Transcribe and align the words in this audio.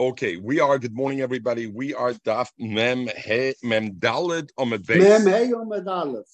Okay, 0.00 0.38
we 0.38 0.60
are. 0.60 0.78
Good 0.78 0.94
morning, 0.94 1.20
everybody. 1.20 1.66
We 1.66 1.92
are 1.92 2.14
Daf 2.14 2.48
Mem 2.58 3.06
He 3.18 3.52
Mem 3.62 3.96
Dalid 3.96 4.48
Omid 4.58 4.86
Beis. 4.86 5.22
Mem 5.26 5.52
Omid 5.52 5.86
Aleph. 5.86 6.24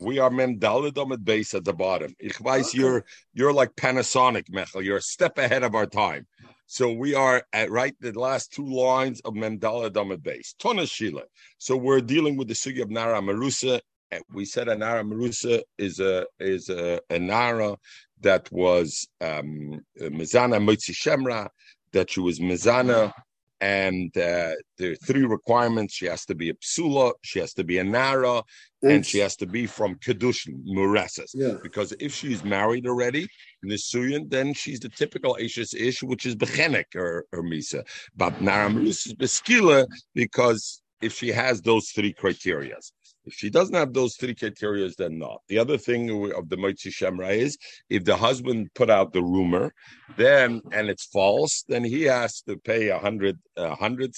We 0.00 0.18
are 0.18 0.28
Mem 0.28 0.58
Dalid 0.58 0.94
Omid 0.94 1.18
Beis 1.18 1.54
at 1.54 1.64
the 1.64 1.72
bottom. 1.72 2.16
Ich 2.20 2.32
weiß 2.42 2.70
Okay. 2.70 2.78
you're 2.78 3.04
you're 3.32 3.52
like 3.52 3.76
Panasonic, 3.76 4.50
Mechel. 4.50 4.82
You're 4.82 4.96
a 4.96 5.02
step 5.02 5.38
ahead 5.38 5.62
of 5.62 5.76
our 5.76 5.86
time. 5.86 6.26
So 6.66 6.92
we 6.92 7.14
are 7.14 7.44
at 7.52 7.70
right 7.70 7.94
the 8.00 8.10
last 8.10 8.52
two 8.52 8.66
lines 8.66 9.20
of 9.20 9.36
Mem 9.36 9.60
Dalid 9.60 9.92
Omid 9.92 10.22
Beis. 10.22 10.56
Tona 10.60 10.90
Shila. 10.90 11.22
So 11.58 11.76
we're 11.76 12.00
dealing 12.00 12.36
with 12.36 12.48
the 12.48 12.54
sugi 12.54 12.82
of 12.82 12.90
Nara 12.90 13.20
Marusa. 13.20 13.78
And 14.10 14.24
we 14.32 14.46
said 14.46 14.66
a 14.66 14.76
Nara 14.76 15.04
Marusa 15.04 15.62
is 15.78 16.00
a 16.00 16.26
is 16.40 16.70
a, 16.70 17.00
a 17.08 17.20
Nara 17.20 17.76
that 18.22 18.50
was 18.50 19.06
um 19.20 19.80
Mizana 20.00 20.58
Motzi 20.58 20.92
Shemra, 20.92 21.48
that 21.92 22.10
she 22.10 22.20
was 22.20 22.38
Mizana, 22.40 23.12
and 23.60 24.14
uh, 24.16 24.52
there 24.76 24.92
are 24.92 24.96
three 24.96 25.24
requirements. 25.24 25.94
She 25.94 26.06
has 26.06 26.24
to 26.26 26.34
be 26.34 26.50
a 26.50 26.54
psula, 26.54 27.12
she 27.22 27.38
has 27.38 27.54
to 27.54 27.64
be 27.64 27.78
a 27.78 27.84
Nara, 27.84 28.42
and 28.82 29.04
she 29.04 29.18
has 29.18 29.36
to 29.36 29.46
be 29.46 29.66
from 29.66 29.96
Kedushin, 29.96 30.62
Mureses. 30.66 31.30
Yeah. 31.34 31.54
Because 31.62 31.92
if 31.98 32.14
she's 32.14 32.44
married 32.44 32.86
already, 32.86 33.26
Nisuyan, 33.64 34.28
then 34.28 34.52
she's 34.52 34.80
the 34.80 34.90
typical 34.90 35.36
Ashes 35.42 35.74
Ish, 35.74 36.02
which 36.02 36.26
is 36.26 36.36
Bechenek 36.36 36.94
or, 36.94 37.24
or 37.32 37.42
Misa. 37.42 37.82
But 38.14 38.40
Nara 38.40 38.70
is 38.74 39.14
Beskila 39.18 39.86
because 40.14 40.82
if 41.00 41.14
she 41.14 41.28
has 41.28 41.60
those 41.62 41.90
three 41.90 42.12
criterias. 42.12 42.92
If 43.26 43.34
she 43.34 43.50
doesn't 43.50 43.74
have 43.74 43.92
those 43.92 44.16
three 44.16 44.34
criteria, 44.34 44.88
then 44.96 45.18
not. 45.18 45.42
The 45.48 45.58
other 45.58 45.78
thing 45.78 46.32
of 46.32 46.48
the 46.48 46.56
Moitzi 46.56 46.92
Shemra 46.92 47.36
is 47.36 47.58
if 47.90 48.04
the 48.04 48.16
husband 48.16 48.70
put 48.74 48.88
out 48.88 49.12
the 49.12 49.22
rumor, 49.22 49.74
then 50.16 50.62
and 50.72 50.88
it's 50.88 51.06
false, 51.06 51.64
then 51.68 51.84
he 51.84 52.02
has 52.02 52.42
to 52.42 52.56
pay 52.56 52.88
a 52.88 52.98
hundred, 52.98 53.38
a 53.56 53.74
hundred 53.74 54.14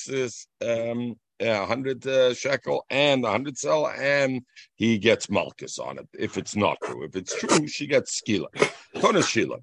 um, 0.61 1.17
a 1.41 1.67
hundred 1.67 2.07
uh, 2.07 2.35
shekel 2.35 2.85
and 2.91 3.25
a 3.25 3.31
hundred 3.31 3.57
sell, 3.57 3.89
and 3.89 4.43
he 4.75 4.99
gets 4.99 5.31
malchus 5.31 5.79
on 5.79 5.99
it. 5.99 6.09
If 6.19 6.37
it's 6.37 6.57
not 6.57 6.79
true, 6.85 7.05
if 7.05 7.17
it's 7.17 7.35
true, 7.35 7.67
she 7.67 7.87
gets 7.87 8.21
skila. 8.21 8.49
Tona 8.97 9.27
Shila, 9.27 9.59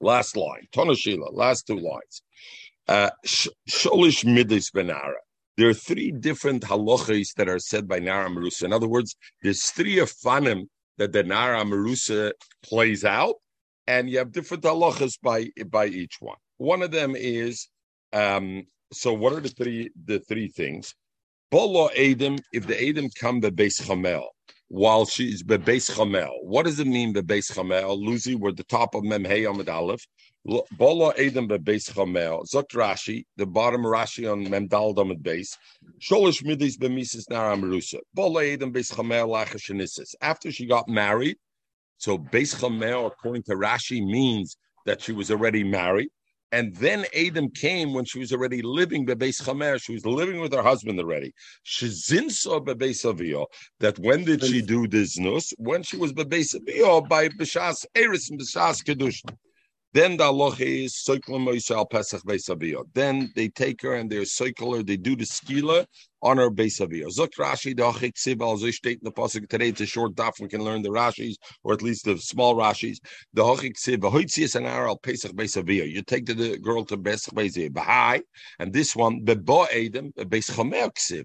last 0.00 0.36
line. 0.36 0.66
Tona 0.72 0.96
Shila, 0.96 1.30
last 1.30 1.66
two 1.66 1.78
lines. 1.78 2.22
Uh, 2.88 3.10
Sholish 3.26 4.24
midis 4.24 4.72
benara. 4.72 5.14
There 5.56 5.68
are 5.68 5.74
three 5.74 6.10
different 6.12 6.62
halachas 6.62 7.34
that 7.36 7.48
are 7.48 7.58
said 7.58 7.86
by 7.86 7.98
Nara 7.98 8.30
Marusa. 8.30 8.64
In 8.64 8.72
other 8.72 8.88
words, 8.88 9.14
there's 9.42 9.70
three 9.70 9.96
afanim 9.96 10.68
that 10.98 11.12
the 11.12 11.22
Nara 11.22 11.62
Marusa 11.64 12.32
plays 12.62 13.04
out, 13.04 13.34
and 13.86 14.08
you 14.08 14.18
have 14.18 14.32
different 14.32 14.64
halachas 14.64 15.18
by 15.22 15.50
by 15.66 15.86
each 15.86 16.16
one. 16.20 16.38
One 16.56 16.82
of 16.82 16.90
them 16.90 17.14
is 17.16 17.68
um, 18.12 18.64
so. 18.92 19.12
What 19.12 19.34
are 19.34 19.40
the 19.40 19.50
three 19.50 19.90
the 20.04 20.20
three 20.20 20.48
things? 20.48 20.94
Bolo 21.50 21.90
Adam, 21.90 22.38
if 22.52 22.66
the 22.66 22.88
Adam 22.88 23.10
come 23.20 23.40
the 23.40 23.50
beis 23.50 23.82
chamel 23.86 24.28
while 24.72 25.04
she's 25.04 25.42
be 25.42 25.58
beis 25.58 25.94
chamel, 25.94 26.30
what 26.44 26.62
does 26.62 26.80
it 26.80 26.86
mean 26.86 27.12
be 27.12 27.20
beis 27.20 27.52
chamel? 27.52 27.94
Lucy, 28.02 28.34
we're 28.34 28.52
the 28.52 28.64
top 28.64 28.94
of 28.94 29.04
Mem 29.04 29.22
Hey 29.22 29.44
Amid 29.44 29.68
Aleph. 29.68 30.06
Lo- 30.46 30.64
Bolo 30.72 31.12
Adam 31.18 31.46
be 31.46 31.58
beis 31.58 31.92
chamel. 31.92 32.50
Zokt 32.50 32.70
Rashi, 32.70 33.26
the 33.36 33.44
bottom 33.44 33.82
Rashi 33.82 34.32
on 34.32 34.48
Mem 34.48 34.68
Dal 34.68 34.98
Amid 34.98 35.22
Beis. 35.22 35.58
Sholish 36.00 36.42
midis 36.42 36.80
be 36.80 36.88
mises 36.88 37.28
nara 37.28 37.54
merusa. 37.54 37.98
Bolo 38.14 38.40
Adam 38.40 38.72
beis 38.72 38.90
chamel 38.90 39.28
lachashenisis. 39.28 40.14
After 40.22 40.50
she 40.50 40.64
got 40.64 40.88
married, 40.88 41.36
so 41.98 42.16
beis 42.16 42.58
chamel, 42.58 43.08
according 43.08 43.42
to 43.42 43.52
Rashi, 43.52 44.02
means 44.02 44.56
that 44.86 45.02
she 45.02 45.12
was 45.12 45.30
already 45.30 45.64
married. 45.64 46.08
And 46.52 46.76
then 46.76 47.06
Adam 47.16 47.48
came 47.50 47.94
when 47.94 48.04
she 48.04 48.18
was 48.18 48.30
already 48.30 48.60
living 48.60 49.06
bebeis 49.06 49.42
chamer. 49.42 49.82
She 49.82 49.94
was 49.94 50.04
living 50.04 50.38
with 50.38 50.52
her 50.52 50.62
husband 50.62 51.00
already. 51.00 51.32
Shezinso 51.66 52.62
bebeis 52.64 53.04
avio. 53.10 53.46
That 53.80 53.98
when 53.98 54.24
did 54.24 54.44
she 54.44 54.60
do 54.60 54.86
this 54.86 55.18
nus? 55.18 55.54
When 55.56 55.82
she 55.82 55.96
was 55.96 56.12
bebeis 56.12 56.54
avio 56.54 57.08
by 57.08 57.30
b'shas 57.30 57.86
eris 57.94 58.28
and 58.30 58.38
b'shas 58.38 58.84
kedushin. 58.84 59.34
Then 59.94 60.16
the 60.16 60.24
halacha 60.24 60.84
is 60.84 60.94
soiklam 60.94 61.46
moisal 61.46 61.88
pesach. 61.90 62.22
Then 62.94 63.30
they 63.36 63.48
take 63.48 63.82
her 63.82 63.94
and 63.94 64.10
they're 64.10 64.22
soikler. 64.22 64.86
They 64.86 64.96
do 64.96 65.14
the 65.16 65.24
skila 65.24 65.84
on 66.22 66.38
her 66.38 66.50
beis 66.50 66.80
avio. 66.80 67.08
Zok 67.08 67.34
Rashi 67.38 67.76
the 67.76 67.82
achik 67.82 68.40
al 68.40 68.56
state 68.72 68.98
in 68.98 69.04
the 69.04 69.12
pasuk 69.12 69.48
today. 69.50 69.68
It's 69.68 69.82
a 69.82 69.86
short 69.86 70.14
daf. 70.14 70.40
We 70.40 70.48
can 70.48 70.62
learn 70.62 70.80
the 70.80 70.88
Rashis 70.88 71.34
or 71.62 71.74
at 71.74 71.82
least 71.82 72.06
the 72.06 72.16
small 72.16 72.54
Rashis. 72.54 72.98
The 73.34 73.42
hachik 73.42 73.74
siv 73.76 73.98
v'hoitzias 73.98 74.56
an 74.56 74.64
al 74.64 74.96
pesach 74.96 75.32
beis 75.32 75.62
avio. 75.62 75.86
You 75.86 76.02
take 76.02 76.24
the, 76.24 76.58
girl 76.58 76.84
to 76.86 76.96
pesach 76.96 77.34
beis 77.34 77.56
avio. 77.58 77.70
Bahai 77.70 78.22
and 78.58 78.72
this 78.72 78.96
one 78.96 79.22
bebo 79.24 79.66
edem 79.70 80.12
beis 80.12 80.50
chomer 80.50 80.90
ksiv. 80.92 81.24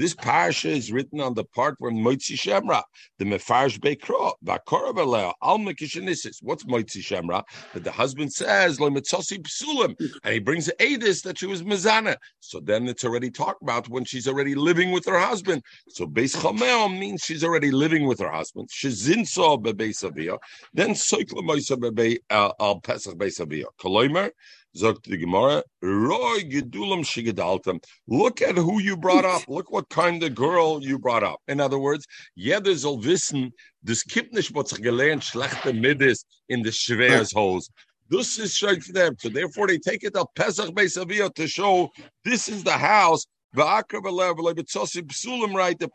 This 0.00 0.14
parsha 0.14 0.70
is 0.70 0.90
written 0.90 1.20
on 1.20 1.34
the 1.34 1.44
part 1.44 1.76
where 1.78 1.92
moitzi 1.92 2.34
shemra 2.34 2.82
the 3.18 3.24
mefarsh 3.26 3.78
bekro 3.78 4.32
v'akorav 4.44 4.94
aleh 4.94 5.32
al 5.42 5.58
mekishenisis. 5.58 6.42
What's 6.42 6.64
moitzi 6.64 7.02
shemra? 7.02 7.44
That 7.74 7.84
the 7.84 7.92
husband 7.92 8.32
says 8.32 8.80
lo 8.80 8.90
mitzasi 8.90 9.42
psulim, 9.42 9.94
and 10.24 10.32
he 10.32 10.40
brings 10.40 10.70
edis 10.80 11.22
that 11.24 11.38
she 11.38 11.46
was 11.46 11.62
mezana. 11.62 12.16
So 12.40 12.60
then 12.60 12.88
it's 12.88 13.04
already 13.04 13.30
talked 13.30 13.62
about 13.62 13.88
when 13.88 14.04
she's 14.04 14.26
already 14.26 14.54
living 14.54 14.90
with 14.90 15.04
her 15.04 15.18
husband. 15.18 15.62
So 15.88 16.06
beis 16.06 16.34
chamel 16.34 16.88
means 16.98 17.22
she's 17.22 17.44
already 17.44 17.70
living 17.70 18.06
with 18.06 18.20
her 18.20 18.30
husband. 18.30 18.70
Shezinso 18.70 19.62
bebeis 19.62 20.02
avia. 20.02 20.38
Then 20.72 20.90
soikla 20.90 21.42
moisa 21.42 21.78
bebe 21.78 22.20
uh, 22.30 22.52
al 22.58 22.80
pesach 22.80 23.16
beis 23.16 23.38
avia. 23.40 23.66
Koloimer. 23.78 24.30
Zogt 24.76 25.04
the 25.04 25.16
Gemara, 25.16 25.62
Roy 25.82 26.42
Gedulam 26.42 27.04
Shigedaltam. 27.04 27.82
Look 28.06 28.40
at 28.40 28.56
who 28.56 28.80
you 28.80 28.96
brought 28.96 29.24
up. 29.24 29.42
Look 29.48 29.70
what 29.70 29.88
kind 29.88 30.22
of 30.22 30.34
girl 30.34 30.82
you 30.82 30.98
brought 30.98 31.24
up. 31.24 31.40
In 31.48 31.60
other 31.60 31.78
words, 31.78 32.06
jeder 32.36 32.76
soll 32.76 33.00
wissen, 33.00 33.52
das 33.84 34.04
gibt 34.04 34.32
nicht, 34.32 34.54
was 34.54 34.72
gelernt, 34.72 35.22
schlechte 35.22 35.72
Middes 35.72 36.24
in 36.48 36.62
the 36.62 36.70
schweres 36.70 37.34
hose. 37.34 37.68
This 38.08 38.38
is 38.38 38.54
straight 38.54 38.82
for 38.82 38.92
them. 38.92 39.16
So 39.18 39.28
therefore 39.28 39.68
they 39.68 39.78
take 39.78 40.04
it 40.04 40.16
up 40.16 40.30
Pesach 40.34 40.74
Beis 40.74 40.96
Aviyah 40.96 41.34
to 41.34 41.46
show 41.46 41.90
this 42.24 42.48
is 42.48 42.64
the 42.64 42.78
house. 42.78 43.26
Right? 43.52 43.82
The 43.88 43.96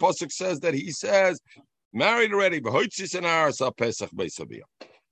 Pasuk 0.02 0.32
says 0.32 0.60
that 0.60 0.74
he 0.74 0.92
says, 0.92 1.40
married 1.94 2.34
already, 2.34 2.62
al 2.66 3.72
Pesach 3.72 4.12
Beis 4.12 4.42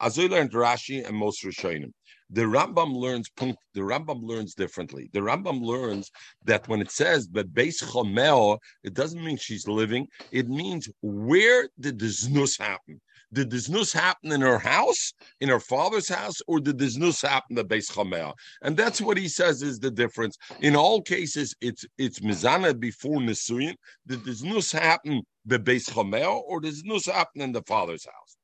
As 0.01 0.17
we 0.17 0.27
learned 0.27 0.51
Rashi 0.51 1.07
and 1.07 1.15
most 1.15 1.43
Rishonim. 1.43 1.91
The 2.29 2.41
Rambam 2.41 2.95
learns 2.95 3.29
the 3.37 3.81
Rambam 3.81 4.23
learns 4.23 4.55
differently. 4.55 5.07
The 5.13 5.19
Rambam 5.19 5.61
learns 5.61 6.09
that 6.43 6.67
when 6.67 6.81
it 6.81 6.89
says 6.89 7.27
bebeis 7.27 7.83
chomel, 7.83 8.57
it 8.83 8.95
doesn't 8.95 9.23
mean 9.23 9.37
she's 9.37 9.67
living. 9.67 10.07
It 10.31 10.49
means 10.49 10.89
where 11.03 11.69
did 11.79 11.99
the 11.99 12.07
znus 12.07 12.57
happen? 12.59 13.01
Did 13.31 13.51
the 13.51 13.57
znus 13.57 13.93
happen 13.93 14.31
in 14.31 14.41
her 14.41 14.57
house, 14.57 15.13
in 15.41 15.49
her 15.49 15.59
father's 15.59 16.09
house, 16.09 16.41
or 16.47 16.59
did 16.59 16.79
the 16.79 16.85
znus 16.85 17.21
happen 17.21 17.57
at 17.59 17.67
beis 17.67 17.91
chomel? 17.91 18.33
And 18.63 18.75
that's 18.75 18.99
what 18.99 19.17
he 19.17 19.27
says 19.27 19.61
is 19.61 19.77
the 19.77 19.91
difference. 19.91 20.35
In 20.61 20.75
all 20.75 21.01
cases, 21.03 21.55
it's 21.61 21.85
it's 21.99 22.19
mizana 22.19 22.79
before 22.79 23.19
nisuyin. 23.19 23.75
Did 24.07 24.23
the 24.25 24.31
znus 24.31 24.73
happen 24.73 25.21
bebeis 25.47 25.89
chomel, 25.89 26.41
or 26.47 26.61
did 26.61 26.73
the 26.73 26.81
znus 26.81 27.11
happen 27.11 27.41
in 27.41 27.51
the 27.51 27.63
father's 27.63 28.05
house? 28.05 28.37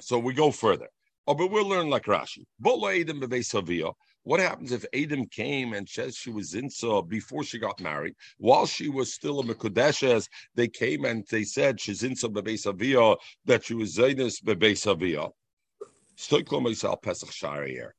So 0.00 0.18
we 0.18 0.32
go 0.32 0.50
further. 0.50 0.88
Oh, 1.26 1.34
but 1.34 1.50
we'll 1.50 1.68
learn 1.68 1.90
like 1.90 2.04
Rashi. 2.04 2.44
What 4.22 4.40
happens 4.40 4.72
if 4.72 4.84
Adam 4.94 5.26
came 5.26 5.72
and 5.74 5.88
says 5.88 6.16
she 6.16 6.30
was 6.30 6.54
Zinsa 6.54 7.06
before 7.08 7.44
she 7.44 7.58
got 7.58 7.80
married, 7.80 8.14
while 8.38 8.66
she 8.66 8.88
was 8.88 9.12
still 9.14 9.40
a 9.40 9.44
Mekudeshes? 9.44 10.26
They 10.54 10.68
came 10.68 11.04
and 11.04 11.24
they 11.30 11.44
said 11.44 11.80
she's 11.80 12.02
Zinsa 12.02 12.32
bebeis 12.32 12.66
Aviyah, 12.66 13.16
that 13.44 13.64
she 13.64 13.74
was 13.74 13.96
Zainus 13.96 14.40
Sharier. 14.42 15.30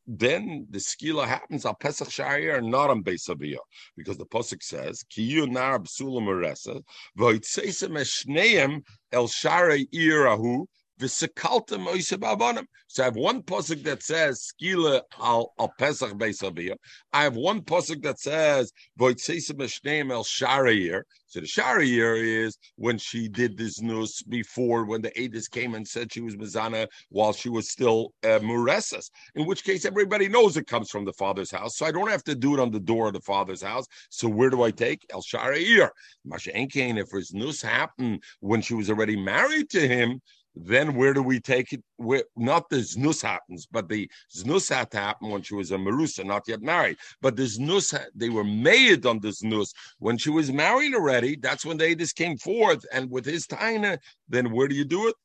Then 0.07 0.67
the 0.69 0.79
skila 0.79 1.25
happens 1.25 1.63
on 1.63 1.75
Pesach 1.79 2.09
Sharier, 2.09 2.61
not 2.61 2.89
on 2.89 3.01
Beis 3.01 3.29
Aviyah, 3.29 3.59
because 3.95 4.17
the 4.17 4.25
pasuk 4.25 4.61
says, 4.61 5.05
"Kiyu 5.09 5.49
nar 5.49 5.79
b'sulam 5.79 6.27
aresa 6.27 6.83
v'oitzeisem 7.17 7.97
eshneim 7.97 8.83
el 9.13 9.27
Shari 9.29 9.85
irahu 9.93 10.65
v'sekaltem 10.99 11.87
oiseb 11.87 12.19
avonim." 12.19 12.65
So 12.87 13.03
I 13.03 13.05
have 13.05 13.15
one 13.15 13.41
pasuk 13.43 13.83
that 13.83 14.03
says 14.03 14.51
skila 14.51 15.01
al 15.19 15.53
al 15.59 15.73
Pesach 15.77 16.13
Beis 16.13 16.41
Aviyah. 16.41 16.75
I 17.13 17.23
have 17.23 17.35
one 17.35 17.61
pasuk 17.61 18.03
that 18.03 18.19
says 18.19 18.71
v'oitzeisem 18.99 19.57
eshneim 19.57 20.11
el 20.11 20.23
Sharier. 20.23 21.03
So 21.29 21.39
the 21.41 21.45
Sharier 21.45 22.17
is 22.45 22.57
when 22.75 22.97
she 22.97 23.29
did 23.29 23.55
this 23.55 23.81
news 23.81 24.23
before, 24.23 24.85
when 24.85 25.03
the 25.03 25.11
Adis 25.11 25.47
came 25.47 25.75
and 25.75 25.87
said 25.87 26.11
she 26.11 26.21
was 26.21 26.35
Mizana 26.35 26.87
while 27.09 27.33
she 27.33 27.49
was 27.49 27.69
still 27.69 28.13
uh, 28.23 28.39
Muresas, 28.39 29.11
in 29.35 29.45
which 29.45 29.63
case 29.63 29.85
everybody 29.85 30.27
knows 30.27 30.57
it 30.57 30.65
comes 30.65 30.89
from 30.89 31.05
the 31.05 31.13
father's 31.13 31.51
house. 31.51 31.77
So 31.77 31.85
I 31.85 31.91
don't 31.91 32.09
have 32.09 32.23
to 32.23 32.33
do 32.33 32.55
it 32.55 32.59
on 32.59 32.71
the 32.71 32.79
door 32.79 33.07
of 33.07 33.13
the 33.13 33.21
father's 33.21 33.61
house. 33.61 33.85
So 34.09 34.27
where 34.27 34.49
do 34.49 34.63
I 34.63 34.71
take? 34.71 35.05
El 35.11 35.21
Sharier. 35.21 35.89
Masha 36.25 36.51
if 36.55 37.11
his 37.11 37.33
news 37.33 37.61
happened 37.61 38.23
when 38.39 38.61
she 38.61 38.73
was 38.73 38.89
already 38.89 39.15
married 39.15 39.69
to 39.69 39.87
him, 39.87 40.21
then 40.55 40.95
where 40.95 41.13
do 41.13 41.21
we 41.21 41.39
take 41.39 41.73
it? 41.73 41.81
Where 41.97 42.23
not 42.35 42.69
the 42.69 42.77
znus 42.77 43.21
happens, 43.21 43.67
but 43.71 43.87
the 43.87 44.09
znus 44.35 44.73
had 44.73 44.91
to 44.91 44.97
happen 44.97 45.29
when 45.29 45.41
she 45.41 45.55
was 45.55 45.71
a 45.71 45.77
marusa, 45.77 46.25
not 46.25 46.47
yet 46.47 46.61
married. 46.61 46.97
But 47.21 47.35
the 47.35 47.43
znus, 47.43 47.97
they 48.15 48.29
were 48.29 48.43
made 48.43 49.05
on 49.05 49.19
the 49.19 49.29
znus 49.29 49.73
when 49.99 50.17
she 50.17 50.29
was 50.29 50.51
married 50.51 50.93
already. 50.93 51.35
That's 51.35 51.65
when 51.65 51.77
the 51.77 51.85
Edis 51.85 52.13
came 52.13 52.37
forth, 52.37 52.85
and 52.91 53.09
with 53.09 53.25
his 53.25 53.47
taina, 53.47 53.99
then 54.27 54.51
where 54.51 54.67
do 54.67 54.75
you 54.75 54.85
do 54.85 55.07
it? 55.07 55.15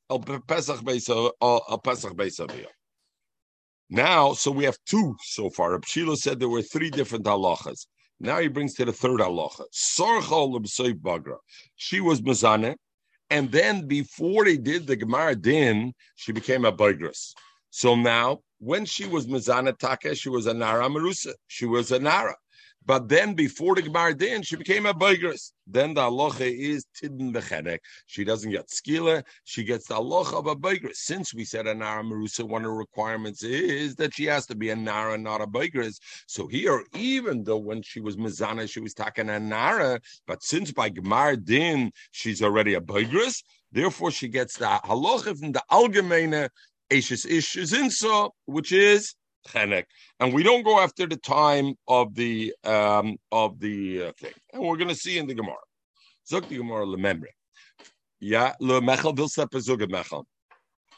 Pesach 0.46 0.84
pesach 0.84 1.32
Now, 3.90 4.34
so 4.34 4.50
we 4.50 4.64
have 4.64 4.78
two 4.86 5.16
so 5.22 5.50
far. 5.50 5.78
Abshila 5.78 6.16
said 6.16 6.38
there 6.38 6.48
were 6.48 6.62
three 6.62 6.90
different 6.90 7.24
halachas. 7.24 7.86
Now 8.20 8.38
he 8.38 8.48
brings 8.48 8.74
to 8.74 8.84
the 8.84 8.92
third 8.92 9.20
halacha. 9.20 9.64
She 11.76 12.00
was 12.00 12.20
mazane 12.22 12.76
and 13.30 13.50
then 13.50 13.86
before 13.86 14.44
they 14.44 14.56
did 14.56 14.86
the 14.86 14.96
Gemar 14.96 15.40
din, 15.40 15.92
she 16.14 16.32
became 16.32 16.64
a 16.64 16.72
Bigris. 16.72 17.32
So 17.70 17.94
now, 17.94 18.40
when 18.58 18.84
she 18.84 19.06
was 19.06 19.26
Mizana 19.26 19.76
Taka, 19.76 20.14
she 20.14 20.28
was 20.28 20.46
a 20.46 20.54
Nara 20.54 20.88
Marusa. 20.88 21.32
She 21.48 21.66
was 21.66 21.90
a 21.90 21.98
Nara. 21.98 22.36
But 22.86 23.08
then 23.08 23.34
before 23.34 23.74
the 23.74 23.82
Gemar 23.82 24.16
Din, 24.16 24.42
she 24.42 24.56
became 24.56 24.84
a 24.84 24.92
Bigris. 24.92 25.52
Then 25.66 25.94
the 25.94 26.06
aloha 26.06 26.44
is 26.44 26.84
Tidin 26.94 27.32
Bechenek. 27.32 27.78
She 28.06 28.24
doesn't 28.24 28.50
get 28.50 28.68
skila, 28.68 29.24
she 29.44 29.64
gets 29.64 29.88
the 29.88 29.96
aloha 29.96 30.38
of 30.38 30.46
a 30.46 30.56
Bigris. 30.56 30.96
Since 30.96 31.32
we 31.32 31.44
said 31.44 31.66
a 31.66 31.74
Nara 31.74 32.02
Marusa, 32.02 32.44
one 32.44 32.62
of 32.64 32.70
the 32.70 32.76
requirements 32.76 33.42
is 33.42 33.96
that 33.96 34.14
she 34.14 34.24
has 34.26 34.46
to 34.46 34.54
be 34.54 34.68
a 34.70 34.76
Nara, 34.76 35.16
not 35.16 35.40
a 35.40 35.46
Bigris. 35.46 35.98
So 36.26 36.46
here, 36.46 36.84
even 36.94 37.44
though 37.44 37.58
when 37.58 37.80
she 37.80 38.00
was 38.00 38.16
Mizana, 38.16 38.70
she 38.70 38.80
was 38.80 38.92
taking 38.92 39.30
a 39.30 39.40
Nara, 39.40 40.00
but 40.26 40.42
since 40.42 40.70
by 40.70 40.90
Gemar 40.90 41.42
Din, 41.42 41.90
she's 42.10 42.42
already 42.42 42.74
a 42.74 42.80
Bigris, 42.80 43.42
therefore 43.72 44.10
she 44.10 44.28
gets 44.28 44.58
the 44.58 44.66
halacha 44.84 45.38
from 45.38 45.52
the 45.52 45.62
Algemeine 45.70 46.48
Ashes 46.90 47.24
Ish 47.24 47.56
which 48.44 48.72
is 48.72 49.14
chenek, 49.48 49.84
and 50.20 50.32
we 50.32 50.42
don't 50.42 50.62
go 50.62 50.80
after 50.80 51.06
the 51.06 51.16
time 51.16 51.74
of 51.88 52.14
the 52.14 52.54
um, 52.64 53.16
of 53.32 53.60
the 53.60 54.04
uh, 54.04 54.12
thing. 54.18 54.32
And 54.52 54.62
we're 54.62 54.76
going 54.76 54.88
to 54.88 54.94
see 54.94 55.18
in 55.18 55.26
the 55.26 55.34
Gemara. 55.34 55.56
Zok 56.30 56.48
the 56.48 56.56
Gemara 56.56 56.86
lememre. 56.86 57.32
Yeah, 58.20 58.54
le 58.60 58.80
mechel 58.80 59.14
vil 59.16 59.28
sepe 59.28 59.60
mechel. 59.88 60.24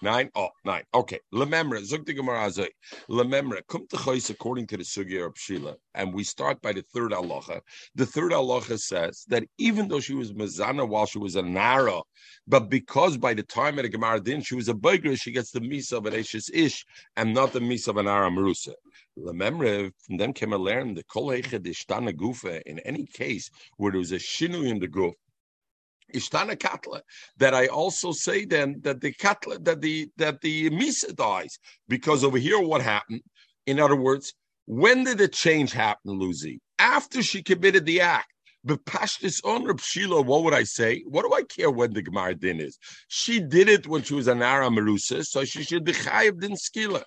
Nine? 0.03 0.31
Oh, 0.35 0.51
nine. 0.65 0.83
Okay. 0.95 1.21
Lememra, 1.33 1.81
Zuk 1.81 2.05
the 2.05 2.13
Gemara 2.13 2.47
Azay. 2.47 2.69
Lememra, 3.09 3.63
come 3.67 3.87
to 3.89 3.97
Chais 3.97 4.29
according 4.31 4.67
to 4.67 4.77
the 4.77 4.83
Sugya 4.83 5.27
of 5.27 5.33
Shila. 5.37 5.77
And 5.95 6.13
we 6.13 6.23
start 6.23 6.61
by 6.61 6.73
the 6.73 6.83
third 6.83 7.13
halacha. 7.13 7.61
The 7.95 8.05
third 8.05 8.33
halacha 8.33 8.79
says 8.79 9.25
that 9.29 9.45
even 9.57 9.89
though 9.89 10.01
she 10.01 10.15
was 10.15 10.35
Mazana 10.35 10.87
while 10.87 11.07
she 11.07 11.19
was 11.19 11.37
a 11.37 11.43
Nara, 11.43 12.01
but 12.47 12.69
because 12.69 13.17
by 13.17 13.33
the 13.33 13.43
time 13.43 13.79
of 13.79 13.85
the 13.85 13.91
Gemar 13.91 14.23
Din 14.23 14.43
she 14.43 14.55
was 14.55 14.69
a 14.69 14.75
Bigra, 14.75 15.19
she 15.21 15.33
gets 15.33 15.51
the 15.51 15.61
Misa 15.61 15.95
of 15.95 16.07
an 16.07 16.15
Ashes 16.15 16.51
Ish 16.53 16.85
and 17.17 17.33
not 17.33 17.53
the 17.53 17.61
Misa 17.61 17.89
of 17.89 17.97
an 17.97 18.07
Ara 18.07 18.31
Marusa. 18.31 18.75
Lememra, 19.19 19.91
from 20.05 20.19
them 20.19 20.35
came 20.35 20.53
a 20.53 20.59
learn 20.59 20.93
the 20.93 21.05
Kol 21.05 21.29
Ishtana 21.29 22.13
Gufa 22.13 22.61
in 22.67 22.79
any 22.81 23.07
case 23.07 23.51
where 23.79 23.93
there 23.93 23.99
was 23.99 24.13
a 24.13 24.17
Shinu 24.17 24.69
in 24.69 24.79
the 24.79 24.89
Guf 24.89 25.15
Ishtana 26.15 26.59
Katla, 26.59 27.01
that 27.39 27.55
I 27.55 27.67
also 27.67 28.13
say 28.13 28.45
then 28.45 28.81
that 28.83 29.01
the 29.01 29.13
Katla, 29.13 29.59
that 29.65 29.81
the 29.81 30.09
that 30.17 30.41
the 30.41 30.71
Misa 30.71 31.15
dies. 31.15 31.59
Because 31.89 32.25
over 32.25 32.39
here, 32.39 32.61
what 32.61 32.83
happened? 32.83 33.23
In 33.67 33.81
other 33.81 33.97
words, 33.97 34.35
when 34.67 35.05
did 35.05 35.19
the 35.19 35.29
change 35.29 35.73
happen, 35.73 36.13
Lucy? 36.13 36.61
After 36.79 37.23
she 37.23 37.43
committed 37.43 37.87
the 37.87 38.01
act. 38.01 38.33
But 38.65 38.85
Pashtis 38.85 39.41
on 39.45 39.65
Reb 39.65 39.81
what 40.27 40.43
would 40.43 40.53
I 40.53 40.65
say? 40.65 41.05
What 41.07 41.23
do 41.23 41.33
I 41.33 41.43
care 41.45 41.71
when 41.71 41.93
the 41.93 42.03
Gemar 42.03 42.37
din 42.39 42.61
is? 42.61 42.77
She 43.07 43.39
did 43.39 43.69
it 43.69 43.87
when 43.87 44.03
she 44.03 44.15
was 44.15 44.27
an 44.27 44.43
Ara 44.43 44.69
Marusa, 44.69 45.25
so 45.25 45.45
she 45.45 45.63
should 45.63 45.85
be 45.85 45.93
chayiv 45.93 46.41
din 46.41 46.57
skila. 46.57 47.05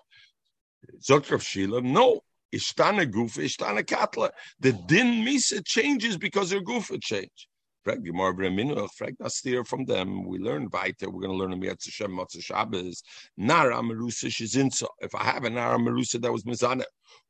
Zok 1.05 1.29
Reb 1.29 1.41
Shila, 1.41 1.81
no. 1.81 2.21
Ishtana 2.55 3.11
gufa, 3.11 3.43
ishtana 3.43 3.83
katla. 3.83 4.31
The 4.61 4.71
din 4.71 5.25
misa 5.25 5.63
changes 5.65 6.17
because 6.17 6.51
her 6.51 6.61
gufa 6.61 7.01
changed. 7.01 7.47
Nastir 7.87 9.59
uh, 9.59 9.63
from 9.63 9.85
them. 9.85 10.25
We 10.25 10.39
learn 10.39 10.69
weiter. 10.71 11.09
We're 11.09 11.21
going 11.21 11.31
to 11.31 11.37
learn 11.37 11.53
in 11.53 11.59
Mitzvah 11.59 11.91
Shem 11.91 12.11
Matzah 12.11 12.43
Shabbos. 12.43 13.03
Nara 13.37 13.77
Marusa 13.77 14.27
Shizinsa. 14.27 14.87
If 14.99 15.15
I 15.15 15.23
have 15.23 15.43
a 15.43 15.49
Nara 15.49 15.77
Marusa 15.77 16.21
that 16.21 16.31
was 16.31 16.43
Mizana, 16.43 16.83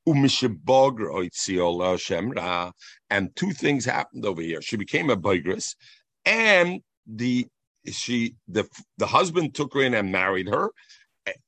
Umishibogr 0.08 1.12
Oitziola 1.12 1.98
Shemra. 1.98 2.72
And 3.10 3.36
two 3.36 3.52
things 3.52 3.86
happened 3.86 4.26
over 4.26 4.42
here. 4.42 4.62
She 4.62 4.78
became 4.78 5.10
a 5.10 5.18
Bigris, 5.18 5.76
and 6.26 6.82
the 7.06 7.48
she 7.92 8.36
the 8.48 8.68
the 8.98 9.08
husband 9.08 9.56
took 9.56 9.74
her 9.74 9.82
in 9.82 9.94
and 9.94 10.12
married 10.12 10.48
her. 10.48 10.70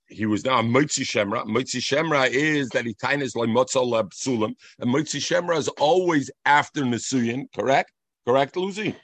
He 0.07 0.25
was 0.25 0.43
now 0.43 0.59
a 0.59 0.63
Mitzi 0.63 1.03
Shemra. 1.03 1.45
Mitzi 1.45 1.79
Shemra 1.79 2.29
is 2.29 2.69
that 2.69 2.85
he 2.85 2.93
tainas 2.93 3.35
like 3.35 3.49
Motzal 3.49 4.09
Sulam, 4.11 4.53
and 4.79 4.91
Mitzi 4.91 5.19
Shemra 5.19 5.57
is 5.57 5.69
always 5.69 6.29
after 6.45 6.81
Nisuyin, 6.81 7.45
correct? 7.55 7.91
Correct, 8.27 8.55
Lucy? 8.55 8.95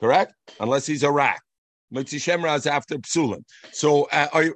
Correct? 0.00 0.34
Unless 0.60 0.86
he's 0.86 1.02
a 1.02 1.10
rat. 1.10 1.40
Mitzi 1.90 2.18
Shemra 2.18 2.56
is 2.56 2.66
after 2.66 2.96
Psulim. 2.98 3.42
So 3.70 4.08
uh, 4.12 4.48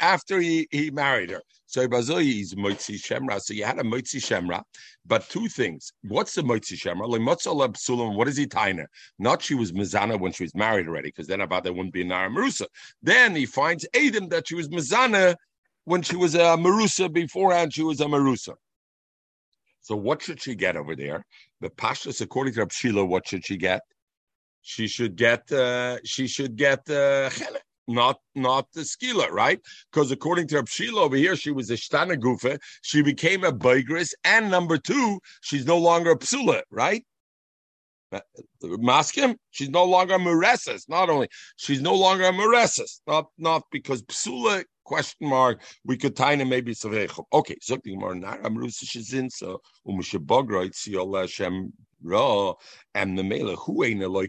after 0.00 0.40
he, 0.40 0.68
he 0.70 0.90
married 0.90 1.30
her. 1.30 1.40
So 1.66 1.88
Bazoi 1.88 2.40
is 2.40 2.56
Mitzi 2.56 2.98
Shemra. 2.98 3.40
So 3.40 3.52
you 3.52 3.64
had 3.64 3.78
a 3.78 3.84
Mitzi 3.84 4.20
Shemra, 4.20 4.62
but 5.04 5.28
two 5.28 5.48
things. 5.48 5.92
What's 6.02 6.34
the 6.34 6.42
Mitzi 6.42 6.76
Shemra? 6.76 7.08
Like 7.08 7.20
Motzala 7.20 7.68
Psulim, 7.72 8.14
what 8.14 8.28
is 8.28 8.36
he 8.36 8.46
taina? 8.46 8.84
Not 9.18 9.42
she 9.42 9.54
was 9.54 9.72
Mizana 9.72 10.20
when 10.20 10.32
she 10.32 10.44
was 10.44 10.54
married 10.54 10.86
already, 10.86 11.08
because 11.08 11.26
then 11.26 11.40
about 11.40 11.64
there 11.64 11.72
wouldn't 11.72 11.94
be 11.94 12.02
a 12.02 12.04
Nara 12.04 12.30
Marusa. 12.30 12.66
Then 13.02 13.34
he 13.34 13.46
finds 13.46 13.86
Adam 13.94 14.28
that 14.28 14.46
she 14.46 14.54
was 14.54 14.68
Mizana 14.68 15.34
when 15.84 16.02
she 16.02 16.14
was 16.16 16.34
a 16.34 16.56
Marusa 16.56 17.12
beforehand, 17.12 17.72
she 17.72 17.82
was 17.82 18.00
a 18.00 18.04
Marusa. 18.04 18.54
So 19.80 19.96
what 19.96 20.22
should 20.22 20.40
she 20.40 20.54
get 20.54 20.76
over 20.76 20.94
there? 20.94 21.24
The 21.62 21.70
pashas, 21.70 22.20
according 22.20 22.54
to 22.54 22.66
Rabshila, 22.66 23.06
what 23.06 23.28
should 23.28 23.46
she 23.46 23.56
get? 23.56 23.82
She 24.62 24.88
should 24.88 25.14
get 25.14 25.50
uh, 25.52 25.98
she 26.04 26.26
should 26.26 26.56
get 26.56 26.90
uh, 26.90 27.30
not 27.88 28.18
not 28.34 28.66
the 28.72 28.80
skila, 28.80 29.30
right? 29.30 29.60
Because 29.92 30.10
according 30.10 30.48
to 30.48 30.56
Rabshila 30.56 30.98
over 30.98 31.16
here, 31.16 31.36
she 31.36 31.52
was 31.52 31.70
a 31.70 31.74
shtana 31.74 32.16
gufa. 32.16 32.58
She 32.82 33.00
became 33.02 33.44
a 33.44 33.52
bigris, 33.52 34.12
and 34.24 34.50
number 34.50 34.76
two, 34.76 35.20
she's 35.40 35.64
no 35.64 35.78
longer 35.78 36.10
a 36.10 36.18
psula, 36.18 36.62
right? 36.68 37.04
Maskim, 38.62 39.36
she's 39.52 39.70
no 39.70 39.84
longer 39.84 40.14
a. 40.14 40.78
Not 40.88 41.10
only 41.10 41.28
she's 41.56 41.80
no 41.80 41.94
longer 41.94 42.24
a 42.24 42.68
not 43.06 43.26
not 43.38 43.62
because 43.70 44.02
psula 44.02 44.64
question 44.84 45.28
mark. 45.28 45.62
We 45.84 45.96
could 45.96 46.16
tie 46.16 46.36
him 46.36 46.48
maybe 46.48 46.74
savechom. 46.74 47.24
Okay, 47.32 47.56
so 47.60 47.78
the 47.82 47.96
more 47.96 48.14
nar 48.14 48.38
amrus 48.38 48.82
shizin 48.84 49.30
so 49.30 49.60
umishabogroit 49.86 50.74
siol 50.74 51.20
Hashem 51.20 51.72
ra 52.02 52.54
and 52.94 53.16
the 53.18 53.22
mela 53.22 53.56
who 53.56 53.84
ain't 53.84 54.02
a 54.02 54.28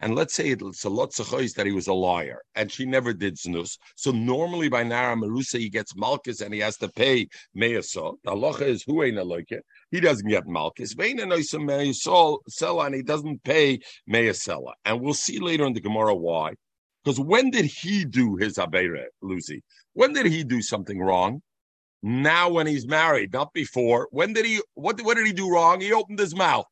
And 0.00 0.14
let's 0.14 0.34
say 0.34 0.48
it's 0.48 0.84
a 0.84 0.90
lot 0.90 1.18
of 1.18 1.54
that 1.54 1.66
he 1.66 1.72
was 1.72 1.86
a 1.86 1.92
liar 1.92 2.40
and 2.54 2.70
she 2.70 2.84
never 2.84 3.12
did 3.12 3.36
znus. 3.36 3.78
So 3.96 4.10
normally 4.10 4.68
by 4.68 4.82
Nara 4.82 5.16
Marusa 5.16 5.58
he 5.58 5.70
gets 5.70 5.96
malchus 5.96 6.40
and 6.40 6.52
he 6.52 6.60
has 6.60 6.76
to 6.78 6.88
pay 6.88 7.28
meyaso. 7.56 8.16
The 8.24 8.32
halacha 8.32 8.62
is 8.62 8.82
who 8.82 9.02
ain't 9.02 9.18
a 9.18 9.44
He 9.90 10.00
doesn't 10.00 10.28
get. 10.28 10.46
Veina 10.46 11.26
noisa 11.26 11.58
meyasol 11.58 12.38
and 12.86 12.94
he 12.94 13.02
doesn't 13.02 13.42
pay 13.44 13.78
meyasela. 14.10 14.72
And 14.84 15.00
we'll 15.00 15.14
see 15.14 15.38
later 15.38 15.64
in 15.66 15.72
the 15.72 15.80
Gemara 15.80 16.14
why. 16.14 16.54
Because 17.02 17.18
when 17.18 17.50
did 17.50 17.64
he 17.64 18.04
do 18.04 18.36
his 18.36 18.54
Abere, 18.58 19.06
Lucy? 19.20 19.62
When 19.94 20.12
did 20.12 20.26
he 20.26 20.44
do 20.44 20.62
something 20.62 21.00
wrong? 21.00 21.42
Now, 22.02 22.48
when 22.48 22.66
he's 22.66 22.86
married, 22.86 23.32
not 23.32 23.52
before. 23.52 24.08
When 24.10 24.32
did 24.32 24.44
he? 24.44 24.60
What, 24.74 25.00
what 25.02 25.16
did 25.16 25.26
he 25.26 25.32
do 25.32 25.50
wrong? 25.50 25.80
He 25.80 25.92
opened 25.92 26.18
his 26.18 26.34
mouth. 26.34 26.66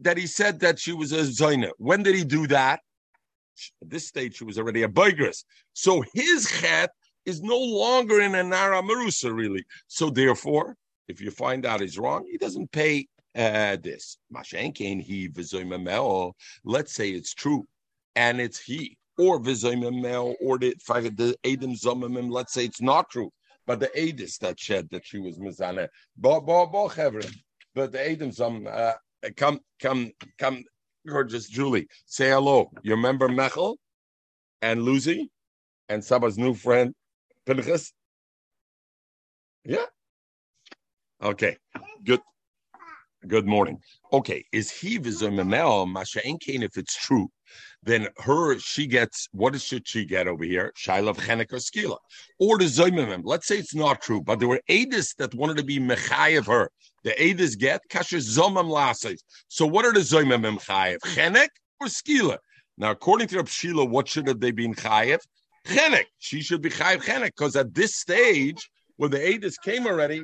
That 0.00 0.18
he 0.18 0.26
said 0.26 0.60
that 0.60 0.78
she 0.78 0.92
was 0.92 1.12
a 1.12 1.22
Zaina. 1.22 1.70
When 1.78 2.02
did 2.02 2.14
he 2.14 2.24
do 2.24 2.46
that? 2.48 2.80
At 3.80 3.90
this 3.90 4.06
stage, 4.06 4.36
she 4.36 4.44
was 4.44 4.58
already 4.58 4.82
a 4.82 4.88
Bigris. 4.88 5.44
So 5.72 6.04
his 6.12 6.50
chet 6.50 6.90
is 7.24 7.42
no 7.42 7.58
longer 7.58 8.20
in 8.20 8.34
a 8.34 8.42
Nara 8.42 8.82
Marusa, 8.82 9.34
really. 9.34 9.64
So 9.86 10.10
therefore, 10.10 10.76
if 11.08 11.20
you 11.20 11.30
find 11.30 11.64
out 11.64 11.80
he's 11.80 11.98
wrong, 11.98 12.26
he 12.30 12.36
doesn't 12.36 12.70
pay 12.72 13.06
uh, 13.34 13.76
this. 13.82 14.18
Mashenkein 14.34 15.00
he 15.00 15.30
Let's 16.64 16.92
say 16.92 17.10
it's 17.10 17.34
true, 17.34 17.64
and 18.14 18.40
it's 18.40 18.58
he 18.58 18.98
or 19.18 19.40
v'zoymemel, 19.40 20.34
or 20.40 20.58
the 20.58 20.74
the 20.88 21.36
edim 21.44 21.80
zomemim. 21.80 22.30
Let's 22.30 22.52
say 22.52 22.64
it's 22.64 22.82
not 22.82 23.10
true, 23.10 23.30
but 23.66 23.80
the 23.80 23.90
edis 23.96 24.38
that 24.38 24.60
said 24.60 24.88
that 24.90 25.06
she 25.06 25.18
was 25.18 25.38
mizana. 25.38 25.88
But 26.16 26.46
the 27.92 27.98
edim 27.98 28.32
zom, 28.32 28.66
uh, 28.70 28.92
come 29.36 29.60
come 29.80 30.12
come, 30.38 30.64
gorgeous 31.06 31.48
Julie, 31.48 31.88
say 32.06 32.28
hello. 32.30 32.70
You 32.82 32.92
remember 32.92 33.28
Mechel 33.28 33.76
and 34.62 34.82
Lucy 34.82 35.30
and 35.88 36.04
Saba's 36.04 36.38
new 36.38 36.54
friend 36.54 36.94
Pinchas? 37.46 37.92
Yeah. 39.64 39.86
Okay. 41.22 41.56
Good. 42.04 42.20
Good 43.26 43.46
morning. 43.46 43.80
Okay, 44.12 44.44
is 44.52 44.70
he 44.70 45.00
v'zomemel 45.00 45.92
masha'enkein 45.92 46.62
if 46.62 46.76
it's 46.76 46.94
true? 46.96 47.28
Then 47.82 48.06
her 48.18 48.58
she 48.58 48.86
gets 48.86 49.28
what 49.32 49.60
should 49.60 49.88
she 49.88 50.04
get 50.04 50.28
over 50.28 50.44
here? 50.44 50.72
Shailav 50.78 51.16
chenek 51.16 51.52
or 51.52 51.56
skila, 51.56 51.96
or 52.38 52.58
the 52.58 52.66
zoymemem. 52.66 53.22
Let's 53.24 53.48
say 53.48 53.58
it's 53.58 53.74
not 53.74 54.00
true, 54.00 54.20
but 54.20 54.38
there 54.38 54.48
were 54.48 54.60
edis 54.68 55.16
that 55.16 55.34
wanted 55.34 55.56
to 55.56 55.64
be 55.64 55.78
mechay 55.80 56.38
of 56.38 56.46
her. 56.46 56.70
The 57.02 57.12
edis 57.12 57.58
get 57.58 57.80
kasher 57.90 58.18
zomam 58.18 58.68
lasais. 58.68 59.20
So 59.48 59.66
what 59.66 59.84
are 59.84 59.92
the 59.92 60.00
zoymemem 60.00 60.62
chayev? 60.64 60.98
Chenek 60.98 61.48
or 61.80 61.88
skila? 61.88 62.38
Now, 62.78 62.92
according 62.92 63.28
to 63.28 63.36
Rab 63.38 63.48
Shila, 63.48 63.86
what 63.86 64.06
should 64.06 64.28
have 64.28 64.38
they 64.38 64.52
been 64.52 64.74
chayev? 64.74 65.18
Chenek. 65.66 66.04
She 66.18 66.42
should 66.42 66.62
be 66.62 66.70
chayev 66.70 67.02
chenek 67.02 67.32
because 67.36 67.56
at 67.56 67.74
this 67.74 67.96
stage, 67.96 68.70
when 68.98 69.10
the 69.10 69.18
edis 69.18 69.54
came 69.64 69.86
already. 69.86 70.22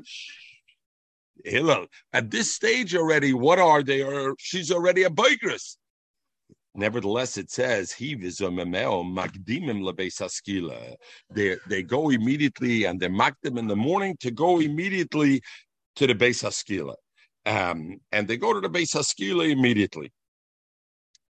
Hillel. 1.44 1.86
At 2.12 2.30
this 2.30 2.54
stage 2.54 2.94
already, 2.94 3.32
what 3.32 3.58
are 3.58 3.82
they? 3.82 4.02
Or 4.02 4.34
she's 4.38 4.70
already 4.70 5.02
a 5.04 5.10
bigress. 5.10 5.76
Nevertheless, 6.74 7.36
it 7.36 7.50
says 7.50 7.92
he 7.92 8.16
magdimim. 8.16 9.84
They 11.30 11.56
they 11.68 11.82
go 11.82 12.10
immediately 12.10 12.84
and 12.84 12.98
they 12.98 13.08
mock 13.08 13.34
them 13.42 13.58
in 13.58 13.66
the 13.66 13.76
morning 13.76 14.16
to 14.20 14.30
go 14.30 14.58
immediately 14.58 15.42
to 15.96 16.06
the 16.06 16.14
base 16.14 16.42
haskila, 16.42 16.94
um, 17.44 18.00
and 18.10 18.26
they 18.26 18.38
go 18.38 18.54
to 18.54 18.60
the 18.60 18.70
base 18.70 18.94
haskila 18.94 19.50
immediately. 19.50 20.10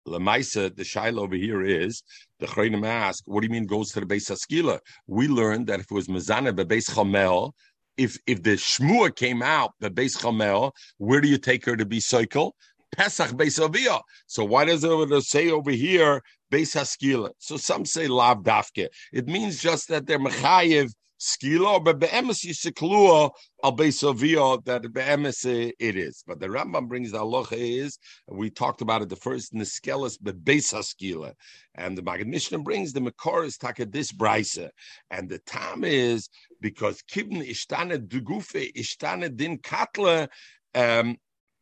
Lamaisa, 0.07 0.75
the 0.77 0.83
shaila 0.83 1.19
over 1.19 1.35
here 1.35 1.63
is 1.63 2.03
the 2.39 2.47
Chayim 2.47 2.87
ask, 2.87 3.23
what 3.27 3.41
do 3.41 3.47
you 3.47 3.53
mean 3.53 3.67
goes 3.67 3.91
to 3.93 4.01
the 4.01 4.07
base 4.07 4.29
haskila? 4.29 4.79
We 5.07 5.29
learned 5.29 5.67
that 5.69 5.81
if 5.81 5.87
it 5.91 5.95
was 5.95 6.09
mezana 6.09 6.55
base 6.69 6.91
chamel, 6.91 7.53
if 7.97 8.19
if 8.27 8.43
the 8.43 8.53
shmua 8.53 9.15
came 9.15 9.43
out 9.43 9.73
the 9.81 9.91
base 9.91 10.17
chamel, 10.17 10.73
where 10.99 11.21
do 11.21 11.29
you 11.29 11.39
take 11.39 11.65
her 11.65 11.77
to 11.77 11.87
be 11.87 12.01
cycle? 12.01 12.55
Pesach 12.97 13.31
Beis 13.33 13.59
Aviyah. 13.59 14.01
So 14.27 14.45
why 14.45 14.65
does 14.65 14.85
it 14.85 15.23
say 15.25 15.51
over 15.51 15.71
here 15.71 16.23
Beis 16.53 16.75
Haskila? 16.75 17.31
So 17.39 17.57
some 17.57 17.85
say 17.85 18.07
Lav 18.07 18.39
Dafke. 18.39 18.89
It 19.13 19.27
means 19.27 19.61
just 19.61 19.89
that 19.89 20.07
they're 20.07 20.19
Mechayev 20.19 20.93
skila, 21.25 21.83
but 21.83 21.99
be'emes 21.99 22.45
yisiklua 22.45 23.31
al 23.63 23.77
beisavia 23.77 24.65
that 24.65 24.83
be'emes 24.93 25.45
it 25.45 25.97
is. 25.97 26.23
But 26.27 26.41
the 26.41 26.49
Rambam 26.49 26.89
brings 26.89 27.13
the 27.13 27.19
halacha 27.19 27.57
is 27.57 27.99
we 28.29 28.51
talked 28.51 28.83
about 28.83 29.03
it 29.03 29.09
the 29.09 29.17
first 29.17 29.55
niskelis 29.55 30.19
be'beisa 30.23 30.81
skila, 30.83 31.33
and 31.75 31.97
the 31.97 32.03
Maggid 32.03 32.29
Mishnah 32.29 32.59
brings 32.59 32.93
the 32.93 33.01
makor 33.01 33.45
is 33.45 33.57
taka 33.57 33.87
this 33.87 34.13
brisa, 34.13 34.69
and 35.11 35.29
the 35.29 35.39
time 35.41 35.85
is 35.85 36.29
because 36.61 37.03
kibn 37.11 37.49
ishtana 37.49 37.99
dugufe 37.99 38.73
ishtana 38.75 39.35
din 39.35 39.59
katla. 39.59 40.29
Um, 40.75 41.17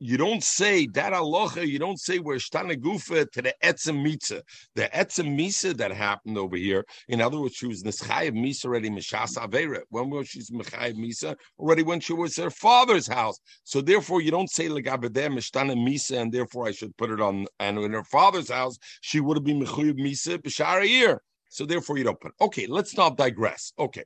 you 0.04 0.16
don't 0.16 0.42
say 0.42 0.88
that 0.88 1.12
aloha, 1.12 1.60
you 1.60 1.78
don't 1.78 2.00
say 2.00 2.18
we're 2.18 2.34
gufa 2.36 3.30
to 3.30 3.40
the 3.40 3.54
etzem 3.62 4.04
mitza. 4.04 4.42
The 4.74 4.90
etzem 4.92 5.38
misa 5.38 5.76
that 5.76 5.92
happened 5.92 6.36
over 6.36 6.56
here, 6.56 6.84
in 7.06 7.20
other 7.20 7.40
words, 7.40 7.54
she 7.54 7.68
was 7.68 7.84
nischayev 7.84 8.32
misa 8.32 8.64
already 8.64 8.90
mishas 8.90 9.36
avera. 9.36 9.82
When 9.90 10.10
was 10.10 10.26
she 10.26 10.40
mischayev 10.40 10.96
misa? 10.96 11.36
Already 11.56 11.84
when 11.84 12.00
she 12.00 12.14
was 12.14 12.36
her 12.36 12.50
father's 12.50 13.06
house. 13.06 13.38
So 13.62 13.80
therefore, 13.80 14.20
you 14.20 14.32
don't 14.32 14.50
say 14.50 14.68
legabedem 14.68 15.36
mishtana 15.38 15.76
misa, 15.76 16.20
and 16.20 16.32
therefore 16.32 16.66
I 16.66 16.72
should 16.72 16.96
put 16.96 17.10
it 17.10 17.20
on. 17.20 17.46
And 17.60 17.78
in 17.78 17.92
her 17.92 18.02
father's 18.02 18.50
house, 18.50 18.78
she 19.02 19.20
would 19.20 19.36
have 19.36 19.44
been 19.44 19.60
mechuyev 19.60 20.00
misa 20.00 20.38
b'shara. 20.38 21.16
So 21.48 21.64
therefore, 21.64 21.98
you 21.98 22.04
don't 22.04 22.20
put. 22.20 22.32
Okay, 22.40 22.66
let's 22.66 22.96
not 22.96 23.16
digress. 23.16 23.72
Okay, 23.78 24.02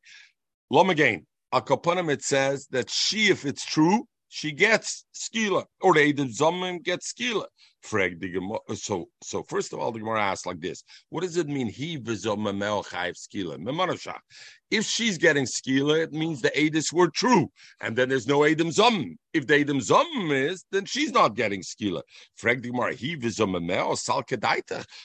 lom 0.70 0.90
again. 0.90 1.26
Al 1.52 1.64
it 2.10 2.22
says 2.22 2.66
that 2.70 2.90
she, 2.90 3.28
if 3.28 3.46
it's 3.46 3.64
true, 3.64 4.06
she 4.36 4.52
gets 4.52 5.06
skila, 5.14 5.64
or 5.80 5.94
the 5.94 6.02
Eid 6.02 6.18
Zomim 6.18 6.82
gets 6.82 7.10
skila. 7.10 7.46
So, 7.84 9.08
so 9.22 9.42
first 9.44 9.72
of 9.72 9.78
all, 9.78 9.92
the 9.92 10.00
Gemara 10.00 10.20
asks 10.20 10.46
like 10.46 10.60
this: 10.60 10.82
What 11.10 11.22
does 11.22 11.36
it 11.36 11.48
mean? 11.48 11.68
He 11.68 11.98
v'zomamel 11.98 12.84
chayv 12.86 13.14
skila. 13.16 14.18
If 14.68 14.84
she's 14.84 15.16
getting 15.16 15.44
skila, 15.44 16.02
it 16.02 16.12
means 16.12 16.40
the 16.40 16.50
edis 16.50 16.92
were 16.92 17.08
true, 17.08 17.48
and 17.80 17.96
then 17.96 18.08
there's 18.08 18.26
no 18.26 18.40
edim 18.40 18.72
zum. 18.72 19.16
If 19.32 19.46
the 19.46 19.64
edim 19.64 19.80
zum 19.80 20.32
is, 20.32 20.64
then 20.72 20.86
she's 20.86 21.12
not 21.12 21.36
getting 21.36 21.60
skila. 21.60 22.02
Frag 22.34 22.62
the 22.62 22.70
Gemara, 22.70 22.94
he 22.94 23.16
sal 23.30 24.24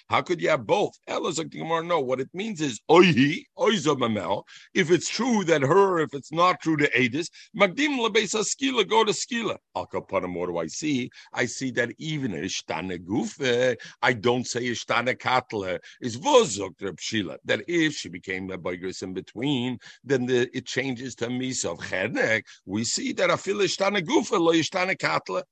How 0.10 0.22
could 0.22 0.42
you 0.42 0.50
have 0.50 0.66
both? 0.66 0.94
Ella 1.08 1.34
the 1.34 1.46
Gemara, 1.46 1.84
no. 1.84 2.00
What 2.00 2.20
it 2.20 2.30
means 2.34 2.62
is 2.62 2.80
oihi 2.90 3.44
oizomamel. 3.60 4.44
If 4.74 4.90
it's 4.90 5.10
true, 5.10 5.44
then 5.44 5.62
her. 5.62 6.00
If 6.00 6.14
it's 6.14 6.32
not 6.32 6.62
true, 6.62 6.78
the 6.78 6.88
edis 6.88 7.28
magdim 7.56 8.00
lebesa 8.00 8.44
skila 8.44 8.88
go 8.88 9.04
to 9.04 9.12
skila. 9.12 9.58
Al. 9.76 9.88
What 9.92 10.48
do 10.48 10.58
I 10.58 10.68
see? 10.68 11.12
I 11.34 11.46
see 11.46 11.70
that 11.72 11.92
even 12.00 12.34
if 12.34 12.61
gufe, 12.68 13.78
I 14.02 14.14
don't 14.14 14.48
say 14.48 14.62
ishtane 14.62 15.16
katle, 15.18 15.80
is 16.02 16.18
vozok 16.18 17.00
Shila, 17.00 17.38
that 17.46 17.62
if 17.68 17.94
she 17.94 18.10
became 18.10 18.50
a 18.52 18.58
boigris 18.58 19.04
in 19.04 19.14
between, 19.14 19.80
then 20.04 20.26
the, 20.26 20.50
it 20.56 20.66
changes 20.66 21.16
to 21.16 21.28
misa 21.28 21.72
of 21.72 21.80
chenek. 21.80 22.44
We 22.66 22.84
see 22.84 23.14
that 23.14 23.30
afil 23.30 23.62
ishtane 23.62 24.02
gufe, 24.06 24.32
lo 24.32 24.54
ishtane 24.54 24.98
katle. 24.98 25.44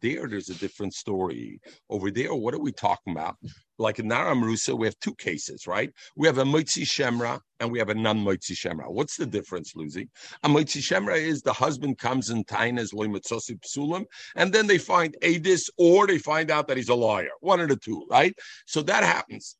There, 0.00 0.28
there's 0.28 0.50
a 0.50 0.54
different 0.54 0.94
story. 0.94 1.60
Over 1.88 2.10
there, 2.10 2.34
what 2.34 2.54
are 2.54 2.60
we 2.60 2.72
talking 2.72 3.12
about? 3.12 3.36
Like 3.78 3.98
in 3.98 4.08
Nara 4.08 4.34
Marusa, 4.34 4.78
we 4.78 4.86
have 4.86 4.98
two 5.00 5.14
cases, 5.14 5.66
right? 5.66 5.90
We 6.16 6.26
have 6.26 6.38
a 6.38 6.44
Moitzi 6.44 6.84
Shemra 6.84 7.40
and 7.58 7.70
we 7.72 7.78
have 7.78 7.88
a 7.88 7.94
non-Moitzi 7.94 8.52
Shemra. 8.52 8.90
What's 8.90 9.16
the 9.16 9.26
difference, 9.26 9.74
Lucy? 9.74 10.08
A 10.42 10.48
Moitzi 10.48 10.80
Shemra 10.80 11.16
is 11.16 11.42
the 11.42 11.52
husband 11.52 11.98
comes 11.98 12.30
in 12.30 12.44
Tainas 12.44 12.94
Loimatzosi 12.94 13.58
Psulim, 13.60 14.04
and 14.36 14.52
then 14.52 14.66
they 14.66 14.78
find 14.78 15.16
Adis 15.22 15.68
or 15.76 16.06
they 16.06 16.18
find 16.18 16.50
out 16.50 16.68
that 16.68 16.76
he's 16.76 16.88
a 16.88 16.94
liar. 16.94 17.30
One 17.40 17.60
of 17.60 17.68
the 17.68 17.76
two, 17.76 18.06
right? 18.10 18.34
So 18.66 18.82
that 18.82 19.02
happens. 19.02 19.56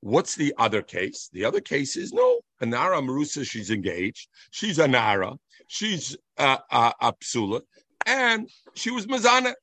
What's 0.00 0.34
the 0.34 0.52
other 0.58 0.82
case? 0.82 1.28
The 1.32 1.44
other 1.44 1.60
case 1.60 1.96
is 1.96 2.12
no, 2.12 2.40
a 2.60 2.66
Nara 2.66 3.00
Marusa, 3.00 3.48
she's 3.48 3.70
engaged. 3.70 4.28
She's 4.50 4.78
a 4.78 4.88
Nara. 4.88 5.34
She's 5.68 6.16
uh, 6.38 6.58
uh, 6.70 6.92
a 7.00 7.12
Psula 7.14 7.62
and 8.06 8.48
she 8.74 8.90
was 8.90 9.06
Mazana. 9.06 9.54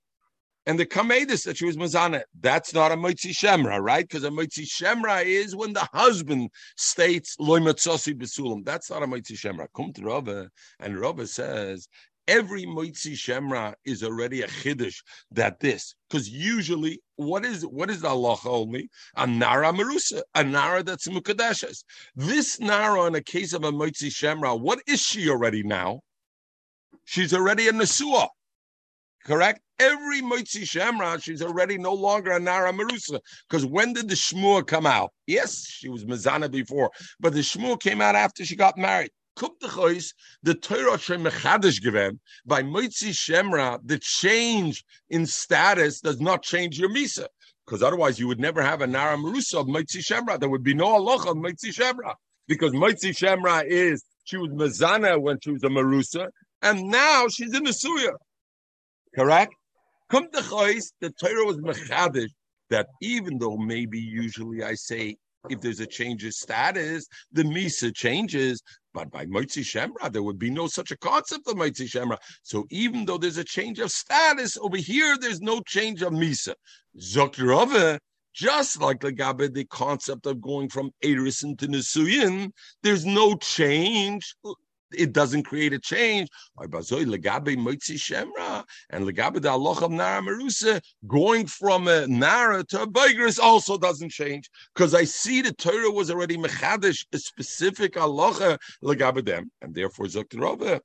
And 0.65 0.77
the 0.77 0.86
Kamedis 0.86 1.46
that 1.46 1.58
she 1.58 1.65
was 1.65 1.77
Mazana, 1.77 2.22
that's 2.39 2.74
not 2.74 2.91
a 2.91 2.96
Moitzi 2.96 3.31
Shemra, 3.31 3.79
right? 3.81 4.08
Because 4.08 4.24
a 4.24 4.29
Moitzi 4.29 4.67
Shemra 4.67 5.24
is 5.25 5.55
when 5.55 5.74
the 5.74 5.88
husband 5.93 6.50
states 6.77 7.36
Loy 7.39 7.60
Matzosi 7.60 8.13
Besulam. 8.13 8.63
That's 8.65 8.91
not 8.91 9.01
a 9.01 9.08
Moitzi 9.08 9.31
Shemra. 9.31 9.67
Come 9.75 9.93
to 9.93 10.03
Rava, 10.03 10.50
and 10.79 11.00
Rava 11.00 11.25
says, 11.25 11.88
every 12.27 12.65
Moitzi 12.65 13.13
Shemra 13.13 13.74
is 13.86 14.03
already 14.03 14.43
a 14.43 14.48
Chiddush 14.48 14.98
that 15.31 15.60
this, 15.60 15.96
because 16.08 16.29
usually 16.29 17.01
what 17.15 17.43
is 17.43 17.65
what 17.65 17.89
is 17.89 18.01
the 18.01 18.10
Allah 18.10 18.38
only? 18.46 18.89
A 19.15 19.25
Nara 19.25 19.74
Marusa, 19.74 20.22
a 20.36 20.43
Nara 20.43 20.84
that's 20.84 21.08
Mukadeshes. 21.08 21.84
This 22.15 22.60
Nara 22.60 23.05
in 23.05 23.15
a 23.15 23.24
case 23.24 23.53
of 23.53 23.63
a 23.63 23.72
Moitzi 23.72 24.10
Shemra, 24.10 24.60
what 24.60 24.79
is 24.88 25.01
she 25.01 25.29
already 25.29 25.63
now? 25.63 26.01
She's 27.05 27.34
already 27.34 27.67
a 27.67 27.72
Nesua. 27.72 28.27
Correct? 29.25 29.60
Every 29.79 30.22
Moitzi 30.22 30.63
Shemra, 30.63 31.22
she's 31.22 31.41
already 31.41 31.77
no 31.77 31.93
longer 31.93 32.31
a 32.31 32.39
Nara 32.39 32.74
Marusa. 32.74 33.19
Because 33.50 33.65
when 33.65 33.93
did 33.93 34.10
the 34.10 34.15
Shmua 34.15 34.65
come 34.65 34.86
out? 34.86 35.12
Yes, 35.27 35.65
she 35.67 35.89
was 35.89 36.05
Mazana 36.05 36.51
before, 36.51 36.89
but 37.19 37.34
the 37.34 37.39
Shmua 37.39 37.79
came 37.79 38.01
out 38.01 38.15
after 38.15 38.43
she 38.43 38.55
got 38.55 38.77
married. 38.77 39.12
Kup 39.36 39.58
the 39.62 40.53
Torah 40.53 40.98
Mechadish 40.98 41.81
given 41.81 42.19
by 42.46 42.62
Moitzi 42.62 43.12
Shemra, 43.12 43.79
the 43.86 43.98
change 43.98 44.84
in 45.10 45.25
status 45.25 46.01
does 46.01 46.19
not 46.19 46.43
change 46.43 46.77
your 46.77 46.89
Misa. 46.89 47.25
Because 47.65 47.81
otherwise, 47.81 48.19
you 48.19 48.27
would 48.27 48.39
never 48.39 48.62
have 48.62 48.81
a 48.81 48.88
Nara 48.88 49.15
Marusa 49.15 49.62
of 49.62 49.67
Moitzi 49.67 50.00
Shemra. 50.00 50.39
There 50.39 50.50
would 50.50 50.63
be 50.63 50.74
no 50.74 50.88
Allah 50.88 51.29
of 51.29 51.38
Moitzi 51.38 51.69
Shemra. 51.69 52.15
Because 52.48 52.74
Moitzi 52.74 53.15
Shemra 53.15 53.63
is, 53.65 54.03
she 54.25 54.38
was 54.38 54.50
Mazana 54.50 55.22
when 55.22 55.38
she 55.41 55.51
was 55.51 55.63
a 55.63 55.67
Marusa, 55.67 56.29
and 56.61 56.83
now 56.87 57.27
she's 57.27 57.53
in 57.53 57.63
the 57.63 57.71
Suya. 57.71 58.13
Correct? 59.15 59.53
Come 60.09 60.29
to 60.31 60.41
Chois, 60.41 60.91
the 61.01 61.11
Torah 61.11 61.45
was 61.45 61.57
mechadish 61.57 62.31
that 62.69 62.87
even 63.01 63.37
though 63.37 63.57
maybe 63.57 63.99
usually 63.99 64.63
I 64.63 64.75
say 64.75 65.17
if 65.49 65.61
there's 65.61 65.79
a 65.79 65.87
change 65.87 66.25
of 66.25 66.33
status, 66.33 67.07
the 67.31 67.43
Misa 67.43 67.95
changes. 67.95 68.61
But 68.93 69.11
by 69.11 69.25
Moitzi 69.25 69.63
Shemra, 69.63 70.11
there 70.11 70.23
would 70.23 70.39
be 70.39 70.49
no 70.49 70.67
such 70.67 70.91
a 70.91 70.97
concept 70.97 71.47
of 71.47 71.55
Moitzi 71.55 71.87
Shemra. 71.89 72.17
So 72.43 72.65
even 72.71 73.05
though 73.05 73.17
there's 73.17 73.37
a 73.37 73.43
change 73.43 73.79
of 73.79 73.91
status, 73.91 74.57
over 74.57 74.77
here 74.77 75.17
there's 75.19 75.41
no 75.41 75.61
change 75.61 76.01
of 76.01 76.11
Misa. 76.11 76.53
Zokirove, 76.99 77.99
just 78.33 78.81
like 78.81 78.99
the 78.99 79.11
Gabe, 79.11 79.53
the 79.53 79.65
concept 79.65 80.25
of 80.25 80.41
going 80.41 80.69
from 80.69 80.91
Erison 81.03 81.57
to 81.59 81.67
Nisuyin, 81.67 82.49
there's 82.83 83.05
no 83.05 83.35
change 83.35 84.35
it 84.91 85.13
doesn't 85.13 85.43
create 85.43 85.74
a 85.74 85.79
change. 85.79 86.29
And 86.58 86.72
the 86.72 86.81
of 89.81 89.91
Nara 89.91 90.22
Marusa, 90.22 90.81
going 91.08 91.46
from 91.48 91.88
a 91.88 92.08
Nara 92.08 92.63
to 92.65 92.81
a 92.84 92.88
Bigris 92.88 93.39
also 93.39 93.77
doesn't 93.77 94.12
change. 94.12 94.50
Because 94.74 94.93
I 94.93 95.03
see 95.03 95.41
the 95.41 95.53
Torah 95.53 95.91
was 95.91 96.12
already 96.12 96.38
Mechadish, 96.38 97.05
a 97.13 97.19
specific 97.19 97.98
Allah. 97.98 98.58
And 98.81 99.75
therefore, 99.75 100.05
Zoktarova, 100.05 100.79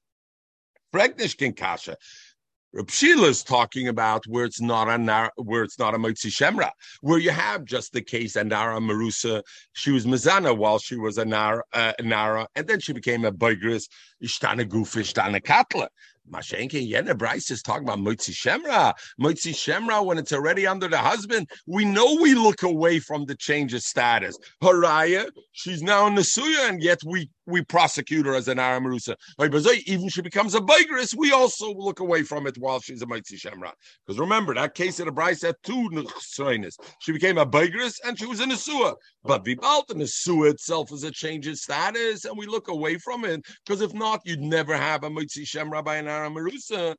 Pregnish 0.95 1.57
kasha. 1.57 1.97
Reb 2.75 2.91
Shila 2.91 3.29
is 3.29 3.45
talking 3.45 3.87
about 3.87 4.27
where 4.27 4.45
it's 4.45 4.61
not 4.61 4.89
a 4.89 5.31
where 5.37 5.63
it's 5.63 5.79
not 5.79 5.95
a 5.95 5.97
Motzi 5.97 6.27
Shemra, 6.27 6.73
where 7.03 7.21
you 7.21 7.31
have 7.31 7.65
just 7.65 7.93
the 7.93 8.03
case 8.03 8.35
and 8.35 8.49
Nara 8.49 8.81
Marusa, 8.81 9.45
she 9.75 9.93
was 9.93 10.07
Mazana 10.07 10.57
while 10.57 10.81
she 10.81 10.97
was 10.97 11.17
a 11.17 11.25
Nara, 11.25 11.63
uh, 11.73 11.93
Nara, 12.03 12.49
and 12.57 12.67
then 12.67 12.81
she 12.81 12.93
became 12.93 13.25
a 13.25 13.31
Bigris, 13.31 13.85
Ishtana 14.25 14.69
Gufish, 14.69 15.15
Ishtana 15.15 15.41
Katla. 15.41 15.87
Mashenke 16.31 16.91
Yena 16.91 17.17
Bryce 17.17 17.51
is 17.51 17.63
talking 17.63 17.85
about 17.85 17.99
Motzi 17.99 18.33
Shemra. 18.33 18.93
Motzi 19.21 19.53
Shemra, 19.53 20.05
when 20.05 20.19
it's 20.19 20.33
already 20.33 20.67
under 20.67 20.89
the 20.89 20.99
husband, 20.99 21.49
we 21.67 21.85
know 21.85 22.17
we 22.21 22.35
look 22.35 22.63
away 22.63 22.99
from 22.99 23.25
the 23.25 23.35
change 23.35 23.75
of 23.75 23.83
status. 23.83 24.39
Haraya, 24.63 25.31
she's 25.53 25.83
now 25.83 26.07
in 26.07 26.15
the 26.15 26.23
Suya, 26.23 26.69
and 26.69 26.83
yet 26.83 26.99
we 27.05 27.31
we 27.47 27.63
prosecute 27.63 28.25
her 28.25 28.35
as 28.35 28.49
an 28.49 28.59
Aramarusa. 28.59 29.17
Even 29.87 30.09
she 30.09 30.23
becomes 30.23 30.55
a 30.55 30.61
Bigris, 30.61 31.15
we 31.15 31.33
also 31.33 31.75
look 31.75 32.01
away 32.01 32.23
from 32.23 32.47
it 32.47 32.57
while 32.57 32.81
she's 32.81 33.03
a 33.03 33.07
Motzi 33.07 33.35
Shemra. 33.35 33.71
Because 34.07 34.19
remember, 34.19 34.55
that 34.55 34.75
case 34.75 34.99
of 35.01 35.07
the 35.07 35.13
Bryce 35.13 35.43
had 35.43 35.57
two 35.63 35.91
Nechsoinis. 35.91 36.77
She 37.01 37.13
became 37.13 37.37
a 37.37 37.47
Bigris 37.47 37.97
and 38.05 38.19
she 38.19 38.27
was 38.27 38.41
in 38.41 38.49
the 38.49 38.55
Suya. 38.55 38.95
But 39.23 39.45
Vibalt 39.45 39.89
the 39.89 39.95
Suya 40.05 40.53
itself 40.53 40.93
is 40.93 41.05
a 41.05 41.11
change 41.11 41.47
of 41.47 41.59
status, 41.59 42.25
and 42.25 42.37
we 42.37 42.47
look 42.47 42.69
away 42.69 42.99
from 42.99 43.25
it. 43.25 43.45
Because 43.65 43.81
if 43.81 43.93
not, 43.95 44.21
you'd 44.25 44.41
never 44.41 44.77
have 44.77 45.05
a 45.05 45.11
Motzi 45.11 45.45
Shemra 45.45 45.85
by 45.85 45.97
an 45.97 46.09
Marusa. 46.31 46.97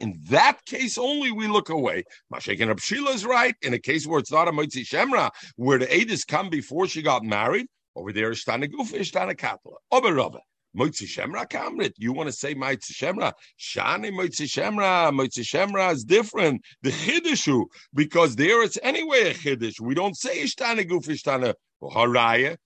In 0.00 0.20
that 0.30 0.64
case 0.64 0.98
only, 0.98 1.30
we 1.30 1.46
look 1.46 1.68
away. 1.68 2.04
Mashiach 2.32 2.60
and 2.60 2.80
Shila 2.80 3.10
is 3.10 3.24
right. 3.24 3.54
In 3.62 3.74
a 3.74 3.78
case 3.78 4.06
where 4.06 4.18
it's 4.18 4.32
not 4.32 4.48
a 4.48 4.52
Moitzi 4.52 4.84
Shemra, 4.84 5.30
where 5.56 5.78
the 5.78 5.86
Adis 5.86 6.26
come 6.26 6.48
before 6.48 6.86
she 6.86 7.02
got 7.02 7.22
married, 7.22 7.66
over 7.94 8.12
there 8.12 8.30
is 8.30 8.44
Tana 8.44 8.66
Gufa, 8.66 9.10
Tana 9.10 9.34
Katla. 9.34 9.76
Ober 9.90 10.14
Rabba. 10.14 10.40
Moitzi 10.76 11.04
Shemra 11.04 11.48
Kamrit. 11.48 11.92
You 11.96 12.12
want 12.12 12.28
to 12.28 12.32
say 12.32 12.54
Moitzi 12.54 12.92
Shemra? 12.92 13.32
Shani 13.58 14.10
Moitzi 14.10 14.46
Shemra. 14.46 15.10
Moitzi 15.10 15.42
Shemra 15.42 15.92
is 15.92 16.04
different. 16.04 16.62
The 16.82 16.90
Chiddishu, 16.90 17.64
because 17.94 18.36
there 18.36 18.62
it's 18.62 18.78
anyway 18.82 19.30
a 19.30 19.34
Chiddish. 19.34 19.80
We 19.80 19.94
don't 19.94 20.16
say 20.16 20.42
Ishtana 20.42 20.88
Guf 20.88 21.06
Ishtana 21.06 21.54
Haraya. 21.82 22.56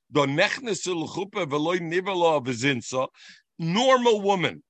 Normal 3.58 4.20
woman 4.22 4.62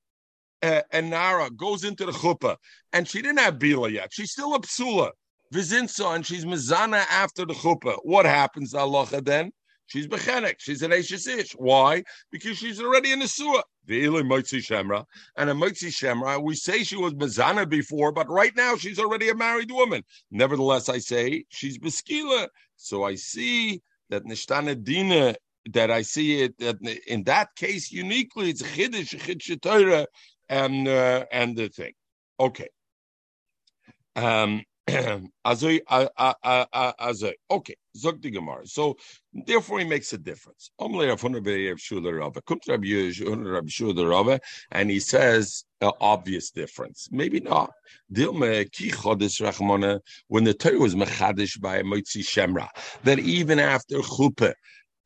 uh, 0.63 0.83
and 0.91 1.11
Nara 1.11 1.51
goes 1.51 1.85
into 1.85 2.07
the 2.07 2.13
chuppah, 2.13 2.57
and 2.93 3.07
she 3.09 3.23
didn't 3.23 3.41
have 3.41 3.59
bila 3.59 3.91
yet. 3.91 4.13
She's 4.13 4.33
still 4.33 4.55
a 4.55 4.61
psula, 4.61 5.11
vizinsa, 5.53 6.15
and 6.15 6.27
she's 6.27 6.45
mizana 6.45 7.05
after 7.11 7.45
the 7.45 7.55
chuppah. 7.55 7.99
What 8.03 8.27
happens, 8.27 8.75
Allah 8.75 9.07
then? 9.23 9.53
She's 9.91 10.07
bechenek. 10.07 10.55
She's 10.59 10.83
an 10.83 10.93
Ashish 10.93 11.27
ish. 11.27 11.53
Why? 11.53 12.05
Because 12.31 12.57
she's 12.59 12.81
already 12.81 13.11
in 13.11 13.19
the 13.19 13.27
suah. 13.27 13.65
Ve'ili 13.89 14.23
moitzi 14.23 14.61
shemra. 14.61 15.05
And 15.37 15.51
a 15.51 15.53
moitzi 15.53 15.89
shemra, 15.89 16.41
we 16.41 16.55
say 16.55 16.85
she 16.85 16.97
was 16.97 17.13
mizana 17.15 17.69
before, 17.69 18.13
but 18.13 18.31
right 18.31 18.55
now 18.57 18.77
she's 18.77 19.01
already 19.01 19.31
a 19.31 19.35
married 19.35 19.73
woman. 19.73 20.05
Nevertheless, 20.31 20.89
I 20.89 20.99
say 20.99 21.45
she's 21.49 21.77
beskila. 21.77 22.47
So 22.77 23.03
I 23.03 23.17
see 23.17 23.83
that 24.11 24.25
nishtana 24.25 24.81
dina 24.81 25.35
that 25.73 25.91
I 25.91 26.03
see 26.03 26.43
it 26.43 26.57
that 26.59 26.77
in 27.09 27.25
that 27.25 27.49
case 27.57 27.91
uniquely, 27.91 28.51
it's 28.51 28.63
chiddush, 28.63 29.19
chiddush 29.19 29.61
Torah 29.61 30.07
and 30.51 30.87
uh, 30.87 31.25
and 31.33 31.57
the 31.57 31.69
thing. 31.69 31.93
Okay. 32.39 32.69
Um, 34.17 34.65
Okay, 34.89 35.31
zog 37.97 38.21
the 38.21 38.31
Gemara. 38.31 38.67
So 38.67 38.97
therefore, 39.33 39.79
he 39.79 39.85
makes 39.85 40.13
a 40.13 40.19
difference. 40.19 40.73
And 44.73 44.91
he 44.91 45.01
says 45.01 45.65
an 45.81 45.93
obvious 46.01 46.51
difference. 46.51 47.09
Maybe 47.13 47.39
not. 47.39 47.71
When 48.09 48.41
the 50.45 50.55
Torah 50.59 50.79
was 50.79 50.97
mechadish 50.97 51.61
by 51.61 51.83
Motzi 51.83 52.25
Shemra, 52.25 52.69
that 53.05 53.21
even 53.21 53.61
after 53.61 53.99
chuppah, 53.99 54.55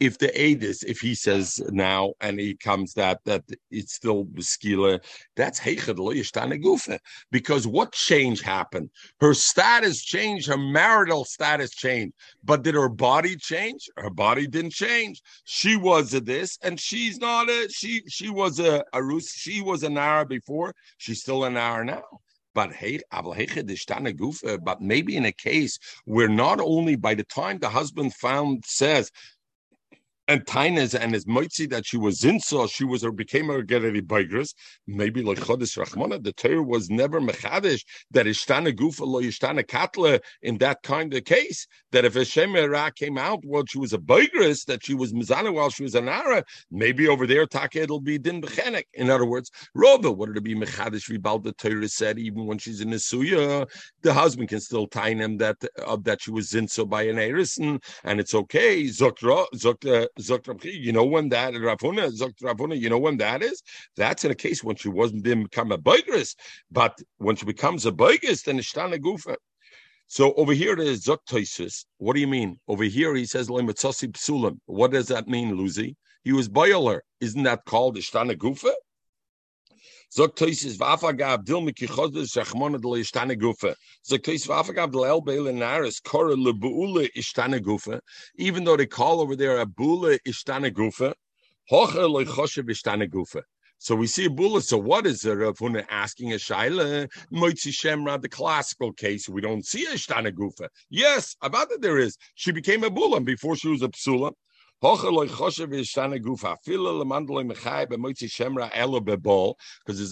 if 0.04 0.18
the 0.18 0.28
Adis, 0.28 0.84
if 0.84 1.00
he 1.00 1.14
says 1.14 1.60
now 1.70 2.12
and 2.20 2.38
he 2.38 2.54
comes 2.54 2.94
that 2.94 3.20
that 3.24 3.42
it's 3.70 3.94
still 3.94 4.26
skila, 4.36 5.02
that's 5.36 5.58
gufa. 5.60 6.98
Because 7.30 7.66
what 7.66 7.92
change 7.92 8.40
happened? 8.42 8.90
Her 9.20 9.34
status 9.34 10.02
changed, 10.02 10.46
her 10.48 10.58
marital 10.58 11.24
status 11.24 11.70
changed, 11.70 12.14
but 12.42 12.62
did 12.62 12.74
her 12.74 12.88
body 12.88 13.36
change? 13.36 13.88
Her 13.96 14.10
body 14.10 14.46
didn't 14.46 14.72
change. 14.72 15.22
She 15.44 15.76
was 15.76 16.12
a 16.14 16.20
this, 16.20 16.58
and 16.62 16.78
she's 16.78 17.18
not 17.18 17.48
a 17.48 17.68
she. 17.70 18.02
She 18.08 18.30
was 18.30 18.60
a, 18.60 18.84
a 18.92 19.02
Rus. 19.02 19.30
She 19.32 19.62
was 19.62 19.82
an 19.82 19.96
Arab 19.96 20.28
before. 20.28 20.74
She's 20.98 21.20
still 21.20 21.44
an 21.44 21.56
Arab 21.56 21.86
now. 21.86 22.04
But 22.54 22.72
hey, 22.72 23.00
but 23.10 24.80
maybe 24.80 25.16
in 25.16 25.24
a 25.24 25.32
case 25.32 25.78
where 26.04 26.28
not 26.28 26.60
only 26.60 26.94
by 26.94 27.14
the 27.14 27.24
time 27.24 27.58
the 27.58 27.68
husband 27.68 28.14
found 28.14 28.64
says 28.64 29.10
and 30.28 30.44
Tainez 30.46 30.98
and 30.98 31.12
his 31.12 31.26
moitzi 31.26 31.68
that 31.70 31.84
she 31.86 31.96
was 31.96 32.20
zinsa, 32.20 32.70
she 32.70 32.84
was 32.84 33.04
or 33.04 33.12
became 33.12 33.50
a 33.50 33.62
gereri 33.62 34.00
bigris. 34.00 34.54
Maybe 34.86 35.22
like 35.22 35.38
Chodesh 35.38 35.76
Rachmana, 35.76 36.22
the 36.22 36.32
Torah 36.32 36.62
was 36.62 36.88
never 36.88 37.20
mechadish 37.20 37.84
that 38.12 38.26
ishtana 38.26 38.72
gufa 38.72 39.00
lo 39.00 39.20
ishtana 39.20 39.66
katla 39.66 40.20
in 40.42 40.58
that 40.58 40.82
kind 40.82 41.12
of 41.14 41.24
case. 41.24 41.66
That 41.92 42.04
if 42.04 42.16
a 42.16 42.20
shemera 42.20 42.94
came 42.94 43.18
out 43.18 43.44
while 43.44 43.64
she 43.66 43.78
was 43.78 43.92
a 43.92 43.98
bigris, 43.98 44.64
that 44.66 44.84
she 44.84 44.94
was 44.94 45.12
mizana 45.12 45.52
while 45.52 45.70
she 45.70 45.82
was 45.82 45.94
an 45.94 46.08
ara, 46.08 46.42
maybe 46.70 47.06
over 47.06 47.26
there 47.26 47.46
taka 47.46 47.82
it'll 47.82 48.00
be 48.00 48.18
din 48.18 48.40
bechenek. 48.40 48.84
In 48.94 49.10
other 49.10 49.26
words, 49.26 49.50
Roba, 49.74 50.14
did 50.26 50.38
it 50.38 50.42
be 50.42 50.54
mechadish 50.54 51.10
ribal 51.10 51.38
the 51.38 51.52
Torah 51.52 51.88
said 51.88 52.18
even 52.18 52.46
when 52.46 52.58
she's 52.58 52.80
in 52.80 52.90
the 52.90 52.96
suya, 52.96 53.68
the 54.02 54.14
husband 54.14 54.48
can 54.48 54.60
still 54.60 54.86
tie 54.86 55.14
him 55.14 55.36
that 55.38 55.56
uh, 55.84 55.96
that 56.02 56.22
she 56.22 56.30
was 56.30 56.50
zinsa 56.50 56.88
by 56.88 57.02
an 57.02 57.16
erison, 57.16 57.82
and 58.04 58.20
it's 58.20 58.34
okay. 58.34 58.84
Zokra 58.84 59.46
zokra 59.54 60.06
you 60.16 60.92
know 60.92 61.04
when 61.04 61.28
that 61.30 61.54
Ravuna 61.54 62.10
Ravuna, 62.42 62.78
you 62.78 62.88
know 62.88 62.98
when 62.98 63.16
that 63.18 63.42
is? 63.42 63.62
That's 63.96 64.24
in 64.24 64.30
a 64.30 64.34
case 64.34 64.62
when 64.62 64.76
she 64.76 64.88
wasn't 64.88 65.24
didn't 65.24 65.44
become 65.44 65.72
a 65.72 65.78
bigris, 65.78 66.36
but 66.70 67.00
when 67.18 67.36
she 67.36 67.44
becomes 67.44 67.86
a 67.86 67.92
bigris, 67.92 68.44
then 68.44 68.58
it's 68.58 68.72
Gufa. 68.72 69.36
So 70.06 70.34
over 70.34 70.52
here 70.52 70.76
there's 70.76 71.04
Zoktoisis. 71.04 71.86
What 71.98 72.14
do 72.14 72.20
you 72.20 72.26
mean? 72.26 72.58
Over 72.68 72.84
here 72.84 73.14
he 73.14 73.24
says 73.24 73.48
Lemitzasi 73.48 74.12
Psulim. 74.12 74.58
What 74.66 74.92
does 74.92 75.08
that 75.08 75.26
mean, 75.26 75.56
Lucy? 75.56 75.96
He 76.22 76.32
was 76.32 76.48
boiler. 76.48 77.02
Isn't 77.20 77.42
that 77.44 77.64
called 77.64 77.96
Ishtana 77.96 78.36
Gufa? 78.36 78.72
Sagt 80.16 80.36
Rachmona 80.36 81.44
de 82.78 83.36
Gufa. 83.36 83.74
Sagt 84.04 84.28
El 84.28 84.38
Naris 84.38 86.00
Ishtane 87.16 87.60
Gufa. 87.60 88.00
Even 88.36 88.62
though 88.62 88.76
they 88.76 88.86
call 88.86 89.20
over 89.20 89.34
there 89.34 89.58
a 89.58 89.66
Bula 89.66 90.16
Ishtane 90.20 90.70
Lechoshev 91.68 92.68
Ishtane 92.68 93.10
Gufa. 93.10 93.42
So 93.78 93.96
we 93.96 94.06
see 94.06 94.26
a 94.26 94.30
bula. 94.30 94.62
So 94.62 94.78
what 94.78 95.04
is 95.04 95.24
it? 95.24 95.34
Rav 95.34 95.58
Huna 95.58 95.84
asking 95.90 96.32
a 96.32 96.36
shaila, 96.36 97.10
Moitzi 97.32 97.72
Shemra, 97.72 98.22
the 98.22 98.28
classical 98.28 98.92
case. 98.92 99.28
We 99.28 99.40
don't 99.40 99.66
see 99.66 99.84
a 99.86 99.94
shtana 99.94 100.30
gufa. 100.30 100.68
Yes, 100.90 101.34
about 101.42 101.70
that 101.70 101.82
there 101.82 101.98
is. 101.98 102.16
She 102.36 102.52
became 102.52 102.84
a 102.84 102.90
bula 102.90 103.20
before 103.20 103.56
she 103.56 103.66
was 103.68 103.82
a 103.82 103.88
psula. 103.88 104.32
Because 104.84 105.00
there's 105.00 105.16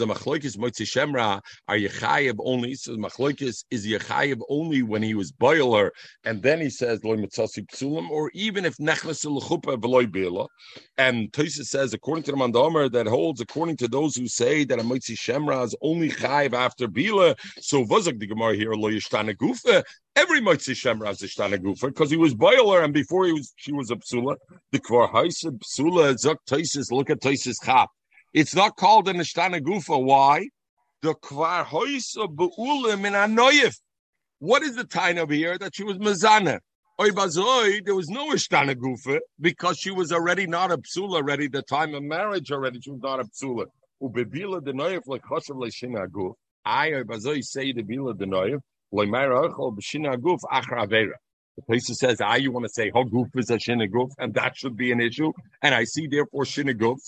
a 0.01 0.07
machloikis 0.07 0.57
moitzi 0.57 0.87
shemra, 0.87 1.43
are 1.69 1.77
you 1.77 1.91
chayiv 1.91 2.37
only? 2.39 2.75
So 2.75 2.97
machloikis 2.97 3.65
is 3.71 3.87
you 3.87 3.99
chayiv 3.99 4.41
only 4.49 4.83
when 4.83 5.03
he 5.03 5.13
was 5.13 5.31
boiler, 5.31 5.93
and 6.25 6.43
then 6.43 6.63
he 6.63 6.71
says 6.71 7.05
loy 7.05 7.17
mitzasi 7.17 7.67
psulim, 7.67 8.09
or 8.09 8.31
even 8.33 8.65
if 8.65 8.79
nechles 8.79 9.27
l'chupa 9.27 9.77
v'loy 9.77 10.07
bila. 10.07 10.49
And 10.97 11.31
Tosa 11.35 11.67
says, 11.67 11.93
according 11.93 12.25
to 12.25 12.31
the 12.31 12.39
Mandomer, 12.39 12.91
that 12.93 13.07
holds 13.07 13.43
according 13.43 13.77
to 13.77 13.89
those 13.89 14.17
who 14.17 14.27
say 14.27 14.65
that 14.65 14.79
a 14.79 14.83
moitzi 14.83 15.19
shemra 15.19 15.67
is 15.67 15.77
only 15.83 16.09
chayiv 16.09 16.55
after 16.55 16.89
bila. 16.89 17.39
So 17.61 17.85
vazak 17.85 18.19
the 18.19 18.27
gemara 18.27 18.55
here 18.55 18.73
loy 18.73 18.93
yishtana 18.93 19.37
gufa. 19.37 19.85
Every 20.15 20.41
Motzi 20.41 20.75
Shemra 20.75 21.07
has 21.07 21.23
a 21.23 21.27
Shtana 21.27 21.59
Gufa 21.59 21.87
because 21.89 22.11
he 22.11 22.19
was 22.19 22.35
boiler 22.35 22.83
and 22.83 22.93
before 22.93 23.25
he 23.25 23.33
was 23.33 23.55
she 23.57 23.73
was 23.73 23.91
a 23.91 23.97
Psula. 23.97 24.37
The 24.71 24.79
Kvar 24.79 25.11
Haisa 25.11 25.59
Psula 25.59 26.15
Zok 26.15 26.37
Taisis, 26.47 26.93
look 26.93 27.09
at 27.09 27.21
Taisis 27.21 27.57
Chap. 27.65 27.89
It's 28.35 28.55
not 28.55 28.77
called 28.77 29.09
an 29.09 29.17
Shtana 29.17 29.61
Gufa. 29.61 30.03
Why? 30.03 30.49
The 31.01 31.15
Kvar 31.15 31.65
Haisa 31.65 32.29
Beulim 32.29 33.07
in 33.07 33.15
Anoyif. 33.15 33.75
What 34.39 34.63
is 34.63 34.77
the 34.77 34.85
time 34.85 35.17
over 35.19 35.33
here 35.33 35.57
that 35.57 35.75
she 35.75 35.85
was 35.85 35.97
Mazana? 35.99 36.59
There 36.99 37.15
was 37.15 38.09
no 38.11 38.33
Ishtana 38.33 38.75
Gufa 38.75 39.19
because 39.41 39.79
she 39.79 39.91
was 39.91 40.13
already 40.13 40.47
not 40.47 40.71
a 40.71 40.77
Psula 40.77 41.17
already, 41.17 41.49
the 41.49 41.63
time 41.63 41.95
of 41.95 42.03
marriage 42.03 42.53
already, 42.53 42.81
she 42.81 42.91
was 42.91 43.01
not 43.01 43.19
a 43.19 43.25
Psula. 43.25 43.65
Ubebila 44.03 44.63
the 44.63 44.73
Noyef 44.73 45.03
like 45.07 45.23
Choshev 45.23 45.57
Leshina 45.57 46.07
Guf. 46.09 46.35
I, 46.65 46.91
Bazoi, 46.91 47.43
say 47.43 47.73
the 47.73 47.83
Bila 47.83 48.19
the 48.19 48.27
Noyef. 48.27 48.61
The 48.93 49.09
place 51.67 51.99
says, 51.99 52.21
ah, 52.21 52.35
you 52.35 52.53
want 52.53 52.65
to 52.65 52.73
say, 52.73 52.91
how 52.95 53.05
goof 53.05 53.29
is 53.37 53.51
a 53.51 53.57
shinaguf, 53.57 54.11
and 54.19 54.35
that 54.35 54.57
should 54.57 54.77
be 54.77 54.93
an 54.93 55.01
issue. 55.01 55.33
And 55.61 55.75
I 55.75 55.85
see, 55.85 56.07
therefore, 56.07 56.45
shinaguf. 56.45 56.99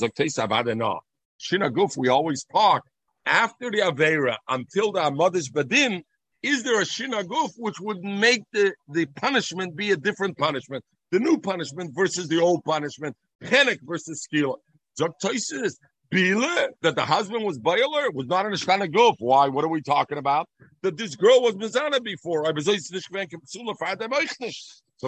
Shinaguf, 1.40 1.96
we 1.96 2.08
always 2.08 2.44
talk 2.44 2.84
after 3.26 3.70
the 3.70 3.78
Avera 3.78 4.36
until 4.48 4.92
the 4.92 5.00
Amadis 5.00 5.50
Badin, 5.50 6.02
is 6.42 6.62
there 6.62 6.80
a 6.80 6.84
Shinaguf 6.84 7.52
which 7.56 7.80
would 7.80 8.02
make 8.02 8.42
the, 8.52 8.74
the 8.88 9.06
punishment 9.06 9.76
be 9.76 9.92
a 9.92 9.96
different 9.96 10.36
punishment? 10.36 10.84
The 11.10 11.18
new 11.18 11.38
punishment 11.38 11.92
versus 11.94 12.28
the 12.28 12.40
old 12.40 12.64
punishment, 12.64 13.16
panic 13.42 13.80
versus 13.82 14.26
skila. 14.26 14.56
Zoktoisis, 15.00 15.74
Bila, 16.14 16.68
that 16.82 16.94
the 16.94 17.04
husband 17.04 17.44
was 17.44 17.58
Bailer, 17.58 18.08
was 18.12 18.28
not 18.28 18.46
in 18.46 18.52
a 18.52 18.56
Shinaguf. 18.56 19.16
Why? 19.18 19.48
What 19.48 19.64
are 19.64 19.68
we 19.68 19.82
talking 19.82 20.16
about? 20.16 20.48
That 20.82 20.96
this 20.96 21.16
girl 21.16 21.42
was 21.42 21.56
Mizana 21.56 22.00
before. 22.02 22.46
I 22.46 22.52
was 22.52 22.66
so 22.66 22.72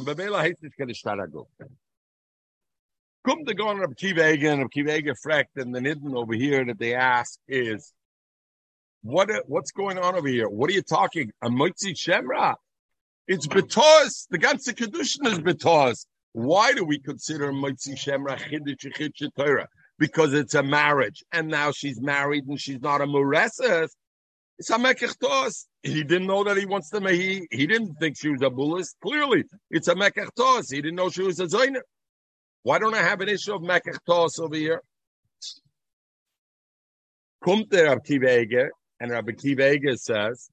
Bebela 0.00 0.42
hates 0.42 0.60
this 0.60 0.72
of 0.80 0.88
Shinaguf. 0.88 1.46
Come 3.24 3.44
to 3.44 3.54
go 3.54 3.68
on 3.68 3.78
Reb 3.78 3.96
Kiva 3.96 4.24
again, 4.24 4.58
Reb 4.58 4.72
Kiva 4.72 5.00
Frecht, 5.24 5.56
and 5.56 5.72
the 5.72 5.78
Nidden 5.80 6.16
over 6.16 6.34
here 6.34 6.64
that 6.64 6.78
they 6.78 6.94
ask 6.94 7.38
is, 7.46 7.92
what 9.02 9.30
what's 9.46 9.70
going 9.70 9.98
on 9.98 10.16
over 10.16 10.28
here? 10.28 10.48
What 10.48 10.70
are 10.70 10.72
you 10.72 10.82
talking? 10.82 11.30
A 11.40 11.48
Moitzi 11.48 11.94
Shemra? 11.94 12.56
It's 13.28 13.46
betos. 13.46 14.26
The 14.30 14.38
ganze 14.38 14.74
kedushin 14.74 15.26
is 15.26 15.38
betos. 15.38 16.06
Why 16.32 16.72
do 16.72 16.84
we 16.84 16.98
consider 16.98 17.52
Moitzi 17.52 17.94
Shemra 17.94 18.38
Chiddush 18.38 19.30
Torah? 19.36 19.68
Because 19.98 20.34
it's 20.34 20.54
a 20.54 20.62
marriage, 20.62 21.24
and 21.32 21.48
now 21.48 21.70
she's 21.72 22.00
married 22.00 22.46
and 22.46 22.60
she's 22.60 22.80
not 22.80 23.00
a 23.00 23.06
mureses. 23.06 23.88
It's 24.58 24.70
a 24.70 24.74
mekechtos. 24.74 25.66
He 25.82 26.02
didn't 26.02 26.26
know 26.26 26.44
that 26.44 26.56
he 26.56 26.66
wants 26.66 26.90
to. 26.90 27.00
He 27.08 27.46
he 27.50 27.66
didn't 27.66 27.94
think 27.94 28.16
she 28.18 28.28
was 28.28 28.42
a 28.42 28.50
bullis. 28.50 28.94
Clearly, 29.02 29.44
it's 29.70 29.88
a 29.88 29.94
mekechtos. 29.94 30.70
He 30.70 30.82
didn't 30.82 30.96
know 30.96 31.08
she 31.08 31.22
was 31.22 31.40
a 31.40 31.46
zayner. 31.46 31.80
Why 32.66 32.80
don't 32.80 32.94
I 32.94 33.02
have 33.02 33.20
an 33.20 33.28
issue 33.28 33.54
of 33.54 33.62
Mekach 33.62 34.40
over 34.40 34.56
here? 34.56 34.82
Kommt 37.44 37.70
der 37.70 37.84
Rabbi 37.84 38.00
Kiva 38.04 38.70
and 38.98 39.12
Rabbi 39.12 39.32
Kiva 39.40 39.96
says, 39.96 40.50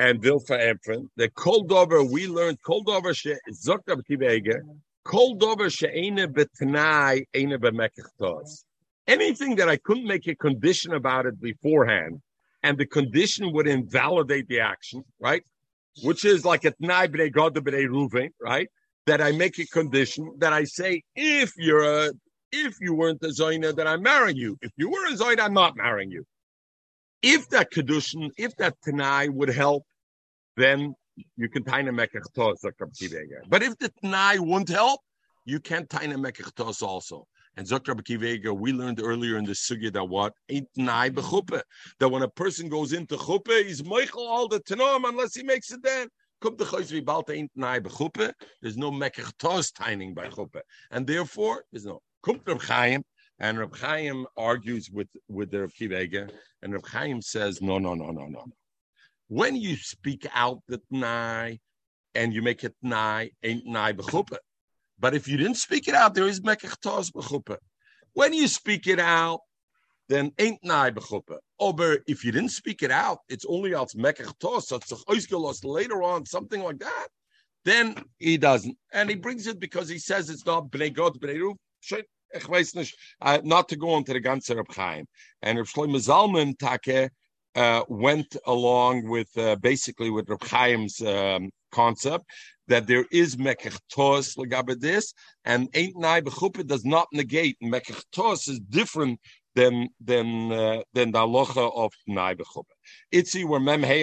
and 0.00 0.20
Vilfa 0.20 0.58
Efren, 0.58 1.08
the 1.16 1.28
cold 1.28 1.70
over, 1.70 2.02
we 2.02 2.26
learned 2.26 2.58
cold 2.66 2.88
over, 2.88 3.10
Zok 3.10 3.82
Rabbi 3.86 4.00
Kiva 4.08 4.40
Anything 9.08 9.56
that 9.56 9.68
I 9.68 9.76
couldn't 9.76 10.06
make 10.06 10.26
a 10.28 10.34
condition 10.34 10.94
about 10.94 11.26
it 11.26 11.40
beforehand, 11.40 12.20
and 12.62 12.78
the 12.78 12.86
condition 12.86 13.52
would 13.52 13.66
invalidate 13.66 14.46
the 14.48 14.60
action, 14.60 15.04
right? 15.20 15.42
Which 16.02 16.24
is 16.24 16.44
like 16.44 16.64
a 16.64 16.72
tnai 16.72 17.08
b'nei 17.08 17.32
god 17.32 17.54
b'nei 17.54 17.86
ruvain, 17.86 18.30
right? 18.40 18.68
that 19.06 19.20
I 19.20 19.32
make 19.32 19.58
a 19.58 19.66
condition 19.66 20.32
that 20.38 20.52
I 20.52 20.64
say 20.64 21.02
if 21.14 21.52
you're 21.56 21.82
a 21.82 22.12
if 22.54 22.76
you 22.80 22.94
weren't 22.94 23.22
a 23.22 23.28
Zoina, 23.28 23.74
then 23.74 23.86
I'm 23.86 24.02
marrying 24.02 24.36
you. 24.36 24.58
If 24.60 24.72
you 24.76 24.90
were 24.90 25.06
a 25.06 25.12
Zoina, 25.12 25.40
I'm 25.40 25.54
not 25.54 25.74
marrying 25.74 26.10
you. 26.10 26.24
If 27.22 27.48
that 27.48 27.70
condition, 27.70 28.30
if 28.36 28.54
that 28.56 28.74
Tanai 28.84 29.28
would 29.28 29.48
help, 29.48 29.84
then 30.58 30.94
you 31.36 31.48
can 31.48 31.64
tie 31.64 31.80
a 31.80 31.84
mekachtos 31.84 32.56
But 33.48 33.62
if 33.62 33.78
the 33.78 33.88
Tanai 34.00 34.38
won't 34.38 34.68
help, 34.68 35.00
you 35.44 35.60
can't 35.60 35.88
tie 35.88 36.04
a 36.04 36.14
mekachtos 36.14 36.82
also. 36.82 37.26
And 37.56 37.66
Zokra 37.66 37.94
Kivega, 38.00 38.56
we 38.56 38.72
learned 38.72 39.00
earlier 39.02 39.36
in 39.36 39.44
the 39.44 39.52
sugya 39.52 39.92
that 39.92 40.04
what 40.04 40.32
ain't 40.48 40.68
nai 40.76 41.10
bechuppe. 41.10 41.60
That 41.98 42.08
when 42.08 42.22
a 42.22 42.28
person 42.28 42.68
goes 42.68 42.94
into 42.94 43.16
chuppe, 43.16 43.66
he's 43.66 43.84
Michael 43.84 44.26
all 44.26 44.48
the 44.48 44.60
tanom 44.60 45.06
unless 45.06 45.34
he 45.34 45.42
makes 45.42 45.70
it 45.70 45.82
then. 45.82 46.08
There's 46.40 46.56
no 48.76 48.90
mekachtos 48.90 49.72
tining 49.72 50.14
by 50.14 50.28
chuppah, 50.28 50.62
and 50.90 51.06
therefore 51.06 51.64
there's 51.70 51.84
no 51.84 52.00
kumt 52.24 52.46
Reb 52.46 52.60
Chaim, 52.62 53.04
and 53.38 53.58
Reb 53.58 53.76
Chaim 53.76 54.26
argues 54.36 54.90
with 54.90 55.08
with 55.28 55.52
the 55.52 55.60
Reb 55.60 55.70
Kivega, 55.70 56.30
and 56.62 56.72
Reb 56.72 56.86
Chaim 56.86 57.22
says 57.22 57.62
no, 57.62 57.78
no, 57.78 57.94
no, 57.94 58.10
no, 58.10 58.26
no. 58.26 58.44
When 59.28 59.56
you 59.56 59.76
speak 59.76 60.26
out 60.34 60.62
the 60.68 60.80
tnai 60.92 61.58
and 62.14 62.34
you 62.34 62.42
make 62.42 62.64
it 62.64 62.74
tnai, 62.84 63.30
ain't 63.42 63.66
tnai 63.66 63.94
b'chuppah. 63.94 64.38
But 64.98 65.14
if 65.14 65.26
you 65.26 65.36
didn't 65.36 65.56
speak 65.56 65.88
it 65.88 65.94
out, 65.94 66.14
there 66.14 66.28
is 66.28 66.40
mekachtos 66.40 67.12
b'chuppah. 67.12 67.58
When 68.12 68.32
you 68.32 68.46
speak 68.46 68.86
it 68.86 68.98
out, 68.98 69.40
then 70.08 70.32
ain't 70.38 70.62
nai 70.62 70.90
bechuppah. 70.90 71.38
Over 71.58 71.98
if 72.06 72.24
you 72.24 72.32
didn't 72.32 72.50
speak 72.50 72.82
it 72.82 72.90
out, 72.90 73.20
it's 73.28 73.46
only 73.48 73.74
als 73.74 73.94
mekach 73.94 74.38
tos, 74.38 74.68
so 74.68 75.68
later 75.68 76.02
on, 76.02 76.26
something 76.26 76.62
like 76.62 76.78
that. 76.80 77.08
Then 77.64 78.04
he 78.18 78.36
doesn't, 78.36 78.76
and 78.92 79.08
he 79.08 79.14
brings 79.14 79.46
it 79.46 79.60
because 79.60 79.88
he 79.88 79.98
says 79.98 80.28
it's 80.28 80.44
not 80.44 80.70
bnei 80.70 80.92
god 80.92 81.20
bnei 81.20 81.54
uh, 83.20 83.40
not 83.44 83.68
to 83.68 83.76
go 83.76 83.96
into 83.96 84.12
the 84.12 84.20
ganze 84.20 84.54
Reb 84.54 84.72
Chaim. 84.72 85.06
And 85.42 85.58
Reb 85.58 85.66
Shlomo 85.66 85.96
Zalman 85.96 86.58
Take 86.58 87.10
uh, 87.54 87.82
went 87.88 88.36
along 88.46 89.08
with 89.08 89.36
uh, 89.36 89.56
basically 89.56 90.10
with 90.10 90.28
Reb 90.28 90.42
Chaim's 90.44 91.00
um, 91.00 91.50
concept 91.70 92.24
that 92.68 92.86
there 92.86 93.04
is 93.10 93.36
mekach 93.36 93.78
tos 93.92 94.36
this, 94.80 95.12
and 95.44 95.68
ain't 95.74 95.96
nai 95.98 96.20
does 96.20 96.84
not 96.84 97.08
negate. 97.12 97.56
Mekach 97.62 98.02
tos 98.12 98.48
is 98.48 98.60
different 98.60 99.20
than 99.54 99.88
than 100.00 100.52
uh, 100.52 100.82
than 100.94 101.12
the 101.12 101.18
halacha 101.18 101.70
of 101.76 101.92
Nai 102.06 102.34
B'chuppah. 102.34 102.64
Itzi, 103.12 103.44
we're 103.44 103.60
Mem 103.60 103.82
Hey 103.82 104.02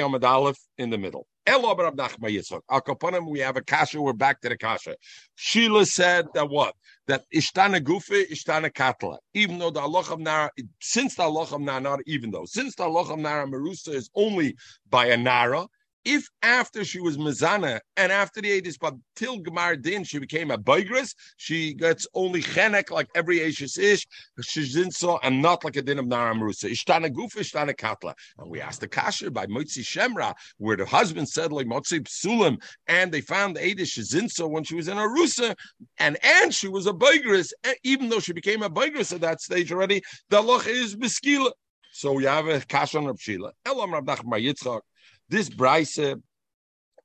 in 0.78 0.90
the 0.90 0.98
middle. 0.98 1.28
We 1.50 3.40
have 3.40 3.58
a 3.58 3.62
kasha. 3.62 4.02
We're 4.02 4.14
back 4.14 4.42
to 4.42 4.50
the 4.50 4.58
kasha. 4.58 4.96
Sheila 5.36 5.86
said 5.86 6.28
that 6.34 6.50
what? 6.50 6.76
That 7.08 7.24
Ishtana 7.34 7.82
Gufe, 7.82 8.30
Ishtana 8.30 8.72
Katla. 8.72 9.18
Even 9.34 9.58
though 9.58 9.72
the 9.72 9.82
halacha 9.82 10.12
of 10.12 10.20
Nara, 10.20 10.52
since 10.80 11.16
the 11.16 11.24
halacha 11.24 11.54
of 11.54 11.62
Nara, 11.62 11.80
not 11.80 12.00
even 12.06 12.30
though, 12.30 12.46
since 12.46 12.76
the 12.76 12.84
halacha 12.84 13.14
of 13.14 13.20
Nara 13.20 13.48
Marusa 13.48 13.94
is 13.94 14.10
only 14.16 14.56
by 14.90 15.08
a 15.08 15.18
Nara, 15.18 15.68
if 16.06 16.28
after 16.42 16.84
she 16.84 17.00
was 17.00 17.18
Mizana 17.18 17.80
and 17.98 18.12
after 18.12 18.42
the 18.42 18.62
Adis, 18.62 18.78
but 18.80 18.94
till 19.16 19.40
Gemar 19.40 19.82
Din, 19.82 20.04
she 20.04 20.20
became 20.20 20.52
a 20.52 20.58
Bigris, 20.58 21.14
she 21.38 21.74
gets 21.74 22.08
only 22.14 22.42
Chenek 22.42 22.90
like 22.90 23.08
every 23.16 23.44
Ashes 23.44 23.78
Ish, 23.78 24.08
Shizinso, 24.40 25.20
and 25.24 25.42
not 25.42 25.64
like 25.64 25.76
a 25.76 25.82
Din 25.82 26.00
of 26.00 26.06
Naramrusa. 26.06 26.72
Ishtana 26.72 27.14
Guf, 27.14 27.36
Ishtana 27.36 27.76
Katla. 27.76 28.14
And 28.38 28.50
we 28.50 28.62
asked 28.62 28.82
the 28.82 28.88
Kasher 28.88 29.32
by 29.32 29.46
Motzi 29.48 29.84
Shemra, 29.84 30.34
where 30.58 30.78
the 30.78 30.86
husband 30.86 31.28
said, 31.28 31.52
like 31.52 31.68
Motzi 31.68 32.02
Psulim, 32.02 32.62
and 32.88 33.12
they 33.12 33.22
found 33.22 33.56
the 33.56 33.62
Adis 33.62 33.98
Shizinso 33.98 34.50
when 34.50 34.64
she 34.64 34.76
was 34.76 34.88
in 34.88 34.98
Arusa, 34.98 35.56
and 35.98 36.18
and 36.24 36.54
she 36.54 36.68
was 36.68 36.88
a 36.88 36.94
Bigris, 36.94 37.52
even 37.84 38.10
though 38.10 38.20
she 38.20 38.34
became 38.34 38.64
a 38.64 38.70
Bigris 38.70 39.14
at 39.14 39.22
that 39.22 39.42
stage 39.42 39.72
already, 39.72 40.02
the 40.30 40.42
Loch 40.42 40.68
is 40.68 40.96
Beskila. 40.96 41.52
So 41.92 42.14
we 42.14 42.26
have 42.26 42.48
a 42.48 42.60
Kashan 42.60 43.08
Rab 43.08 43.20
Shila. 43.20 43.52
Elam 43.66 43.94
Rab 43.94 44.06
Nachman 44.06 44.46
Yitzchak. 44.46 44.82
This 45.30 45.50
Bryce 45.50 46.00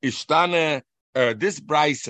Ishtana, 0.02 0.82
uh, 1.14 1.34
this 1.36 1.60
Bryce 1.60 2.08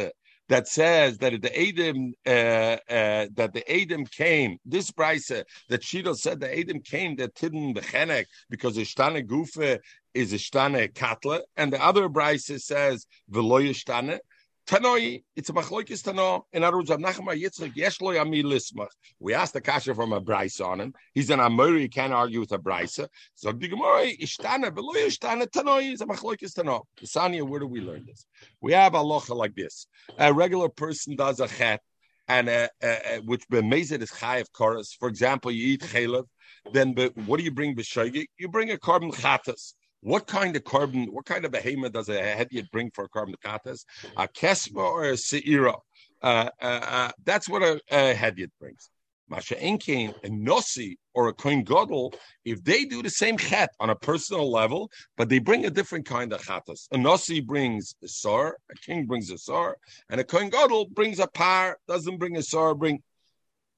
that 0.48 0.68
says 0.68 1.18
that 1.18 1.40
the 1.40 1.59
Adam 1.59 2.12
uh, 2.27 2.31
uh, 2.31 3.27
that 3.35 3.53
the 3.53 3.64
Adam 3.70 4.05
came. 4.07 4.59
This 4.64 4.90
Bryce 4.90 5.29
that 5.29 5.83
Shidel 5.83 6.16
said 6.16 6.40
the 6.40 6.59
Adam 6.59 6.81
came 6.81 7.16
that 7.16 7.35
tidden 7.35 7.74
bechenek 7.74 8.27
because 8.50 8.77
Ishtana 8.77 9.27
Gufa 9.27 9.79
is 10.12 10.33
Ishtana 10.33 10.92
Katla, 10.94 11.40
and 11.57 11.72
the 11.72 11.83
other 11.83 12.09
Bryce 12.09 12.50
says 12.64 13.07
Veloy 13.31 13.70
Ishtana. 13.70 14.18
Tanoi, 14.66 15.22
it's 15.37 15.50
a 15.50 15.53
machloikis 15.53 16.03
tano. 16.03 16.44
In 16.55 16.64
other 16.64 16.79
words, 16.79 16.88
Nachma 16.88 17.38
Yitzchak 17.38 17.74
Yeshlo 17.74 18.16
Yami 18.16 18.42
Lismach. 18.42 18.88
We 19.20 19.35
asked 19.35 19.53
the 19.53 19.61
kasha 19.61 19.94
from 19.94 20.14
a 20.14 20.22
brisa 20.22 20.66
on 20.66 20.81
him. 20.81 20.94
He's 21.12 21.29
an 21.29 21.40
Amori, 21.40 21.83
he 21.83 21.88
can't 21.88 22.14
argue 22.14 22.40
with 22.40 22.53
a 22.53 22.59
brisa. 22.59 23.09
So 23.35 23.53
the 23.53 23.68
Gemara, 23.68 24.07
Ishtana, 24.07 24.74
Beloy 24.74 25.07
Ishtana, 25.07 25.48
Tanoi 25.48 25.92
is 25.92 26.00
a 26.00 26.07
machloikis 26.07 26.55
tano. 26.55 26.85
Sanya, 27.03 27.46
where 27.46 27.61
do 27.61 27.66
we 27.66 27.83
learn 27.83 28.07
this? 28.07 28.24
We 28.62 28.72
have 28.72 28.94
a 28.94 28.98
locha 28.98 29.37
like 29.37 29.55
this. 29.55 29.87
A 30.18 30.33
regular 30.33 30.70
person 30.70 31.14
does 31.14 31.40
a 31.40 31.48
chet, 31.48 31.83
and 32.27 32.48
uh, 32.48 32.68
uh, 32.83 32.87
uh 32.87 33.16
which 33.27 33.46
bemezed 33.48 34.00
is 34.00 34.11
chayiv 34.11 34.46
chorus. 34.53 34.96
For 34.98 35.09
example, 35.09 35.50
you 35.50 35.74
eat 35.74 35.83
chaylev, 35.83 36.24
then 36.72 36.94
but 36.94 37.14
what 37.27 37.37
do 37.37 37.44
you 37.44 37.53
bring 37.53 37.77
b'shoigig? 37.77 38.27
You 38.38 38.48
bring 38.48 38.70
a 38.70 38.79
korban 38.79 39.12
chatas. 39.12 39.74
What 40.04 40.26
kind 40.26 40.54
of 40.54 40.64
korban, 40.64 41.08
what 41.08 41.24
kind 41.24 41.46
of 41.46 41.52
behemoth 41.52 41.92
does 41.92 42.10
a 42.10 42.12
hedyot 42.12 42.70
bring 42.70 42.90
for 42.90 43.04
a 43.04 43.08
korban 43.08 43.36
katas? 43.42 43.86
A 44.18 44.28
kesma 44.28 44.76
or 44.76 45.04
a 45.04 45.12
seira? 45.14 45.76
Uh, 46.22 46.50
uh, 46.60 46.80
uh, 46.82 47.10
that's 47.24 47.48
what 47.48 47.62
a, 47.62 47.80
a 47.90 48.14
hedyot 48.14 48.50
brings. 48.60 48.90
Masha 49.30 49.54
Enkein, 49.54 50.14
a 50.22 50.28
Nossi 50.28 50.96
or 51.14 51.28
a 51.28 51.32
Kohen 51.32 51.64
Godel, 51.64 52.12
if 52.44 52.62
they 52.62 52.84
do 52.84 53.02
the 53.02 53.08
same 53.08 53.38
chet 53.38 53.70
on 53.80 53.88
a 53.88 53.96
personal 53.96 54.52
level, 54.52 54.90
but 55.16 55.30
they 55.30 55.38
bring 55.38 55.64
a 55.64 55.70
different 55.70 56.04
kind 56.04 56.34
of 56.34 56.42
chatas. 56.42 56.86
A 56.92 56.98
Nossi 56.98 57.42
brings 57.42 57.94
a 58.04 58.08
sar, 58.08 58.58
a 58.70 58.74
king 58.74 59.06
brings 59.06 59.30
a 59.30 59.38
sar, 59.38 59.78
and 60.10 60.20
a 60.20 60.24
Kohen 60.24 60.50
Godel 60.50 60.90
brings 60.90 61.18
a 61.18 61.26
par, 61.26 61.78
doesn't 61.88 62.18
bring 62.18 62.36
a 62.36 62.42
sar, 62.42 62.74
bring 62.74 63.02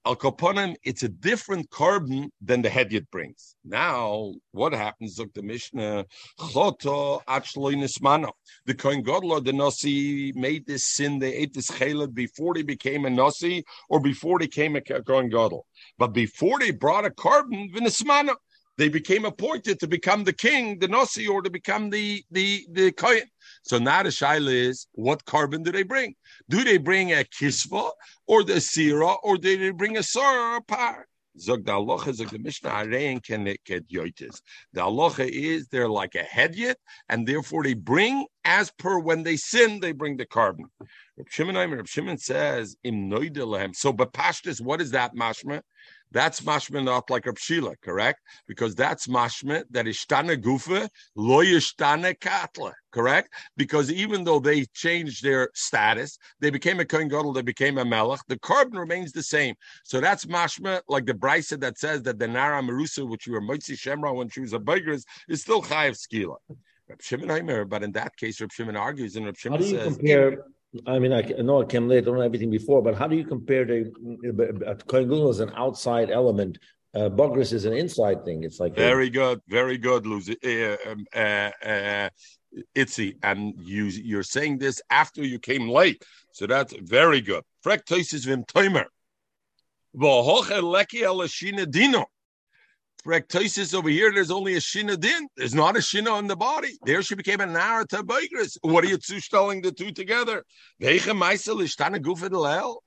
Al 0.07 0.15
Kaponim, 0.15 0.77
it's 0.85 1.03
a 1.03 1.09
different 1.09 1.69
korban 1.71 2.29
than 2.41 2.63
the 2.63 2.69
hedyot 2.69 3.11
brings. 3.11 3.57
Now, 3.65 4.35
what 4.53 4.73
happens? 4.73 5.17
The 5.17 5.43
Mishnah, 5.43 6.05
Choto 6.39 7.21
Achloinismano. 7.25 8.31
The 8.67 8.75
Kohen 8.75 9.03
Gadol 9.03 9.41
the 9.41 9.53
Nasi 9.53 10.33
made 10.37 10.65
this 10.65 10.85
sin, 10.85 11.19
they 11.19 11.35
ate 11.35 11.55
this 11.55 11.69
chalad 11.73 12.15
before 12.15 12.55
they 12.55 12.63
became 12.63 13.05
a 13.05 13.11
Nasi 13.11 13.65
or 13.89 13.99
before 13.99 14.39
they 14.39 14.47
came 14.47 14.77
a 14.77 14.81
Kohen 14.81 15.29
Gadol. 15.29 15.67
But 15.99 16.13
before 16.13 16.61
they 16.61 16.71
brought 16.71 17.05
a 17.05 17.11
korban, 17.11 17.75
Vinismano, 17.75 18.37
they 18.79 18.89
became 18.89 19.25
appointed 19.25 19.81
to 19.81 19.89
become 19.89 20.23
the 20.23 20.33
king, 20.33 20.79
the 20.79 20.87
Nasi, 20.87 21.27
or 21.27 21.43
to 21.43 21.51
become 21.51 21.91
the 21.91 22.23
the 22.31 22.65
the 22.71 22.93
Kohen. 22.93 23.23
So 23.67 23.79
now 23.79 24.05
the 24.05 24.11
shaila 24.11 24.53
is, 24.53 24.87
what 24.93 25.25
korban 25.25 25.65
do 25.65 25.73
they 25.73 25.83
bring? 25.83 26.15
Do 26.49 26.63
they 26.63 26.79
bring 26.79 27.11
a 27.11 27.25
kisva 27.25 27.91
or 28.29 28.45
the 28.45 28.61
sira, 28.61 29.15
or 29.25 29.37
do 29.37 29.59
they 29.59 29.71
bring 29.71 29.97
a 29.97 30.05
sar 30.05 30.53
or 30.53 30.57
a 30.59 30.63
par? 30.63 31.09
The 31.35 31.61
aloha, 31.67 32.13
zog 32.13 32.31
the 32.31 32.39
Mishnah. 32.39 32.87
The 34.73 34.85
aloha 34.85 35.25
is 35.25 35.69
they're 35.69 35.89
like 35.89 36.15
a 36.15 36.23
hedyet, 36.23 36.77
and 37.09 37.27
therefore 37.27 37.65
they 37.65 37.75
bring, 37.75 38.27
as 38.45 38.71
per 38.79 39.01
when 39.01 39.25
they 39.25 39.37
sin, 39.37 39.81
they 39.81 39.91
bring 39.91 40.17
the 40.17 40.27
korban. 40.27 40.67
Reb 41.17 41.29
Shimon, 41.29 41.57
Reb 41.57 41.89
Shimon 41.89 42.19
says, 42.19 42.77
So, 42.85 43.93
but 43.93 44.13
pashtus, 44.13 44.61
what 44.61 44.81
is 44.81 44.93
that 44.93 45.17
mashma? 45.17 45.61
That's 46.17 46.41
mashma 46.41 46.83
not 46.83 47.11
like 47.11 47.27
Shila, 47.37 47.77
correct? 47.83 48.23
Because 48.49 48.75
that's 48.75 49.07
mashma 49.07 49.65
that 49.71 49.87
is 49.87 49.99
ishtana 49.99 50.43
gufa 50.43 50.89
lo 51.15 51.45
yishtana 51.45 52.19
katla, 52.19 52.73
correct? 52.91 53.29
Because 53.59 53.93
even 53.93 54.25
though 54.25 54.39
they 54.39 54.65
changed 54.73 55.23
their 55.23 55.51
status, 55.53 56.19
they 56.41 56.49
became 56.49 56.81
a 56.81 56.87
kohen 56.87 57.09
gadol, 57.09 57.35
they 57.35 57.43
became 57.43 57.77
a 57.77 57.85
melech. 57.85 58.21
The 58.29 58.39
korban 58.39 58.79
remains 58.79 59.13
the 59.13 59.23
same. 59.23 59.57
So 59.85 60.01
that's 60.01 60.25
mashma 60.25 60.81
like 60.89 61.05
the 61.05 61.13
brisa 61.13 61.61
that 61.61 61.79
says 61.79 62.03
that 62.05 62.19
the 62.19 62.29
nara 62.29 62.63
merusa, 62.63 63.07
which 63.07 63.27
you 63.27 63.35
were 63.35 63.43
motzi 63.43 63.77
shemra 63.77 64.15
when 64.15 64.31
she 64.31 64.41
was 64.41 64.55
a 64.55 64.59
beggar, 64.59 64.97
is 65.29 65.43
still 65.43 65.61
chayav 65.61 65.99
skila. 66.03 66.37
Reb 66.89 67.03
Shimon 67.03 67.69
but 67.69 67.83
in 67.83 67.93
that 67.93 68.17
case, 68.17 68.41
Reb 68.41 68.53
Shimon 68.53 68.77
argues, 68.77 69.17
and 69.17 69.27
Reb 69.27 69.37
Shimon 69.37 69.63
says. 69.63 69.99
Compare- 69.99 70.45
I 70.87 70.99
mean, 70.99 71.13
I, 71.13 71.23
know 71.43 71.61
it 71.61 71.69
came 71.69 71.89
late. 71.89 72.07
I 72.07 72.11
know 72.11 72.21
everything 72.21 72.51
before, 72.51 72.83
but 72.83 72.95
how 72.95 73.07
do 73.07 73.17
you 73.17 73.25
compare 73.25 73.65
the 73.65 73.93
Kohen 74.87 75.09
Gadol 75.09 75.29
as 75.29 75.41
an 75.41 75.53
outside 75.57 76.11
element? 76.11 76.59
Uh, 76.95 77.09
Bogris 77.09 77.53
is 77.53 77.67
an 77.67 77.75
inside 77.75 78.25
thing. 78.25 78.43
It's 78.43 78.59
like 78.59 78.75
very 78.75 79.09
a, 79.09 79.11
good, 79.11 79.41
very 79.49 79.77
good, 79.77 80.07
Lucy. 80.07 80.37
Uh, 80.43 80.77
um, 80.91 81.07
uh, 81.15 81.51
uh, 81.65 82.09
and 83.23 83.55
you 83.59 83.85
you're 83.85 84.23
saying 84.23 84.59
this 84.59 84.81
after 84.91 85.23
you 85.23 85.39
came 85.39 85.69
late, 85.69 86.03
so 86.33 86.47
that's 86.47 86.75
very 86.81 87.21
good. 87.21 87.43
Frek 87.65 87.85
toises 87.85 88.25
vim 88.25 88.45
toimer. 88.45 88.87
V'hoche 89.95 90.63
leki 90.63 91.71
dino 91.71 92.07
over 93.75 93.89
here, 93.89 94.13
there's 94.13 94.31
only 94.31 94.55
a 94.55 94.59
shina 94.59 94.99
din. 94.99 95.29
There's 95.37 95.55
not 95.55 95.77
a 95.77 95.81
shina 95.81 96.13
on 96.13 96.27
the 96.27 96.37
body. 96.37 96.77
There 96.85 97.03
she 97.03 97.15
became 97.15 97.41
a 97.41 97.47
nara 97.47 97.87
tabaigris. 97.87 98.59
What 98.63 98.85
are 98.85 98.89
you 98.89 98.99
two 98.99 99.21
telling 99.21 99.63
the 99.63 99.73
two 99.73 99.93
together? 99.93 100.45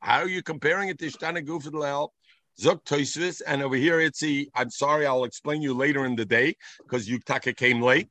How 0.01 0.19
are 0.19 0.27
you 0.27 0.43
comparing 0.43 0.89
it 0.89 0.99
to 0.99 1.05
shtana 1.07 1.45
gufidalel? 1.45 2.09
Zuk 2.59 3.41
and 3.47 3.63
over 3.63 3.75
here 3.75 4.01
it's 4.01 4.19
the. 4.19 4.49
I'm 4.53 4.69
sorry, 4.69 5.05
I'll 5.05 5.23
explain 5.23 5.61
you 5.61 5.73
later 5.73 6.05
in 6.05 6.15
the 6.15 6.25
day 6.25 6.55
because 6.83 7.07
Yuktaka 7.07 7.55
came 7.55 7.81
late 7.81 8.09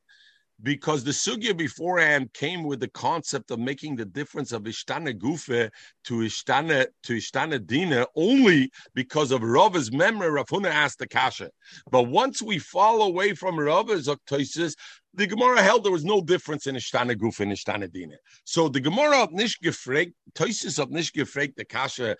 because 0.61 1.03
the 1.03 1.11
sugya 1.11 1.55
beforehand 1.55 2.31
came 2.33 2.63
with 2.63 2.79
the 2.79 2.89
concept 2.89 3.51
of 3.51 3.59
making 3.59 3.95
the 3.95 4.05
difference 4.05 4.51
of 4.51 4.63
ishtana 4.63 5.17
gufe 5.17 5.69
to 6.03 6.13
ishtana 6.15 6.85
to 7.03 7.13
ishtana 7.13 7.65
dina 7.65 8.05
only 8.15 8.69
because 8.93 9.31
of 9.31 9.41
Rava's 9.41 9.91
memory. 9.91 10.29
Rav 10.29 10.47
Huna 10.47 10.69
asked 10.69 10.99
the 10.99 11.07
kasha, 11.07 11.49
but 11.91 12.03
once 12.03 12.41
we 12.41 12.59
fall 12.59 13.03
away 13.03 13.33
from 13.33 13.59
Rava's 13.59 14.07
octosis, 14.07 14.75
the 15.13 15.27
Gemara 15.27 15.61
held 15.61 15.83
there 15.83 15.91
was 15.91 16.05
no 16.05 16.21
difference 16.21 16.67
in 16.67 16.75
ishtana 16.75 17.15
gufe 17.15 17.39
and 17.39 17.51
ishtana 17.51 17.91
dina. 17.91 18.15
So 18.43 18.67
the 18.69 18.81
Gemara 18.81 19.23
of 19.23 19.31
Nish 19.31 19.59
gefregt, 19.59 20.13
Toisis 20.33 20.79
of 20.79 20.91
Nish 20.91 21.11
gefregt 21.11 21.55
the 21.55 21.65
kasha. 21.65 22.17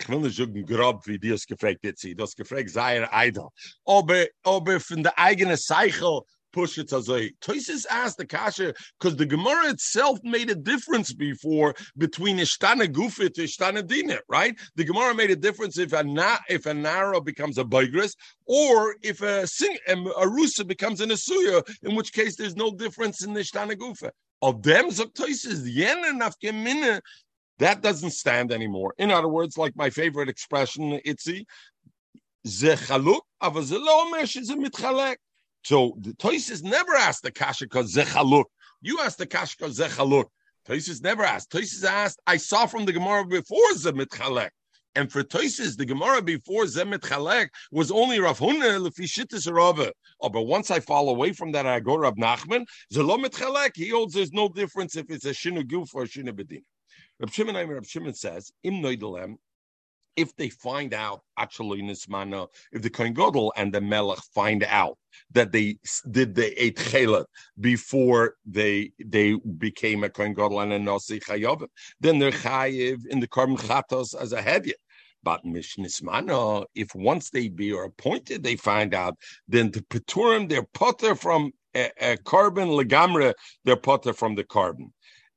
Ich 0.00 0.08
will 0.08 0.20
nicht 0.20 0.36
sagen, 0.36 0.66
grob, 0.66 1.06
wie 1.06 1.18
die 1.18 1.30
es 1.30 1.46
gefragt 1.46 1.86
hat, 1.86 1.96
sie. 1.96 2.14
Das 2.14 2.34
gefragt 2.34 2.70
sei 2.70 2.96
er 2.96 3.08
idol. 3.12 3.50
Aber, 3.86 4.26
aber 4.42 4.80
von 4.80 5.02
der 5.02 5.16
eigenen 5.16 5.56
Cycle 5.56 6.22
push 6.52 6.78
it 6.78 6.88
azay. 6.88 7.30
Toises 7.40 7.86
asked 7.90 8.18
the 8.18 8.26
kasha 8.26 8.74
because 8.98 9.16
the 9.16 9.26
Gemara 9.26 9.68
itself 9.70 10.18
made 10.22 10.50
a 10.50 10.54
difference 10.54 11.12
before 11.12 11.74
between 11.96 12.38
ishtana 12.38 12.86
gufa 12.86 13.32
to 13.32 13.42
ishtana 13.42 13.86
dina, 13.86 14.18
right? 14.28 14.58
The 14.76 14.84
Gemara 14.84 15.14
made 15.14 15.30
a 15.30 15.36
difference 15.36 15.78
if 15.78 15.92
a 15.92 16.02
na, 16.02 16.38
if 16.48 16.66
a 16.66 16.74
nara 16.74 17.20
becomes 17.20 17.58
a 17.58 17.64
bigris 17.64 18.14
or 18.46 18.96
if 19.02 19.22
a 19.22 19.46
sing 19.46 19.76
a, 19.88 19.92
a 19.92 20.26
rusa 20.26 20.66
becomes 20.66 21.00
an 21.00 21.10
asuya, 21.10 21.62
in 21.82 21.94
which 21.94 22.12
case 22.12 22.36
there's 22.36 22.56
no 22.56 22.70
difference 22.70 23.24
in 23.24 23.32
the 23.32 23.40
ishtana 23.40 23.76
gufa. 23.76 24.10
Of 24.40 24.62
them 24.62 24.86
zok 24.90 25.14
toises 25.14 25.68
yen 25.68 26.04
and 26.04 26.20
that 27.58 27.80
doesn't 27.80 28.10
stand 28.10 28.50
anymore. 28.50 28.92
In 28.98 29.10
other 29.12 29.28
words, 29.28 29.56
like 29.56 29.76
my 29.76 29.90
favorite 29.90 30.28
expression, 30.28 30.98
itzi, 31.06 31.44
zechaluk, 32.46 33.20
avazelo 33.42 34.10
mesh 34.10 34.36
is 34.36 34.50
a 34.50 34.56
mitchalek. 34.56 35.16
So 35.62 35.96
the 36.00 36.14
never 36.62 36.94
asked 36.94 37.22
the 37.22 37.30
because 37.60 37.94
zechaluk. 37.94 38.44
You 38.80 39.00
asked 39.00 39.18
the 39.18 39.26
because 39.26 39.78
zechaluk. 39.78 40.26
Toises 40.68 41.02
never 41.02 41.24
asked. 41.24 41.50
Toises 41.50 41.84
asked, 41.84 42.20
I 42.26 42.36
saw 42.36 42.66
from 42.66 42.84
the 42.84 42.92
Gemara 42.92 43.24
before 43.26 43.72
zemit 43.74 44.08
chalek. 44.08 44.50
And 44.94 45.10
for 45.10 45.22
Toises, 45.22 45.76
the 45.76 45.86
Gemara 45.86 46.20
before 46.20 46.64
Zemit 46.64 46.98
Chalek 46.98 47.48
was 47.70 47.90
only 47.90 48.20
Rav 48.20 48.38
Huna 48.38 48.86
Lefishitis 48.86 49.50
Rava. 49.50 49.92
Oh, 50.20 50.28
but 50.28 50.42
once 50.42 50.70
I 50.70 50.80
fall 50.80 51.08
away 51.08 51.32
from 51.32 51.52
that, 51.52 51.66
I 51.66 51.80
go 51.80 51.96
Rav 51.96 52.16
Nachman. 52.16 52.66
Zelomit 52.92 53.30
Chalek, 53.30 53.70
he 53.74 53.88
holds 53.88 54.14
there's 54.14 54.32
no 54.32 54.48
difference 54.48 54.96
if 54.96 55.10
it's 55.10 55.24
a 55.24 55.30
Shinu 55.30 55.62
Guf 55.62 55.94
or 55.94 56.02
a 56.02 56.06
Shinu 56.06 56.32
Bedin. 56.32 56.62
Rav 57.18 57.32
Shimon, 57.32 57.68
Rav 57.68 57.86
Shimon 57.86 58.12
says, 58.12 58.52
Im 58.62 58.82
Noidelem, 58.82 59.36
if 60.16 60.34
they 60.36 60.48
find 60.48 60.94
out 60.94 61.22
mana, 62.08 62.46
if 62.72 62.82
the 62.82 62.90
Kohen 62.90 63.14
Gadol 63.14 63.52
and 63.56 63.72
the 63.72 63.80
Melech 63.80 64.18
find 64.34 64.62
out 64.64 64.98
that 65.32 65.52
they 65.52 65.78
did 66.10 66.34
the 66.34 66.62
eight 66.62 66.76
chelet 66.76 67.24
before 67.60 68.34
they 68.44 68.92
they 69.04 69.34
became 69.58 70.04
a 70.04 70.10
Kohen 70.10 70.34
Gadol 70.34 70.60
and 70.60 70.72
a 70.72 70.78
Nasi 70.78 71.20
Chayav, 71.20 71.66
then 72.00 72.18
they're 72.18 72.30
Chayiv 72.30 73.06
in 73.06 73.20
the 73.20 73.28
korban 73.28 73.58
Chatos 73.58 74.14
as 74.20 74.32
a 74.32 74.42
hedyet. 74.42 74.74
But 75.24 75.44
Mishnismana, 75.44 76.64
if 76.74 76.94
once 76.94 77.30
they 77.30 77.48
be 77.48 77.72
or 77.72 77.84
appointed, 77.84 78.42
they 78.42 78.56
find 78.56 78.92
out, 78.92 79.16
then 79.46 79.70
the 79.70 79.80
Peturim, 79.82 80.48
they're 80.48 80.66
potter 80.74 81.14
from 81.14 81.52
eh, 81.74 81.90
eh, 81.96 82.10
a, 82.10 82.12
a 82.14 82.16
korban 82.16 82.76
legamre, 82.76 83.32
they're 83.64 83.76
potter 83.76 84.12
from 84.12 84.34
the 84.34 84.42
korban. 84.42 84.90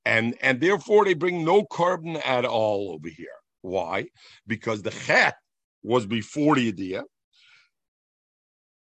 And, 0.03 0.35
and 0.41 0.59
therefore 0.59 1.05
they 1.05 1.13
bring 1.13 1.45
no 1.45 1.63
korban 1.65 2.19
at 2.25 2.45
all 2.45 2.93
over 2.93 3.09
here. 3.09 3.27
Why? 3.65 4.05
Because 4.45 4.81
the 4.83 4.91
chet 4.91 5.35
was 5.83 6.05
before 6.05 6.55
the 6.55 6.67
idea. 6.67 7.03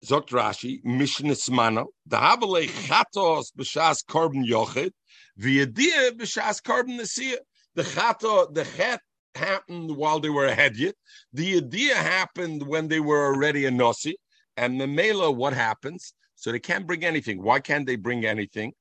Zokt 0.04 0.28
Rashi, 0.28 0.82
Mishnis 0.84 1.50
Mana, 1.50 1.84
the 2.06 2.16
Habale 2.16 2.68
Chatos 2.68 3.46
b'shas 3.58 4.04
Korban 4.08 4.46
Yochid, 4.46 4.90
the 5.36 5.62
idea 5.62 6.12
b'shas 6.12 6.62
Korban 6.62 6.98
Nesiyah. 7.00 7.38
The 7.74 7.82
Chato, 7.84 8.50
the 8.52 8.64
Chet 8.64 9.00
happened 9.34 9.96
while 9.96 10.20
they 10.20 10.30
were 10.30 10.46
a 10.46 10.56
Hedyet. 10.56 10.94
The 11.32 11.58
idea 11.58 11.94
happened 11.94 12.66
when 12.66 12.88
they 12.88 13.00
were 13.00 13.26
already 13.26 13.66
a 13.66 13.70
Nasi. 13.70 14.16
And 14.56 14.80
the 14.80 14.86
Mela, 14.86 15.30
what 15.30 15.52
happens? 15.52 16.12
So 16.34 16.50
they 16.50 16.58
can't 16.58 16.86
bring 16.86 17.04
anything. 17.04 17.42
Why 17.42 17.60
can't 17.60 17.86
they 17.86 17.96
bring 17.96 18.24
anything? 18.24 18.72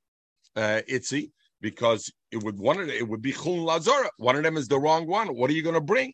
Uh, 0.56 0.82
Itzi, 0.90 1.32
because 1.62 2.12
it 2.32 2.44
would 2.44 2.58
one 2.58 2.80
of 2.80 2.90
it 2.90 3.08
would 3.08 3.22
be 3.22 3.32
chun 3.32 3.60
lazara. 3.60 4.10
One 4.18 4.36
of 4.36 4.44
them 4.44 4.58
is 4.58 4.68
the 4.68 4.80
wrong 4.80 5.08
one. 5.08 5.28
What 5.30 5.50
are 5.50 5.54
you 5.54 5.64
going 5.64 5.76
to 5.76 5.82
bring? 5.82 6.14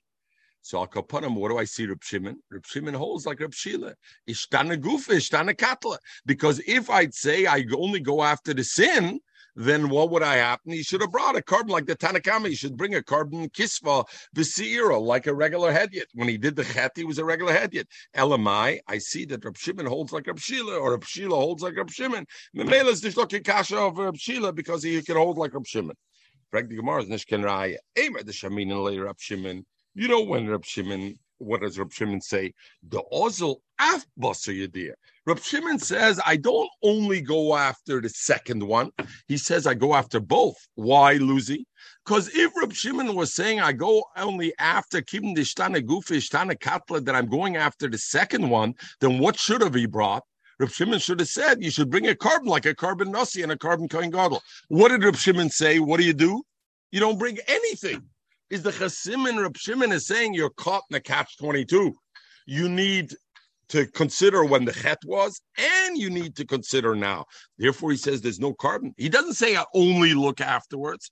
So 0.62 0.80
I'll 0.80 0.88
kapanim. 0.88 1.36
What 1.36 1.50
do 1.50 1.58
I 1.58 1.66
see? 1.66 1.86
Reb 1.86 2.04
Shimon. 2.04 2.42
Reb 2.50 2.66
Shimon 2.66 2.94
holds 2.94 3.26
like 3.26 3.42
Reb 3.42 3.54
Shila. 3.54 3.94
Ishtana 4.30 4.78
gufa, 4.78 5.16
ishtana 5.16 5.56
katla. 5.56 5.98
Because 6.26 6.62
if 6.66 6.90
I'd 6.90 7.14
say 7.14 7.46
I 7.46 7.66
only 7.76 8.00
go 8.00 8.24
after 8.24 8.54
the 8.54 8.64
sin, 8.64 9.20
then 9.56 9.90
what 9.90 10.10
would 10.12 10.24
I 10.24 10.36
happen? 10.36 10.72
He 10.72 10.84
should 10.84 11.02
have 11.02 11.12
brought 11.12 11.38
a 11.38 11.42
korban 11.42 11.70
like 11.70 11.86
the 11.86 11.96
Tanakama. 11.96 12.50
He 12.50 12.56
should 12.56 12.78
bring 12.78 12.96
a 12.96 13.02
korban 13.02 13.52
kisva 13.52 14.06
v'seira 14.36 15.02
like 15.02 15.28
a 15.28 15.34
regular 15.34 15.72
hedyet. 15.72 16.06
When 16.14 16.28
he 16.28 16.38
did 16.38 16.56
the 16.56 16.64
chet, 16.64 16.92
he 16.96 17.04
was 17.04 17.20
a 17.20 17.26
regular 17.26 17.54
hedyet. 17.54 17.86
Elamai, 18.16 18.80
I 18.88 18.98
see 18.98 19.26
that 19.26 19.46
Rab 19.46 19.58
Shimon 19.58 19.86
holds 19.86 20.12
like 20.12 20.28
Rab 20.28 20.40
Shila, 20.40 20.78
or 20.78 20.92
Rab 20.92 21.04
Shila 21.04 21.36
holds 21.36 21.62
like 21.62 21.78
Rab 21.78 21.92
Shimon. 21.92 22.26
Memela 22.56 22.90
is 22.90 23.02
the 23.02 23.42
kasha 23.44 23.78
of 23.78 23.98
Rab 23.98 24.18
Shila 24.18 24.54
because 24.54 24.84
he 24.84 25.02
can 25.02 25.18
hold 25.18 25.38
like 25.38 25.54
Rab 25.54 25.68
Shimon. 25.68 25.96
Frank 26.50 26.70
the 26.70 26.76
Gemara 26.76 27.04
is 27.04 27.10
nishken 27.10 27.44
raya. 27.44 27.78
Emer 27.98 28.24
the 28.24 28.32
shamin 28.32 28.72
and 28.72 28.84
later 28.84 29.06
Rab 29.06 29.20
Shimon. 29.20 29.66
You 29.96 30.08
know 30.08 30.22
when 30.22 30.48
Rab 30.48 30.66
Shimon 30.66 31.16
what 31.40 31.62
does 31.62 31.78
Rab 31.78 31.92
Shimon 31.92 32.22
say? 32.22 32.54
The 32.84 33.04
ozel 33.12 33.58
af 33.84 34.06
yadir. 34.18 34.94
Rab 35.26 35.40
Shimon 35.40 35.80
says, 35.80 36.20
I 36.26 36.36
don't 36.38 36.70
only 36.82 37.22
go 37.22 37.56
after 37.56 38.02
the 38.02 38.10
second 38.10 38.62
one. 38.62 38.92
He 39.28 39.38
says 39.38 39.66
I 39.66 39.74
go 39.74 39.96
after 39.96 40.20
both. 40.20 40.58
Why, 40.76 41.14
Lucy? 41.14 41.66
Because 42.06 42.30
if 42.36 42.52
Rab 42.56 42.74
Shimon 42.74 43.16
was 43.16 43.34
saying 43.34 43.62
I 43.62 43.72
go 43.72 44.04
only 44.18 44.54
after 44.60 45.02
keeping 45.02 45.34
the 45.34 45.42
shtana 45.42 45.82
gufi, 45.82 46.18
shtana 46.18 46.60
katla, 46.60 47.02
that 47.02 47.16
I'm 47.16 47.28
going 47.28 47.56
after 47.56 47.88
the 47.88 47.98
second 47.98 48.50
one, 48.50 48.74
then 49.00 49.20
what 49.20 49.40
should 49.40 49.62
have 49.62 49.74
he 49.74 49.86
brought? 49.86 50.24
Rab 50.60 50.70
Shimon 50.70 51.00
should 51.00 51.20
have 51.20 51.30
said 51.30 51.64
you 51.64 51.72
should 51.72 51.90
bring 51.90 52.08
a 52.08 52.16
korban 52.16 52.48
like 52.48 52.66
a 52.66 52.76
korban 52.76 53.08
nasi 53.08 53.44
and 53.44 53.52
a 53.52 53.58
korban 53.58 53.90
kohen 53.90 54.12
gadol. 54.12 54.42
What 54.68 54.90
did 54.90 55.04
Rab 55.04 55.16
Shimon 55.16 55.50
say? 55.50 55.80
What 55.80 56.00
do 56.00 56.06
you 56.06 56.14
do? 56.14 56.44
You 56.92 57.00
don't 57.00 57.18
bring 57.18 57.38
anything 57.48 58.04
is 58.50 58.62
the 58.62 58.72
Chasim 58.72 59.28
and 59.28 59.42
Rab 59.42 59.58
Shimon 59.58 59.92
is 59.92 60.06
saying 60.06 60.34
you're 60.36 60.52
caught 60.52 60.84
in 60.92 60.96
a 60.96 61.00
catch 61.00 61.38
22. 61.40 61.94
You 62.46 62.70
need 62.70 63.16
to 63.70 63.88
consider 63.88 64.46
when 64.46 64.66
the 64.66 64.74
chet 64.74 65.00
was, 65.06 65.42
and 65.58 65.98
you 65.98 66.10
need 66.10 66.36
to 66.36 66.46
consider 66.46 66.96
now. 66.96 67.26
Therefore, 67.58 67.92
he 67.92 67.98
says 67.98 68.22
there's 68.22 68.40
no 68.40 68.54
korban. 68.54 68.94
He 68.98 69.10
doesn't 69.10 69.34
say 69.34 69.56
I 69.56 69.66
only 69.74 70.14
look 70.14 70.42
afterwards. 70.42 71.12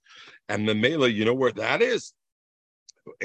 And 0.50 0.68
the 0.68 0.76
mela, 0.76 1.08
you 1.08 1.26
know 1.26 1.34
where 1.34 1.52
that 1.54 1.82
is? 1.82 2.14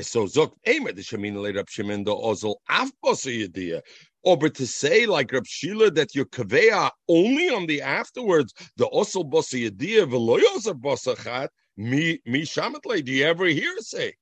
So 0.00 0.24
zok 0.24 0.52
emer 0.66 0.92
the 0.92 1.02
shemin 1.02 1.40
later 1.40 1.60
up 1.60 1.68
shemin 1.68 2.04
the 2.04 2.14
ozel 2.14 2.56
af 2.68 2.90
idea. 3.26 3.82
Or 4.22 4.36
to 4.36 4.66
say 4.66 5.06
like 5.06 5.32
Rab 5.32 5.46
Shila 5.46 5.90
that 5.92 6.14
you're 6.14 6.24
kaveya 6.24 6.90
only 7.08 7.48
on 7.50 7.66
the 7.66 7.82
afterwards, 7.82 8.54
the 8.76 8.88
idea 8.88 10.06
veloyos 10.06 10.66
of 10.66 10.78
bosachat 10.78 11.48
me 11.76 12.20
me 12.24 12.42
shamatle. 12.42 13.04
Do 13.04 13.12
you 13.12 13.24
ever 13.24 13.46
hear 13.46 13.76
say? 13.78 14.14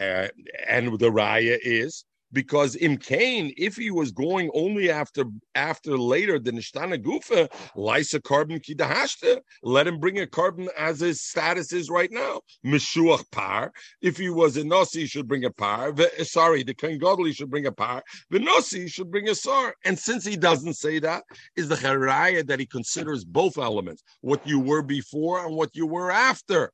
Uh, 0.00 0.28
and 0.66 0.98
the 0.98 1.10
raya 1.10 1.58
is 1.62 2.04
because 2.36 2.74
in 2.74 2.98
Cain, 2.98 3.50
if 3.56 3.76
he 3.76 3.90
was 3.90 4.12
going 4.12 4.50
only 4.52 4.90
after 4.90 5.24
after 5.54 5.96
later 5.96 6.38
the 6.38 6.50
Nishtana 6.50 7.02
Gufa, 7.02 7.50
Lysa 7.74 8.20
korban 8.20 8.62
kidahashta, 8.62 9.40
let 9.62 9.86
him 9.86 9.98
bring 9.98 10.20
a 10.20 10.26
korban 10.26 10.68
as 10.76 11.00
his 11.00 11.22
status 11.22 11.72
is 11.72 11.88
right 11.88 12.12
now. 12.12 12.42
Meshuach 12.62 13.24
par. 13.32 13.72
If 14.02 14.18
he 14.18 14.28
was 14.28 14.58
a 14.58 14.64
Nasi, 14.64 15.00
he 15.00 15.06
should 15.06 15.26
bring 15.26 15.46
a 15.46 15.50
par. 15.50 15.94
Eh, 15.98 16.24
sorry, 16.24 16.62
the 16.62 16.74
King 16.74 16.98
Godly 16.98 17.32
should 17.32 17.48
bring 17.48 17.64
a 17.64 17.72
par. 17.72 18.02
The 18.28 18.40
Nasi 18.40 18.86
should 18.86 19.10
bring 19.10 19.30
a 19.30 19.34
sar. 19.34 19.74
And 19.86 19.98
since 19.98 20.22
he 20.26 20.36
doesn't 20.36 20.74
say 20.74 20.98
that, 20.98 21.24
is 21.56 21.68
the 21.68 21.76
Haraya 21.76 22.46
that 22.48 22.60
he 22.60 22.66
considers 22.66 23.24
both 23.24 23.56
elements, 23.56 24.02
what 24.20 24.46
you 24.46 24.60
were 24.60 24.82
before 24.82 25.42
and 25.42 25.56
what 25.56 25.74
you 25.74 25.86
were 25.86 26.10
after. 26.10 26.70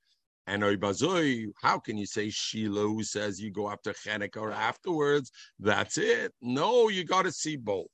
And 0.53 1.53
how 1.62 1.79
can 1.79 1.97
you 1.97 2.05
say 2.05 2.29
Shiloh 2.29 3.01
says 3.01 3.41
you 3.41 3.51
go 3.51 3.71
after 3.71 3.95
Chanukah 3.95 4.53
afterwards? 4.53 5.33
That's 5.59 5.97
it. 5.97 6.35
No, 6.43 6.91
you 6.91 7.05
got 7.05 7.23
to 7.23 7.33
see 7.33 7.57
both. 7.57 7.87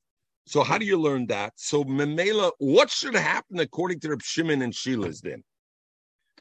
So 0.45 0.65
how 0.65 0.77
do 0.77 0.85
you 0.85 0.99
learn 0.99 1.29
that? 1.29 1.53
So 1.55 1.85
Memela, 1.85 2.51
what 2.59 2.91
should 2.91 3.15
happen 3.15 3.61
according 3.61 4.01
to 4.01 4.09
Reb 4.11 4.23
Shimon 4.23 4.63
and 4.63 4.75
Shila's 4.75 5.21
then? 5.21 5.45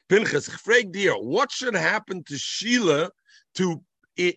Pinchas, 0.10 0.50
dear, 0.92 1.14
what 1.14 1.52
should 1.52 1.76
happen 1.76 2.24
to 2.24 2.38
Shila 2.38 3.12
to 3.56 3.84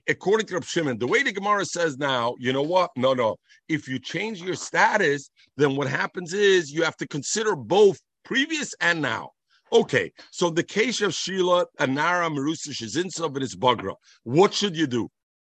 according 0.07 0.49
to 0.49 0.55
Reb 0.55 0.64
Shimon? 0.64 0.99
The 0.99 1.07
way 1.07 1.23
the 1.23 1.33
Gemara 1.33 1.64
says 1.64 1.97
now, 1.97 2.35
you 2.38 2.53
know 2.53 2.62
what? 2.62 2.90
No, 2.95 3.14
no. 3.14 3.37
If 3.71 3.88
you 3.88 3.99
change 3.99 4.43
your 4.43 4.57
status, 4.57 5.31
then 5.57 5.77
what 5.77 5.88
happens 5.88 6.35
is 6.35 6.71
you 6.71 6.83
have 6.83 6.97
to 6.99 7.09
consider 7.09 7.57
both 7.57 7.99
previous 8.25 8.75
and 8.83 9.01
now. 9.01 9.31
Okay, 9.73 10.13
so 10.33 10.51
the 10.51 10.65
case 10.65 11.01
of 11.01 11.15
Shila, 11.15 11.65
Anara, 11.79 12.29
Marusa, 12.29 12.71
Shizinsov, 12.71 13.35
and 13.37 13.45
it's 13.45 13.55
Bagra. 13.55 13.95
What 14.25 14.53
should 14.53 14.77
you 14.77 14.89
do? 14.89 15.09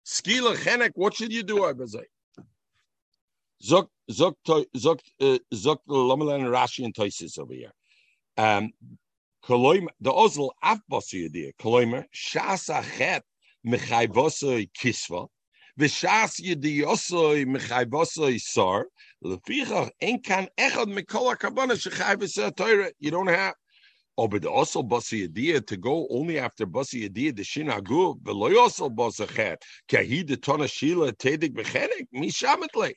Skila, 0.06 0.56
Chenek, 0.56 0.92
what 0.94 1.16
should 1.16 1.34
you 1.34 1.42
do, 1.42 1.60
Abazai? 1.60 2.04
Zok, 3.64 3.88
Zok, 4.12 4.36
Zok, 4.46 5.00
uh, 5.20 5.40
Zok, 5.54 5.78
Lomelan, 5.90 6.44
Rashi, 6.44 6.86
and 6.86 6.94
Toisis 6.94 7.40
over 7.40 7.54
here. 7.54 7.72
Um, 8.38 8.72
Koloim, 9.44 9.88
the 10.00 10.12
Ozl, 10.12 10.50
Afbosu, 10.64 11.30
Yadir, 11.30 11.52
Koloimer, 11.60 12.06
Shasa, 12.14 12.84
Het, 12.84 13.24
Mechaivosu, 13.66 14.70
Kisva, 14.80 15.28
Vishas, 15.80 16.40
michai, 16.40 17.86
bosoy, 17.86 18.40
Sar, 18.40 18.86
Lefichach, 19.24 19.90
Enkan, 20.04 20.48
Echad, 20.60 20.86
Mikola, 20.86 21.36
Kabana, 21.36 21.74
Shechaivosu, 21.74 22.56
Torah. 22.56 22.92
You 23.00 23.10
don't 23.10 23.28
have. 23.28 23.56
Oh, 24.16 24.28
but 24.28 24.46
also 24.46 24.84
basi 24.84 25.24
adia 25.26 25.60
to 25.62 25.76
go 25.76 26.08
only 26.12 26.38
after 26.38 26.68
basi 26.68 27.06
adia 27.06 27.34
the 27.34 27.42
shinagu 27.42 28.22
beloy 28.22 28.60
also 28.60 28.88
basachet 28.88 29.58
kahi 29.90 30.28
the 30.28 30.38
tona 30.38 30.72
shila 30.72 31.12
tedig 31.14 31.56
bechenik 31.56 32.08
mishametle, 32.14 32.92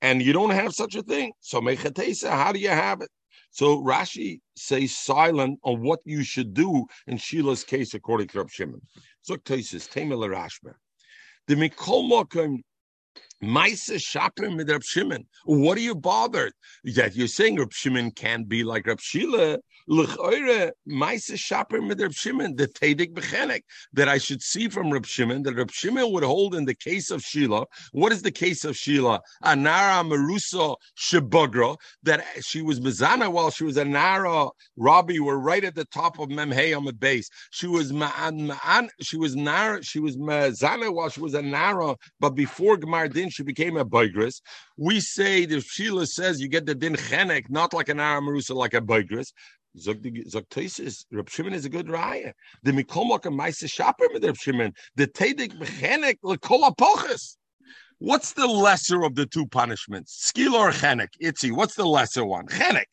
and 0.00 0.22
you 0.22 0.32
don't 0.32 0.50
have 0.50 0.72
such 0.72 0.94
a 0.94 1.02
thing. 1.02 1.32
So 1.40 1.60
mechatesa, 1.60 2.30
how 2.30 2.52
do 2.52 2.58
you 2.58 2.70
have 2.70 3.02
it? 3.02 3.10
So 3.50 3.82
Rashi 3.82 4.40
says 4.54 4.96
silent 4.96 5.58
on 5.62 5.82
what 5.82 6.00
you 6.04 6.22
should 6.22 6.52
do 6.52 6.86
in 7.06 7.16
Shila's 7.16 7.64
case 7.64 7.94
according 7.94 8.28
to 8.28 8.38
Rab 8.38 8.50
Shimon. 8.50 8.82
So 9.22 9.36
Tesis 9.36 9.88
Temel 9.88 10.28
Rashba. 10.28 10.74
The 11.48 11.54
mikol 11.54 12.08
Maisa 13.42 13.96
Shapim 13.96 14.56
with 14.56 14.70
Rab 14.70 14.82
Shimon. 14.82 15.26
What 15.44 15.78
are 15.78 15.82
you 15.82 15.94
bothered 15.94 16.52
that 16.94 17.14
you're 17.14 17.28
saying 17.28 17.56
Rab 17.56 17.72
Shimon 17.72 18.10
can't 18.10 18.48
be 18.48 18.64
like 18.64 18.86
Rab 18.86 19.00
Shila? 19.00 19.58
L'choire 19.88 20.72
Maisa 20.88 21.36
Shapim 21.36 21.88
with 21.88 22.00
Rab 22.00 22.12
Shimon, 22.12 22.56
the 22.56 22.66
Tedig 22.66 23.14
Bechenek, 23.14 23.62
that 23.92 24.08
I 24.08 24.18
should 24.18 24.42
see 24.42 24.68
from 24.68 24.90
Rab 24.90 25.06
Shimon, 25.06 25.42
that 25.44 25.54
Rab 25.54 25.70
Shimon 25.70 26.12
would 26.12 26.24
hold 26.24 26.54
in 26.54 26.64
the 26.64 26.74
case 26.74 27.10
of 27.10 27.22
Shila. 27.22 27.64
What 27.92 28.12
is 28.12 28.22
the 28.22 28.32
case 28.32 28.64
of 28.64 28.76
Shila? 28.76 29.20
Anara 29.44 30.04
Marusa 30.04 30.76
Shebugra, 30.98 31.76
that 32.02 32.24
she 32.40 32.62
was 32.62 32.80
Mizana 32.80 33.30
while 33.30 33.50
she 33.50 33.64
was 33.64 33.76
Anara 33.76 34.16
Nara. 34.26 34.48
Rabbi 34.76 35.18
were 35.18 35.38
right 35.38 35.64
at 35.64 35.74
the 35.74 35.84
top 35.86 36.18
of 36.18 36.28
Memhei 36.28 36.76
on 36.76 36.84
the 36.84 36.92
base. 36.92 37.28
She 37.50 37.66
was 37.66 37.92
Ma'an, 37.92 38.50
Ma'an, 38.50 38.88
she 39.00 39.16
was 39.16 39.34
Nara, 39.34 39.82
she 39.82 40.00
was 40.00 40.16
Mizana 40.16 40.92
while 40.92 41.08
she 41.08 41.20
was 41.20 41.34
Anara, 41.34 41.96
but 42.20 42.30
before 42.30 42.76
Gemar 42.76 43.12
Din, 43.12 43.30
she 43.36 43.42
became 43.42 43.76
a 43.76 43.84
Bigris. 43.84 44.40
We 44.76 45.00
say 45.00 45.44
the 45.44 45.60
Shila 45.60 46.06
says 46.06 46.40
you 46.40 46.48
get 46.48 46.66
the 46.66 46.74
Din 46.74 46.94
Chenek, 46.94 47.50
not 47.50 47.74
like 47.74 47.88
an 47.88 47.98
Aramarusa, 47.98 48.54
like 48.54 48.74
a 48.74 48.80
Bigris. 48.80 49.32
Zok 49.78 51.04
Reb 51.12 51.28
Shimon 51.28 51.52
is 51.52 51.64
a 51.66 51.68
good 51.68 51.86
raya. 51.86 52.32
The 52.62 52.72
Mikolmok 52.72 53.26
and 53.26 53.38
Maisa 53.38 53.70
Shaper 53.70 54.08
with 54.12 54.24
Reb 54.24 54.36
Shimon, 54.36 54.72
the 54.96 55.06
Tedig 55.06 55.52
Mechenek 55.58 56.16
Lekol 56.24 56.72
Apochas. 56.72 57.36
What's 57.98 58.32
the 58.32 58.46
lesser 58.46 59.04
of 59.04 59.14
the 59.14 59.26
two 59.26 59.46
punishments? 59.46 60.14
Skil 60.14 60.54
or 60.54 60.70
Chenek? 60.70 61.08
Itzi, 61.22 61.52
what's 61.52 61.74
the 61.74 61.86
lesser 61.86 62.24
one? 62.24 62.46
Chenek. 62.46 62.86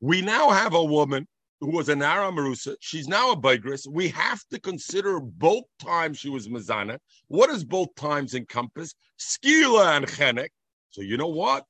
We 0.00 0.20
now 0.20 0.50
have 0.50 0.74
a 0.74 0.82
woman 0.82 1.28
who 1.62 1.70
was 1.70 1.88
an 1.88 2.02
Ara 2.02 2.32
Marusa. 2.32 2.74
She's 2.80 3.06
now 3.06 3.30
a 3.30 3.36
Bigris. 3.36 3.86
We 3.88 4.08
have 4.08 4.40
to 4.50 4.58
consider 4.58 5.20
both 5.20 5.62
times 5.80 6.18
she 6.18 6.28
was 6.28 6.48
Mazana. 6.48 6.98
What 7.28 7.50
does 7.50 7.64
both 7.64 7.94
times 7.94 8.34
encompass? 8.34 8.92
Skila 9.16 9.96
and 9.96 10.06
Chenek. 10.08 10.48
So 10.90 11.02
you 11.02 11.16
know 11.16 11.28
what? 11.28 11.64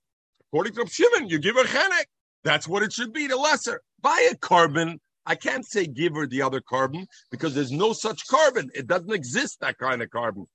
According 0.48 0.76
to 0.76 0.86
Shimon, 0.90 1.28
you 1.28 1.38
give 1.38 1.56
her 1.56 1.64
Chenek. 1.64 2.06
That's 2.42 2.66
what 2.66 2.82
it 2.82 2.90
should 2.90 3.12
be, 3.12 3.26
the 3.26 3.36
lesser. 3.36 3.82
Buy 4.00 4.30
a 4.32 4.34
korban. 4.34 4.96
I 5.26 5.34
can't 5.34 5.66
say 5.66 5.86
give 5.86 6.14
her 6.14 6.26
the 6.26 6.40
other 6.40 6.62
korban 6.62 7.04
because 7.30 7.54
there's 7.54 7.70
no 7.70 7.92
such 7.92 8.26
korban. 8.26 8.70
It 8.74 8.86
doesn't 8.86 9.12
exist, 9.12 9.60
that 9.60 9.76
kind 9.76 10.00
of 10.00 10.08
korban. 10.08 10.46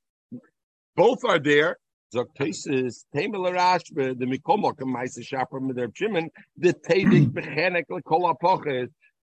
Both 0.96 1.24
are 1.26 1.38
there. 1.38 1.78
Zoktesis, 2.16 3.04
Temelarashbe, 3.14 4.18
the 4.18 4.26
Mikomok, 4.26 4.80
Maisa 4.80 5.22
Shapar, 5.24 5.60
the 5.60 5.92
Shimon, 5.94 6.32
the 6.58 6.74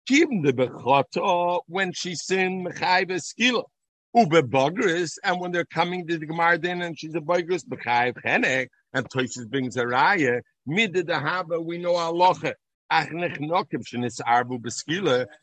When 0.09 1.93
she 1.93 2.15
sin 2.15 2.65
mechayv 2.65 3.11
skila. 3.11 3.65
Ube 4.17 4.49
bugris, 4.49 5.19
and 5.25 5.41
when 5.41 5.51
they're 5.51 5.65
coming 5.65 6.07
to 6.07 6.17
the 6.19 6.27
Gemar 6.27 6.61
Din 6.61 6.83
and 6.83 6.97
she's 6.97 7.15
a 7.17 7.21
bugris 7.21 7.65
mechayv 7.65 8.15
chenek, 8.25 8.69
and 8.93 9.11
Toises 9.11 9.49
brings 9.49 9.77
a 9.77 9.85
raya, 9.85 10.41
mid 10.67 10.93
the 10.93 11.03
haba, 11.03 11.65
we 11.65 11.79
know 11.79 11.95
alocha. 11.95 12.55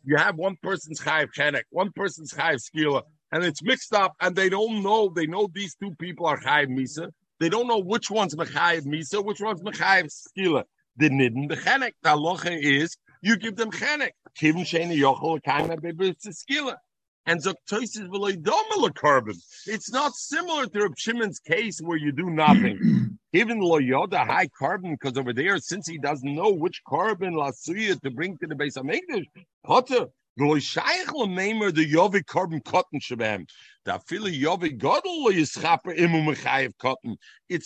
You 0.04 0.15
have 0.15 0.36
one 0.36 0.56
person's 0.62 1.02
chayiv 1.02 1.30
chenek, 1.36 1.63
one 1.71 1.91
person's 1.91 2.34
chayiv 2.34 2.62
skila, 2.62 3.02
and 3.32 3.43
it's 3.43 3.62
mixed 3.62 3.93
up, 3.93 4.13
and 4.21 4.36
they 4.36 4.47
don't 4.47 4.84
know. 4.84 5.10
They 5.13 5.26
know 5.26 5.50
these 5.52 5.76
two 5.76 5.93
people 6.00 6.28
are 6.28 6.39
chayiv 6.39 6.67
misa. 6.67 7.12
They 7.39 7.50
don't 7.50 7.67
know 7.67 7.80
which 7.80 8.10
one's 8.10 8.36
mechayiv 8.36 8.86
misa, 8.86 9.26
which 9.26 9.41
one's 9.41 9.62
mechayiv 9.63 10.13
skila. 10.38 10.63
The 10.95 11.10
nidin 11.10 11.50
the 11.50 11.58
chenek. 11.58 11.93
The 12.04 12.10
alocha 12.10 12.58
is 12.62 12.95
you 13.22 13.38
give 13.38 13.56
them 13.56 13.72
chenek. 13.72 14.12
Kivin 14.38 14.66
sheni 14.66 14.98
yochel 14.98 15.42
kaina 15.42 15.78
skila. 15.80 16.76
And 17.26 17.40
Zoktosis 17.42 18.08
v'loidomela 18.08 18.92
korban. 18.92 19.38
It's 19.68 19.92
not 19.92 20.14
similar 20.16 20.66
to 20.66 20.82
Reb 20.82 20.98
Shimon's 20.98 21.40
case 21.40 21.80
where 21.80 21.98
you 21.98 22.12
do 22.12 22.30
nothing. 22.30 23.18
Even 23.34 23.60
loyoda 23.60 24.26
high 24.26 24.48
korban, 24.48 24.98
because 25.00 25.18
over 25.18 25.32
there, 25.32 25.58
since 25.60 25.88
he 25.88 25.98
doesn't 25.98 26.36
know 26.36 26.50
which 26.50 26.82
korban 26.86 27.34
lasuya 27.34 28.02
to 28.02 28.12
bring 28.12 28.38
to 28.40 28.48
the 28.48 28.56
base 28.56 28.76
of 28.76 28.90
English, 28.90 29.26
potter 29.64 30.08
the 30.38 30.44
korban 32.28 32.64
cotton 32.64 33.00
shabam. 33.00 33.00
The 33.00 33.00
Yovi 33.00 33.00
Godel 33.00 33.00
Yischaper 33.00 33.00
Imu 33.00 33.00
Mechayev 33.00 33.40
cotton. 33.40 33.48
It's 33.84 33.98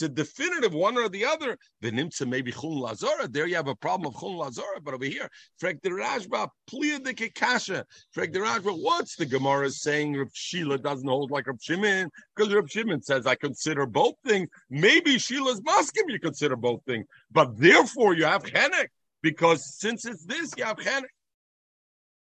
a 0.02 0.10
definitive 0.10 0.74
one 0.74 0.98
or 0.98 1.10
the 1.10 1.26
other. 1.26 1.58
The 1.82 1.92
Nimsa 1.92 2.26
maybe 2.26 2.54
Chun 2.54 2.72
Lazora. 2.72 3.30
There 3.32 3.48
you 3.48 3.56
have 3.56 3.68
a 3.68 3.76
problem 3.76 4.14
of 4.14 4.20
Chun 4.20 4.32
Lazora, 4.32 4.82
but 4.82 4.94
over 4.94 5.04
here, 5.04 5.30
Frek 5.62 5.82
the 5.82 5.90
Rashba, 5.90 6.48
Plia 6.68 7.00
de 7.00 7.14
Kikasha. 7.14 7.84
Frek 8.16 8.32
the 8.32 8.40
Rashba, 8.40 8.82
what's 8.82 9.18
the 9.18 9.26
Gemara 9.26 9.70
saying? 9.70 10.16
Reb 10.16 10.30
Shila 10.34 10.78
doesn't 10.78 11.08
hold 11.08 11.32
like 11.32 11.48
Reb 11.48 11.62
Shimon 11.62 12.10
because 12.34 12.54
Reb 12.54 12.70
Shimon 12.70 13.02
says 13.02 13.28
I 13.28 13.36
consider 13.36 13.86
both 13.86 14.16
things. 14.26 14.48
Maybe 14.70 15.20
Shila's 15.20 15.60
maskim 15.62 16.08
you 16.08 16.20
consider 16.20 16.56
both 16.56 16.82
things, 16.86 17.06
but 17.30 17.58
therefore 17.58 18.14
you 18.14 18.24
have 18.24 18.44
Chenek 18.44 18.88
because 19.22 19.78
since 19.78 20.06
it's 20.06 20.24
this, 20.26 20.54
you 20.56 20.64
have 20.64 20.78
Chenek. 20.78 21.10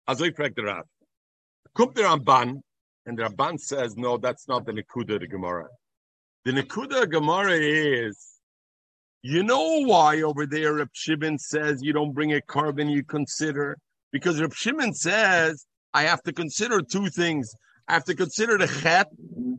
Ich 0.08 0.34
frage 0.36 0.54
der 0.54 0.64
Rav. 0.64 0.86
Kommt 1.72 1.96
der 1.96 2.04
Ramban, 2.04 2.62
and 3.10 3.18
the 3.18 3.24
Ramban 3.24 3.58
says, 3.58 3.96
no, 3.96 4.18
that's 4.18 4.46
not 4.46 4.64
the 4.66 4.72
Nekuda 4.72 5.14
of 5.16 5.20
the 5.20 5.26
Gemara. 5.26 5.66
The 6.44 6.52
Nekuda 6.52 7.02
of 7.02 7.10
Gemara 7.10 7.54
is 7.54 8.38
You 9.22 9.42
know 9.42 9.82
why 9.82 10.22
over 10.22 10.46
there 10.46 10.74
Reb 10.74 10.90
Shimon 10.92 11.36
says 11.38 11.82
you 11.82 11.92
don't 11.92 12.12
bring 12.12 12.32
a 12.32 12.40
korban, 12.40 12.88
you 12.88 13.02
consider? 13.02 13.76
Because 14.12 14.40
Reb 14.40 14.54
Shimon 14.54 14.94
says 14.94 15.66
I 15.92 16.02
have 16.04 16.22
to 16.22 16.32
consider 16.32 16.82
two 16.82 17.08
things. 17.08 17.52
I 17.88 17.94
have 17.94 18.04
to 18.04 18.14
consider 18.14 18.56
the 18.56 18.68
chet, 18.68 19.08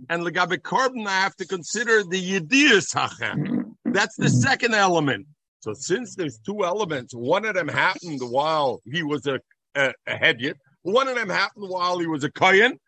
and 0.09 0.23
legabe 0.23 0.57
korban, 0.59 1.05
I 1.05 1.19
have 1.19 1.35
to 1.35 1.45
consider 1.45 2.03
the 2.03 2.39
yediyas 2.39 2.93
hachet. 2.95 3.65
That's 3.83 4.15
the 4.15 4.29
second 4.29 4.73
element. 4.75 5.27
So 5.59 5.73
since 5.73 6.15
there's 6.15 6.39
two 6.39 6.63
elements, 6.63 7.13
one 7.13 7.43
of 7.45 7.55
them 7.55 7.67
happened 7.67 8.21
while 8.21 8.79
he 8.89 9.03
was 9.03 9.27
a, 9.27 9.41
a, 9.75 9.91
a 10.07 10.15
hedyot, 10.15 10.53
one 10.83 11.09
of 11.09 11.15
them 11.15 11.29
happened 11.29 11.67
while 11.67 11.99
he 11.99 12.07
was 12.07 12.23
a 12.23 12.31
kohen. 12.31 12.79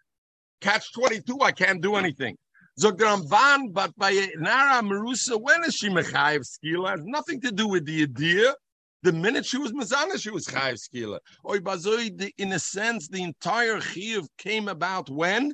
Catch 0.63 0.93
22, 0.93 1.41
I 1.41 1.51
can't 1.51 1.81
do 1.81 1.95
anything. 1.95 2.37
Zogramban, 2.79 3.73
but 3.73 3.93
by 3.97 4.11
Nara 4.37 4.81
Marusa, 4.81 5.39
when 5.39 5.61
is 5.65 5.75
she 5.75 5.89
Mechayev 5.89 6.45
Skila? 6.47 6.91
Has 6.91 7.01
nothing 7.03 7.41
to 7.41 7.51
do 7.51 7.67
with 7.67 7.85
the 7.85 8.03
idea. 8.03 8.55
The 9.01 9.11
minute 9.11 9.45
she 9.45 9.57
was 9.57 9.73
Mazana, 9.73 10.17
she 10.17 10.29
was 10.29 10.45
Chayev 10.45 10.79
Skila. 10.79 11.19
Oy 11.49 11.59
Bazoi, 11.59 12.31
in 12.37 12.53
a 12.53 12.59
sense, 12.59 13.09
the 13.09 13.21
entire 13.21 13.81
Chiv 13.81 14.25
came 14.37 14.69
about 14.69 15.09
when? 15.09 15.51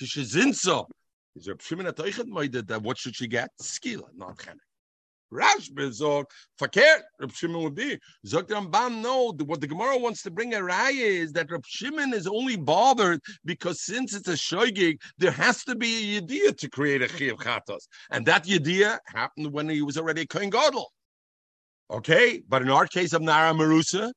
Kishizinso. 0.00 0.86
Is 1.34 1.46
there 1.46 1.54
a 1.54 1.58
Pshimina 1.58 1.98
Reb 1.98 2.12
Shimon 2.14 2.82
What 2.84 2.98
should 2.98 3.16
she 3.16 3.26
get? 3.26 3.50
Skila, 3.60 4.04
not 4.14 4.38
Chenek. 4.38 4.65
Rashba 5.32 5.92
sagt, 5.92 6.32
verkehrt, 6.60 7.02
Reb 7.20 7.32
Shimon 7.32 7.62
would 7.64 7.74
be. 7.74 7.98
Sagt 8.24 8.50
Ramban, 8.50 9.02
no, 9.02 9.32
what 9.44 9.60
the 9.60 9.66
Gemara 9.66 9.98
wants 9.98 10.22
to 10.22 10.30
bring 10.30 10.54
a 10.54 10.58
raya 10.58 10.94
is 10.94 11.32
that 11.32 11.50
Reb 11.50 11.64
Shimon 11.66 12.14
is 12.14 12.26
only 12.26 12.56
bothered 12.56 13.20
because 13.44 13.80
since 13.82 14.14
it's 14.14 14.28
a 14.28 14.32
shoygig, 14.32 15.00
there 15.18 15.32
has 15.32 15.64
to 15.64 15.74
be 15.74 16.16
a 16.16 16.20
yediyah 16.20 16.56
to 16.58 16.70
create 16.70 17.02
a 17.02 17.06
chiyav 17.06 17.38
chatos. 17.38 17.88
And 18.10 18.24
that 18.26 18.44
yediyah 18.44 18.98
happened 19.06 19.52
when 19.52 19.68
he 19.68 19.82
was 19.82 19.98
already 19.98 20.22
a 20.22 20.26
kohen 20.26 20.50
gadol. 20.50 20.92
Okay, 21.90 22.42
but 22.48 22.62
in 22.62 22.70
our 22.70 22.86
case 22.86 23.12
of 23.12 23.22
Nara 23.22 23.52
Marusa, 23.52 24.12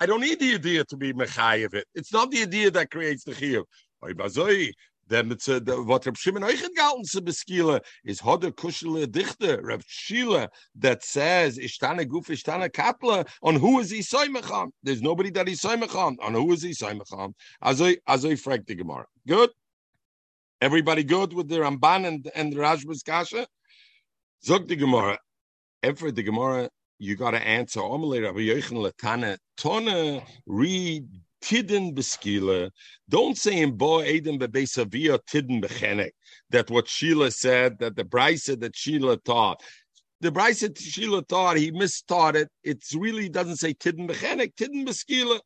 I 0.00 0.06
don't 0.06 0.20
need 0.20 0.40
the 0.40 0.54
idea 0.54 0.84
to 0.84 0.96
be 0.96 1.12
mechayev 1.12 1.74
it. 1.74 1.86
It's 1.94 2.12
not 2.12 2.30
the 2.30 2.42
idea 2.42 2.70
that 2.70 2.90
creates 2.90 3.24
the 3.24 3.32
chiyuv. 3.32 3.64
Then 5.08 5.32
it's 5.32 5.48
a, 5.48 5.60
äh, 5.60 5.64
the, 5.64 5.82
what 5.82 6.06
Reb 6.06 6.16
Shimon 6.16 6.42
Eichet 6.42 6.74
galten 6.76 7.04
zu 7.04 7.20
beskiele 7.20 7.80
is 8.04 8.20
hoder 8.20 8.50
kushele 8.50 9.10
dichter 9.10 9.60
Reb 9.62 9.82
Shila 9.86 10.48
that 10.76 11.04
says 11.04 11.58
ishtane 11.58 12.06
guf 12.06 12.26
ishtane 12.26 12.68
kapla 12.70 13.28
on 13.42 13.56
who 13.56 13.80
is 13.80 13.90
he 13.90 14.00
soimacham. 14.00 14.70
There's 14.82 15.02
nobody 15.02 15.30
that 15.30 15.48
he's 15.48 15.60
soimacham 15.60 16.16
on 16.22 16.34
who 16.34 16.52
is 16.52 16.62
he 16.62 16.70
soimacham. 16.70 17.34
Azoi 17.62 17.98
azoi 18.08 18.38
frag 18.38 18.66
the 18.66 18.74
Gemara. 18.74 19.06
Good. 19.26 19.50
Everybody 20.60 21.04
good 21.04 21.32
with 21.32 21.48
the 21.48 21.56
Ramban 21.56 22.06
and 22.06 22.30
and 22.34 22.52
the 22.52 22.56
Rashba's 22.56 23.02
kasha. 23.02 23.46
Zog 24.42 24.68
the 24.68 24.76
Gemara. 24.76 25.18
Ever 25.82 26.10
the 26.10 26.22
Gemara 26.22 26.70
you 26.98 27.16
got 27.16 27.32
to 27.32 27.46
answer. 27.46 27.80
Omelei 27.80 28.22
Rabbi 28.22 28.40
Yochanan 28.40 28.90
Latana 28.90 29.36
Tona 29.58 30.24
read 30.46 31.06
tidin 31.44 31.94
beskila. 31.94 32.70
Don't 33.08 33.36
say 33.36 33.60
in 33.60 33.76
bo 33.76 34.02
eden 34.02 34.38
bebesavia 34.38 35.18
tidin 35.30 35.62
bechenek. 35.62 36.12
That 36.50 36.70
what 36.70 36.88
Shila 36.88 37.30
said, 37.30 37.78
that 37.80 37.96
the 37.96 38.04
brisa 38.04 38.58
that 38.60 38.74
Shila 38.74 39.18
taught. 39.18 39.62
The 40.20 40.32
brisa 40.32 40.76
Shila 40.76 41.22
taught, 41.24 41.58
he 41.58 41.70
mistaught 41.70 42.34
it. 42.34 42.48
It 42.62 42.82
really 42.94 43.28
doesn't 43.28 43.56
say 43.56 43.74
tidin 43.74 44.08
bechenek, 44.08 44.54
tidin 44.54 44.86
beskila. 44.86 45.40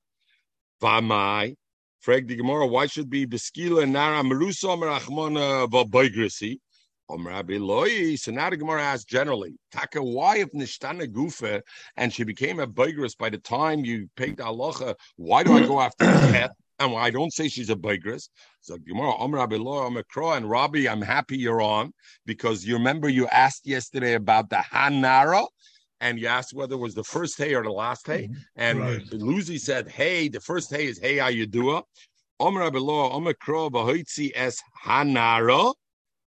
Vamai. 0.80 1.56
Frag 2.00 2.28
the 2.28 2.36
Gemara, 2.36 2.66
why 2.66 2.86
should 2.86 3.10
be 3.10 3.26
beskila 3.26 3.88
nara 3.90 4.22
merusa 4.22 4.78
merachmona 4.78 5.68
v'boigrisi? 5.68 6.60
Om 7.08 7.26
Rabbi 7.26 7.56
Loi. 7.56 8.16
So 8.16 8.30
now 8.30 8.50
the 8.50 8.56
Gemara 8.56 8.82
asks 8.82 9.04
generally, 9.04 9.54
Taka, 9.72 10.02
why 10.02 10.38
if 10.38 10.50
Nishtana 10.52 11.06
Gufa 11.06 11.62
and 11.96 12.12
she 12.12 12.24
became 12.24 12.60
a 12.60 12.66
Bigris 12.66 13.16
by 13.16 13.30
the 13.30 13.38
time 13.38 13.84
you 13.84 14.08
paid 14.16 14.36
the 14.36 14.44
halacha, 14.44 14.94
why 15.16 15.42
do 15.42 15.52
I 15.56 15.66
go 15.66 15.80
after 15.80 16.04
cat? 16.32 16.52
And 16.80 16.94
I 16.94 17.10
don't 17.10 17.32
say 17.32 17.48
she's 17.48 17.70
a 17.70 17.76
Bigris. 17.76 18.28
So 18.60 18.76
Gemara, 18.76 19.14
Om 19.14 19.34
Rabbi 19.34 19.56
Loi, 19.56 19.86
Om 19.86 19.96
and 19.96 20.50
Rabbi, 20.50 20.88
I'm 20.88 21.02
happy 21.02 21.38
you're 21.38 21.62
on 21.62 21.92
because 22.26 22.64
you 22.64 22.74
remember 22.74 23.08
you 23.08 23.26
asked 23.28 23.66
yesterday 23.66 24.14
about 24.14 24.50
the 24.50 24.56
Hanara 24.56 25.46
and 26.00 26.18
you 26.20 26.26
asked 26.26 26.54
whether 26.54 26.74
it 26.74 26.78
was 26.78 26.94
the 26.94 27.04
first 27.04 27.38
hay 27.38 27.54
or 27.54 27.62
the 27.62 27.70
last 27.70 28.06
hay. 28.06 28.24
Mm-hmm. 28.24 28.34
And 28.56 28.80
right. 28.80 29.12
Lucy 29.12 29.58
said, 29.58 29.88
Hey, 29.88 30.28
the 30.28 30.40
first 30.40 30.70
hay 30.70 30.86
is 30.86 30.98
Hey, 30.98 31.16
how 31.16 31.28
you 31.28 31.46
do 31.46 31.78
it? 31.78 31.84
Om 32.38 32.56
Rabbi 32.56 32.78
Loi, 32.78 33.08
Om 33.08 33.26
es 33.26 34.62
Hanara. 34.84 35.74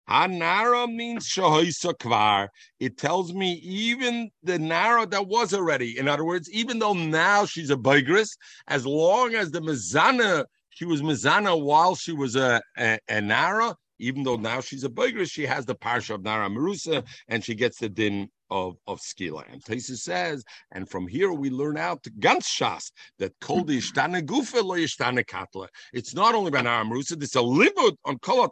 Hanara 0.09 0.91
means 0.93 1.27
shahoisa 1.27 1.93
kvar. 1.93 2.47
It 2.79 2.97
tells 2.97 3.33
me 3.33 3.53
even 3.63 4.29
the 4.43 4.57
nara 4.57 5.05
that 5.07 5.27
was 5.27 5.53
already. 5.53 5.97
In 5.97 6.07
other 6.07 6.23
words, 6.23 6.49
even 6.51 6.79
though 6.79 6.93
now 6.93 7.45
she's 7.45 7.69
a 7.69 7.75
bigris, 7.75 8.29
as 8.67 8.85
long 8.85 9.35
as 9.35 9.51
the 9.51 9.59
mezana, 9.59 10.45
she 10.69 10.85
was 10.85 11.01
mezana 11.01 11.59
while 11.61 11.95
she 11.95 12.13
was 12.13 12.35
a, 12.35 12.61
a, 12.77 12.99
a 13.09 13.21
nara, 13.21 13.75
even 13.99 14.23
though 14.23 14.35
now 14.37 14.61
she's 14.61 14.83
a 14.83 14.89
bigris, 14.89 15.31
she 15.31 15.45
has 15.45 15.65
the 15.65 15.75
parsha 15.75 16.15
of 16.15 16.23
nara 16.23 16.49
marusa, 16.49 17.05
and 17.27 17.43
she 17.43 17.55
gets 17.55 17.79
the 17.79 17.89
din 17.89 18.29
of, 18.49 18.77
of 18.87 18.99
skila. 18.99 19.43
And 19.51 19.61
Taisa 19.63 19.97
says, 19.97 20.43
and 20.71 20.89
from 20.89 21.07
here 21.07 21.33
we 21.33 21.49
learn 21.49 21.77
out 21.77 22.03
ganz 22.19 22.47
shas 22.47 22.91
that 23.19 23.33
kol 23.41 23.65
gufa 23.65 24.63
lo 24.63 25.23
katla. 25.23 25.67
It's 25.93 26.13
not 26.13 26.35
only 26.35 26.49
about 26.49 26.63
nara 26.63 26.85
marusa, 26.85 27.21
it's 27.21 27.35
a 27.35 27.39
libud 27.39 27.95
on 28.05 28.19
kol. 28.19 28.47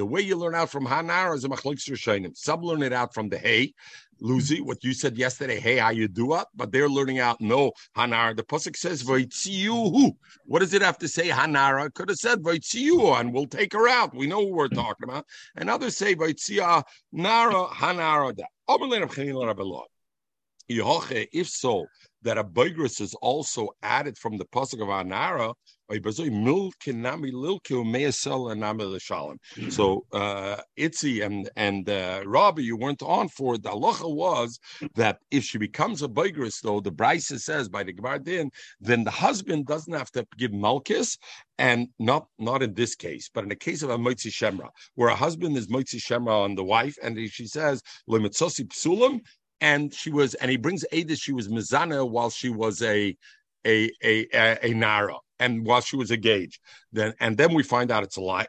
The 0.00 0.06
way 0.06 0.22
you 0.22 0.34
learn 0.34 0.54
out 0.54 0.70
from 0.70 0.86
Hanar 0.86 1.36
is 1.36 1.44
a 1.44 1.48
machlokes 1.50 1.86
Rishonim. 1.86 2.34
Some 2.34 2.62
learn 2.62 2.82
it 2.82 2.94
out 2.94 3.12
from 3.12 3.28
the 3.28 3.36
Hey, 3.36 3.74
Luzi, 4.22 4.62
what 4.62 4.82
you 4.82 4.94
said 4.94 5.18
yesterday, 5.18 5.60
hey, 5.60 5.76
how 5.76 5.90
you 5.90 6.08
do 6.08 6.36
it? 6.36 6.46
But 6.54 6.72
they're 6.72 6.88
learning 6.88 7.18
out 7.18 7.38
no 7.42 7.72
Hanar. 7.94 8.34
The 8.34 8.42
Pusik 8.42 8.76
says 8.76 9.02
Voitziyuhu. 9.02 10.12
What 10.46 10.60
does 10.60 10.72
it 10.72 10.80
have 10.80 10.96
to 11.00 11.06
say 11.06 11.28
Hanara? 11.28 11.92
Could 11.92 12.08
have 12.08 12.16
said 12.16 12.40
Voitziyu, 12.40 13.20
and 13.20 13.34
we'll 13.34 13.44
take 13.44 13.74
her 13.74 13.88
out. 13.88 14.14
We 14.14 14.26
know 14.26 14.40
who 14.40 14.54
we're 14.54 14.68
talking 14.68 15.04
about. 15.04 15.26
And 15.56 15.68
others 15.68 15.98
say 15.98 16.14
Voitziya 16.14 16.82
Nara 17.12 17.66
Hanara. 17.66 18.34
If 20.70 21.48
so, 21.48 21.86
that 22.22 22.38
a 22.38 22.44
Bigris 22.44 23.00
is 23.02 23.14
also 23.20 23.68
added 23.82 24.16
from 24.16 24.38
the 24.38 24.46
Pusik 24.46 24.80
of 24.80 24.88
Anara, 24.88 25.52
so 29.68 30.04
uh, 30.12 30.56
Itzi 30.78 31.24
and 31.24 31.50
and 31.56 31.88
uh, 31.88 32.22
Robbie, 32.26 32.64
you 32.64 32.76
weren't 32.76 33.02
on 33.02 33.28
for 33.28 33.54
it. 33.54 33.62
The 33.62 33.70
halacha 33.70 34.12
was 34.14 34.58
that 34.94 35.18
if 35.30 35.44
she 35.44 35.58
becomes 35.58 36.02
a 36.02 36.08
Bigris, 36.08 36.60
though 36.62 36.80
the 36.80 36.92
Brisa 36.92 37.38
says 37.40 37.68
by 37.68 37.82
the 37.82 37.92
Gemara 37.92 38.20
then 38.80 39.04
the 39.04 39.10
husband 39.10 39.66
doesn't 39.66 39.92
have 39.92 40.10
to 40.12 40.26
give 40.36 40.52
Malkis, 40.52 41.18
and 41.58 41.88
not 41.98 42.26
not 42.38 42.62
in 42.62 42.74
this 42.74 42.94
case, 42.94 43.30
but 43.32 43.42
in 43.42 43.48
the 43.48 43.56
case 43.56 43.82
of 43.82 43.90
a 43.90 43.98
Moitzi 43.98 44.30
Shemra, 44.30 44.68
where 44.94 45.08
a 45.08 45.14
husband 45.14 45.56
is 45.56 45.68
Moitzi 45.68 46.00
Shemra 46.00 46.44
on 46.44 46.54
the 46.54 46.64
wife, 46.64 46.96
and 47.02 47.18
she 47.30 47.46
says 47.46 47.82
Limitzosi 48.08 48.66
Psulim, 48.68 49.20
and 49.60 49.92
she 49.92 50.10
was, 50.10 50.34
and 50.34 50.50
he 50.50 50.56
brings 50.56 50.84
Ada, 50.92 51.16
she 51.16 51.32
was 51.32 51.48
Mizana 51.48 52.08
while 52.08 52.30
she 52.30 52.48
was 52.48 52.82
a 52.82 53.16
a 53.66 53.90
a 54.02 54.26
a, 54.34 54.66
a 54.70 54.74
Nara, 54.74 55.16
and 55.40 55.66
while 55.66 55.80
she 55.80 55.96
was 55.96 56.12
engaged. 56.12 56.60
Then 56.92 57.14
and 57.18 57.36
then 57.36 57.54
we 57.54 57.64
find 57.64 57.90
out 57.90 58.04
it's 58.04 58.18
a 58.18 58.20
lie, 58.20 58.46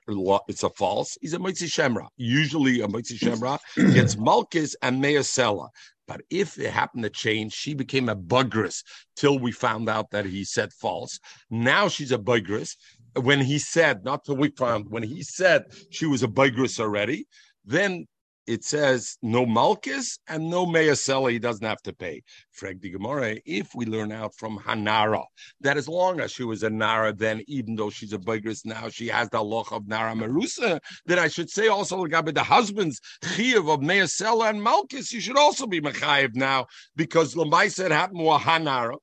it's 0.48 0.64
a 0.64 0.70
false. 0.70 1.18
He's 1.22 1.34
a 1.34 1.39
Mitzi 1.39 1.68
Shemra. 1.68 2.08
Usually 2.18 2.82
a 2.82 2.88
Mitzi 2.88 3.18
Shemra 3.18 3.58
gets 3.94 4.16
Malkis 4.16 4.76
and 4.84 5.04
Measela. 5.04 5.70
But 6.08 6.22
if 6.30 6.60
it 6.60 6.72
happened 6.72 7.04
to 7.04 7.10
change, 7.10 7.54
she 7.54 7.74
became 7.74 8.10
a 8.10 8.16
bugris 8.16 8.84
till 9.16 9.39
we 9.39 9.52
found 9.52 9.88
out 9.88 10.12
that 10.12 10.26
he 10.26 10.44
said 10.44 10.74
false. 10.74 11.18
Now 11.50 11.88
she's 11.88 12.12
a 12.12 12.18
bugris. 12.18 12.76
When 13.16 13.39
he 13.39 13.60
said, 13.60 14.04
not 14.04 14.26
till 14.26 14.38
we 14.38 14.50
found, 14.50 14.89
when 14.89 15.04
he 15.04 15.24
said 15.24 15.66
she 15.89 16.06
was 16.06 16.24
a 16.24 16.28
bugris 16.28 16.80
already, 16.80 17.28
then 17.66 18.08
it 18.52 18.66
says 18.66 19.18
no 19.22 19.45
malchus 19.45 20.20
and 20.28 20.49
no 20.49 20.66
measela, 20.66 21.32
he 21.32 21.39
doesn't 21.39 21.66
have 21.66 21.82
to 21.84 21.93
pay. 21.93 22.22
Frag 22.52 22.82
the 22.82 22.89
Gemara, 22.89 23.38
if 23.45 23.74
we 23.74 23.86
learn 23.86 24.12
out 24.12 24.36
from 24.36 24.60
Hanara, 24.60 25.24
that 25.62 25.78
as 25.78 25.88
long 25.88 26.20
as 26.20 26.32
she 26.32 26.43
was 26.43 26.62
a 26.64 26.70
Nara, 26.70 27.14
then 27.14 27.41
even 27.47 27.76
though 27.76 27.89
she's 27.89 28.12
a 28.12 28.18
Bigris 28.18 28.66
now, 28.66 28.89
she 28.89 29.08
has 29.08 29.30
the 29.30 29.41
loch 29.41 29.72
of 29.72 29.88
Nara 29.88 30.14
Marusa, 30.14 30.82
then 31.06 31.18
I 31.18 31.30
should 31.30 31.49
say 31.49 31.70
also 31.70 32.06
the 32.06 32.43
husband's 32.43 32.99
Chiv 33.24 33.70
of 33.70 33.80
measela 33.80 34.49
and 34.49 34.62
malchus, 34.62 35.14
you 35.14 35.22
should 35.22 35.38
also 35.38 35.66
be 35.66 35.80
Mechayev 35.80 36.36
now, 36.36 36.66
because 36.97 37.36
Lamai 37.36 37.72
said 37.72 37.91
happened 37.91 38.20
to 38.20 38.24
Hanara. 38.26 38.97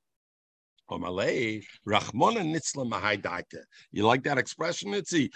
You 3.93 4.07
like 4.07 4.23
that 4.25 4.39
expression, 4.39 4.93
Itzi? 4.93 5.31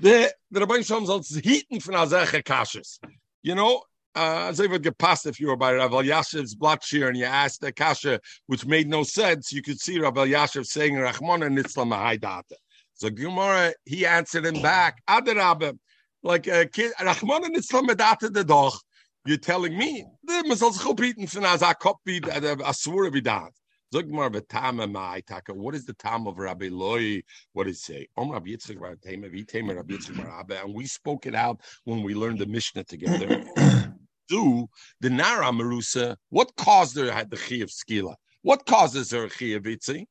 The 0.00 0.34
the 0.50 0.60
Rabbi 0.60 0.80
Shalom 0.80 1.06
soll 1.06 1.22
heaten 1.42 1.78
von 1.78 1.94
Azeche 1.94 2.44
Kashes. 2.44 2.98
You 3.44 3.54
know, 3.54 3.82
uh, 4.14 4.52
get 4.52 4.96
past 4.96 5.26
if 5.26 5.38
you 5.38 5.48
were 5.48 5.56
by 5.56 5.74
Rav 5.74 5.90
Elyashiv's 5.90 6.54
blood 6.54 6.82
shear 6.82 7.08
and 7.08 7.16
you 7.16 7.26
asked 7.26 7.60
the 7.60 7.72
kasha, 7.72 8.18
which 8.46 8.64
made 8.64 8.88
no 8.88 9.02
sense, 9.02 9.52
you 9.52 9.60
could 9.60 9.78
see 9.78 9.98
Rav 9.98 10.14
Elyashiv 10.14 10.64
saying 10.64 10.94
Rachmona 10.94 11.54
Nitzla 11.54 11.84
Mahaidata. 11.86 12.56
So 12.94 13.10
Gemara, 13.10 13.74
he 13.84 14.06
answered 14.06 14.46
him 14.46 14.62
back, 14.62 15.02
Adarabba, 15.10 15.78
like 16.22 16.46
a 16.46 16.64
kid, 16.64 16.92
Rachmona 16.98 17.54
Nitzla 17.54 17.86
Medata 17.86 18.32
the 18.32 18.44
doch. 18.44 18.80
You're 19.26 19.36
telling 19.36 19.76
me 19.76 20.06
the 20.22 20.56
soll 20.56 20.72
sich 20.72 20.86
upbieten 20.86 21.30
von 21.30 21.44
as 21.44 21.60
a 21.62 21.74
Kopf 21.74 22.00
wie 22.04 22.20
a 22.24 22.74
swore 22.74 23.10
that. 23.10 23.52
Sag 23.94 24.10
mal, 24.10 24.28
betame 24.28 24.90
mai 24.90 25.22
taka. 25.24 25.54
What 25.54 25.76
is 25.76 25.86
the 25.86 25.92
time 25.92 26.26
of 26.26 26.38
Rabbi 26.38 26.68
Loi? 26.68 27.22
What 27.52 27.68
does 27.68 27.76
it 27.76 27.82
say? 27.82 28.08
Om 28.16 28.32
Rabbi 28.32 28.50
Yitzchak 28.50 28.80
Bar 28.80 28.96
Tema, 28.96 29.28
Vitema 29.28 29.76
Rabbi 29.76 29.94
Yitzchak 29.94 30.40
Abba, 30.40 30.64
and 30.64 30.74
we 30.74 30.84
spoke 30.84 31.26
it 31.26 31.34
out 31.36 31.60
when 31.84 32.02
we 32.02 32.12
learned 32.12 32.40
the 32.40 32.46
Mishnah 32.46 32.82
together. 32.82 33.44
Do 34.28 34.66
the 35.00 35.10
Nara 35.10 35.52
Marusa? 35.52 36.16
What 36.30 36.56
caused 36.56 36.96
her 36.96 37.12
had 37.12 37.30
the 37.30 37.36
chi 37.36 37.62
of 37.62 37.68
skila? 37.68 38.16
What 38.42 38.66
causes 38.66 39.12
her 39.12 39.28
chi 39.28 39.54
of 39.54 39.62
itzi? 39.62 40.06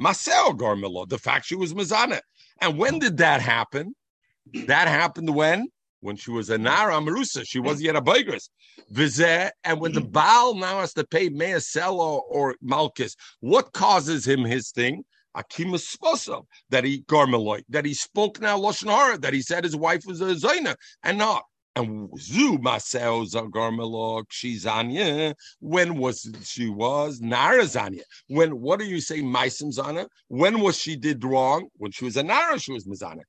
Masel 0.00 0.56
Garmelo, 0.56 1.08
the 1.08 1.18
fact 1.18 1.46
she 1.46 1.56
was 1.56 1.74
Mazana. 1.74 2.20
And 2.60 2.78
when 2.78 3.00
did 3.00 3.16
that 3.16 3.40
happen? 3.40 3.96
That 4.68 4.86
happened 4.86 5.34
when? 5.34 5.66
When 6.04 6.16
she 6.16 6.30
was 6.30 6.50
a 6.50 6.58
Nara 6.58 6.96
Marusa. 6.96 7.44
She 7.46 7.58
wasn't 7.58 7.84
mm. 7.84 7.86
yet 7.86 7.96
a 7.96 8.02
Bigris. 8.02 8.50
Vizeh, 8.92 9.50
and 9.64 9.80
when 9.80 9.92
the 9.92 10.02
mm. 10.02 10.12
Baal 10.12 10.54
now 10.54 10.80
has 10.80 10.92
to 10.94 11.06
pay 11.06 11.30
Measel 11.30 12.20
or, 12.28 12.56
Malchus, 12.60 13.16
what 13.40 13.72
causes 13.72 14.28
him 14.28 14.44
his 14.44 14.70
thing? 14.70 15.02
Akimus 15.34 15.96
Sposov, 15.96 16.44
that 16.68 16.84
he 16.84 17.00
Garmeloy, 17.04 17.62
that 17.70 17.86
he 17.86 17.94
spoke 17.94 18.38
now 18.38 18.58
Lashon 18.58 18.90
Hara, 18.90 19.16
that 19.16 19.32
he 19.32 19.40
said 19.40 19.64
his 19.64 19.74
wife 19.74 20.02
was 20.06 20.20
a 20.20 20.34
Zaina 20.34 20.76
and 21.02 21.16
not. 21.16 21.44
And 21.76 22.08
zu 22.16 22.58
maseo 22.58 23.26
zagarmelok 23.26 24.26
shizanya. 24.30 25.34
When 25.60 25.98
was 25.98 26.30
she 26.44 26.68
was 26.68 27.20
narazanya? 27.20 28.02
When 28.28 28.60
what 28.60 28.78
do 28.78 28.84
you 28.84 29.00
say 29.00 29.22
maisim 29.22 29.72
zana? 29.76 30.06
When 30.28 30.60
was 30.60 30.78
she 30.78 30.94
did 30.94 31.24
wrong? 31.24 31.68
When 31.76 31.90
she 31.90 32.04
was 32.04 32.16
a 32.16 32.22
nara, 32.22 32.60
she 32.60 32.72
was 32.72 32.86
mizana. 32.86 33.22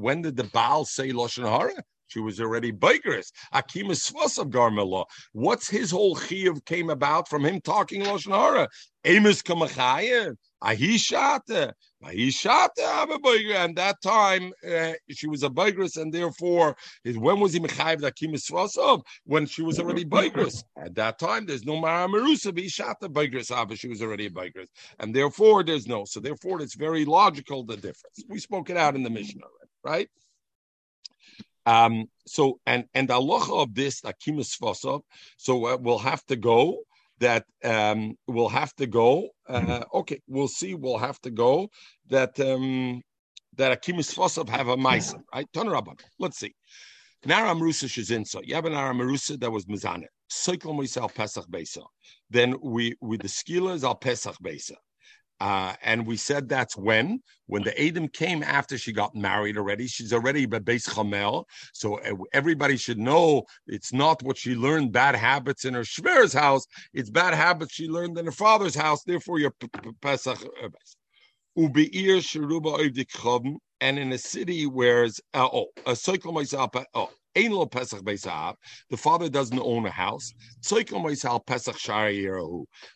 When 0.00 0.22
did 0.22 0.36
the 0.36 0.44
Baal 0.44 0.84
say 0.84 1.10
lashon 1.12 1.48
hara? 1.48 1.74
She 2.12 2.20
was 2.20 2.40
already 2.40 2.72
bikerous. 2.72 3.32
Akimus 3.54 4.12
Svos 4.12 4.38
of 4.38 4.48
Garmela. 4.48 5.06
What's 5.32 5.68
his 5.68 5.90
whole 5.90 6.14
chiyuv 6.14 6.62
came 6.66 6.90
about 6.90 7.26
from 7.26 7.44
him 7.44 7.62
talking 7.62 8.02
Lashon 8.02 8.36
Hara? 8.36 8.68
Amos 9.04 9.40
Kamachaya. 9.40 10.36
Ahishata. 10.62 11.72
Ahishata 12.04 13.54
And 13.56 13.76
that 13.76 13.96
time 14.02 14.52
uh, 14.68 14.92
she 15.10 15.26
was 15.26 15.42
a 15.42 15.48
bigress, 15.48 15.96
and 15.96 16.12
therefore, 16.12 16.76
when 17.04 17.40
was 17.40 17.54
he 17.54 17.60
mechayiv 17.60 18.00
the 18.00 18.12
akimis 18.12 18.50
svasov? 18.50 19.02
When 19.24 19.46
she 19.46 19.62
was 19.62 19.80
already 19.80 20.04
bigress. 20.04 20.62
At 20.76 20.94
that 20.96 21.18
time, 21.18 21.46
there's 21.46 21.64
no 21.64 21.80
mara 21.80 22.06
marusa 22.08 22.52
bishata 22.52 23.10
bigress 23.10 23.50
ava. 23.50 23.74
She 23.74 23.88
was 23.88 24.02
already 24.02 24.26
a 24.26 24.30
bigress, 24.30 24.68
and 24.98 25.14
therefore 25.14 25.64
there's 25.64 25.86
no. 25.86 26.04
So 26.04 26.20
therefore, 26.20 26.60
it's 26.60 26.74
very 26.74 27.06
logical 27.06 27.64
the 27.64 27.76
difference. 27.76 28.22
We 28.28 28.38
spoke 28.38 28.68
it 28.68 28.76
out 28.76 28.94
in 28.94 29.02
the 29.02 29.10
Mishnah, 29.10 29.46
right? 29.82 30.10
Um, 31.66 32.06
so 32.26 32.60
and 32.66 32.84
and 32.94 33.08
the 33.08 33.14
halacha 33.14 33.62
of 33.62 33.74
this 33.74 34.00
akimis 34.02 34.56
svasov. 34.56 35.02
So 35.36 35.66
uh, 35.66 35.76
we'll 35.80 35.98
have 35.98 36.24
to 36.26 36.36
go 36.36 36.78
that 37.22 37.44
um, 37.64 38.16
we'll 38.26 38.48
have 38.48 38.74
to 38.74 38.86
go. 38.86 39.28
Uh, 39.48 39.84
okay, 39.94 40.20
we'll 40.26 40.48
see. 40.48 40.74
We'll 40.74 40.98
have 40.98 41.20
to 41.20 41.30
go 41.30 41.68
that 42.08 42.38
um, 42.40 43.00
that 43.56 43.80
Akimis 43.80 44.14
Fosav 44.14 44.48
have 44.48 44.68
a 44.68 44.76
Maisa, 44.76 45.20
right? 45.34 45.46
Tanarabban. 45.54 46.00
Let's 46.18 46.38
see. 46.38 46.54
Nara 47.24 47.54
Marusa 47.54 47.86
Shazinsa. 47.86 48.40
You 48.44 48.54
have 48.54 48.64
an 48.64 48.72
that 48.72 49.52
was 49.52 49.66
Mizane. 49.66 50.06
Cycle 50.28 50.74
Moisal 50.74 51.14
Pesach 51.14 51.48
Besa. 51.48 51.82
Then 52.30 52.56
we 52.62 52.96
with 53.00 53.22
the 53.22 53.28
skilas 53.28 53.84
al 53.84 53.94
Pesach 53.94 54.36
Besa. 54.42 54.74
Uh, 55.42 55.74
and 55.82 56.06
we 56.06 56.16
said 56.16 56.48
that's 56.48 56.76
when, 56.76 57.20
when 57.46 57.64
the 57.64 57.74
Adam 57.84 58.06
came 58.06 58.44
after 58.44 58.78
she 58.78 58.92
got 58.92 59.12
married 59.16 59.58
already. 59.58 59.88
She's 59.88 60.12
already 60.12 60.46
Beis 60.46 60.88
Chamel. 60.88 61.46
So 61.72 61.98
uh, 61.98 62.14
everybody 62.32 62.76
should 62.76 63.00
know 63.00 63.42
it's 63.66 63.92
not 63.92 64.22
what 64.22 64.38
she 64.38 64.54
learned 64.54 64.92
bad 64.92 65.16
habits 65.16 65.64
in 65.64 65.74
her 65.74 65.82
Shver's 65.82 66.32
house. 66.32 66.64
It's 66.94 67.10
bad 67.10 67.34
habits 67.34 67.74
she 67.74 67.88
learned 67.88 68.16
in 68.18 68.26
her 68.26 68.30
father's 68.30 68.76
house. 68.76 69.02
Therefore, 69.02 69.40
you're 69.40 69.52
Pesach. 70.00 70.38
Uh, 70.62 70.68
and 73.80 73.98
in 73.98 74.12
a 74.12 74.18
city 74.18 74.66
where 74.66 75.04
uh, 75.34 75.48
oh, 75.52 75.66
a 75.86 75.96
cycle 75.96 76.32
myself, 76.32 76.70
oh, 76.94 77.10
The 77.34 78.96
father 78.96 79.28
doesn't 79.28 79.58
own 79.58 79.86
a 79.86 79.90
house. 79.90 80.32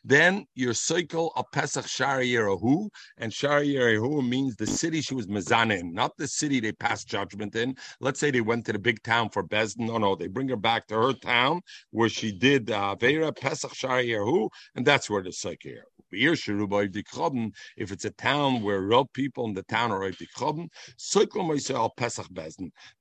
Then 0.05 0.47
your 0.55 0.75
cycle 0.75 1.33
of 1.37 1.45
Pesach 1.53 1.87
Shari 1.87 2.29
Yerahu, 2.29 2.89
and 3.19 3.33
Shari 3.33 3.69
Yerahu 3.69 4.29
means 4.29 4.57
the 4.57 4.67
city 4.67 5.01
she 5.01 5.15
was 5.15 5.27
Mazanin, 5.27 5.93
not 5.93 6.17
the 6.17 6.29
city 6.29 6.61
they 6.61 6.73
passed 6.73 7.09
judgment 7.09 7.57
in. 7.57 7.77
Let's 8.01 8.21
say 8.21 8.31
they 8.31 8.41
went 8.41 8.67
to 8.67 8.73
the 8.73 8.79
big 8.79 9.03
town 9.03 9.31
for 9.31 9.43
Bezdin. 9.43 9.87
No, 9.87 9.99
no, 9.99 10.15
they 10.15 10.27
bring 10.29 10.49
her 10.49 10.57
back 10.57 10.87
to 10.89 10.95
her 10.95 11.13
town 11.13 11.63
where 11.91 12.09
she 12.09 12.33
did 12.33 12.71
uh, 12.71 12.95
Vera 12.97 13.33
Pesach 13.33 13.75
Shari 13.75 14.09
Yerahu, 14.09 14.51
and 14.75 14.85
that's 14.87 15.09
where 15.09 15.23
the 15.23 15.33
cycle 15.33 15.73
if 16.13 17.93
it's 17.93 18.05
a 18.05 18.11
town 18.11 18.63
where 18.63 18.81
real 18.81 19.07
people 19.07 19.47
in 19.47 19.55
the 19.55 19.63
town 19.65 19.91
are 19.91 20.11
Pesach 21.97 22.27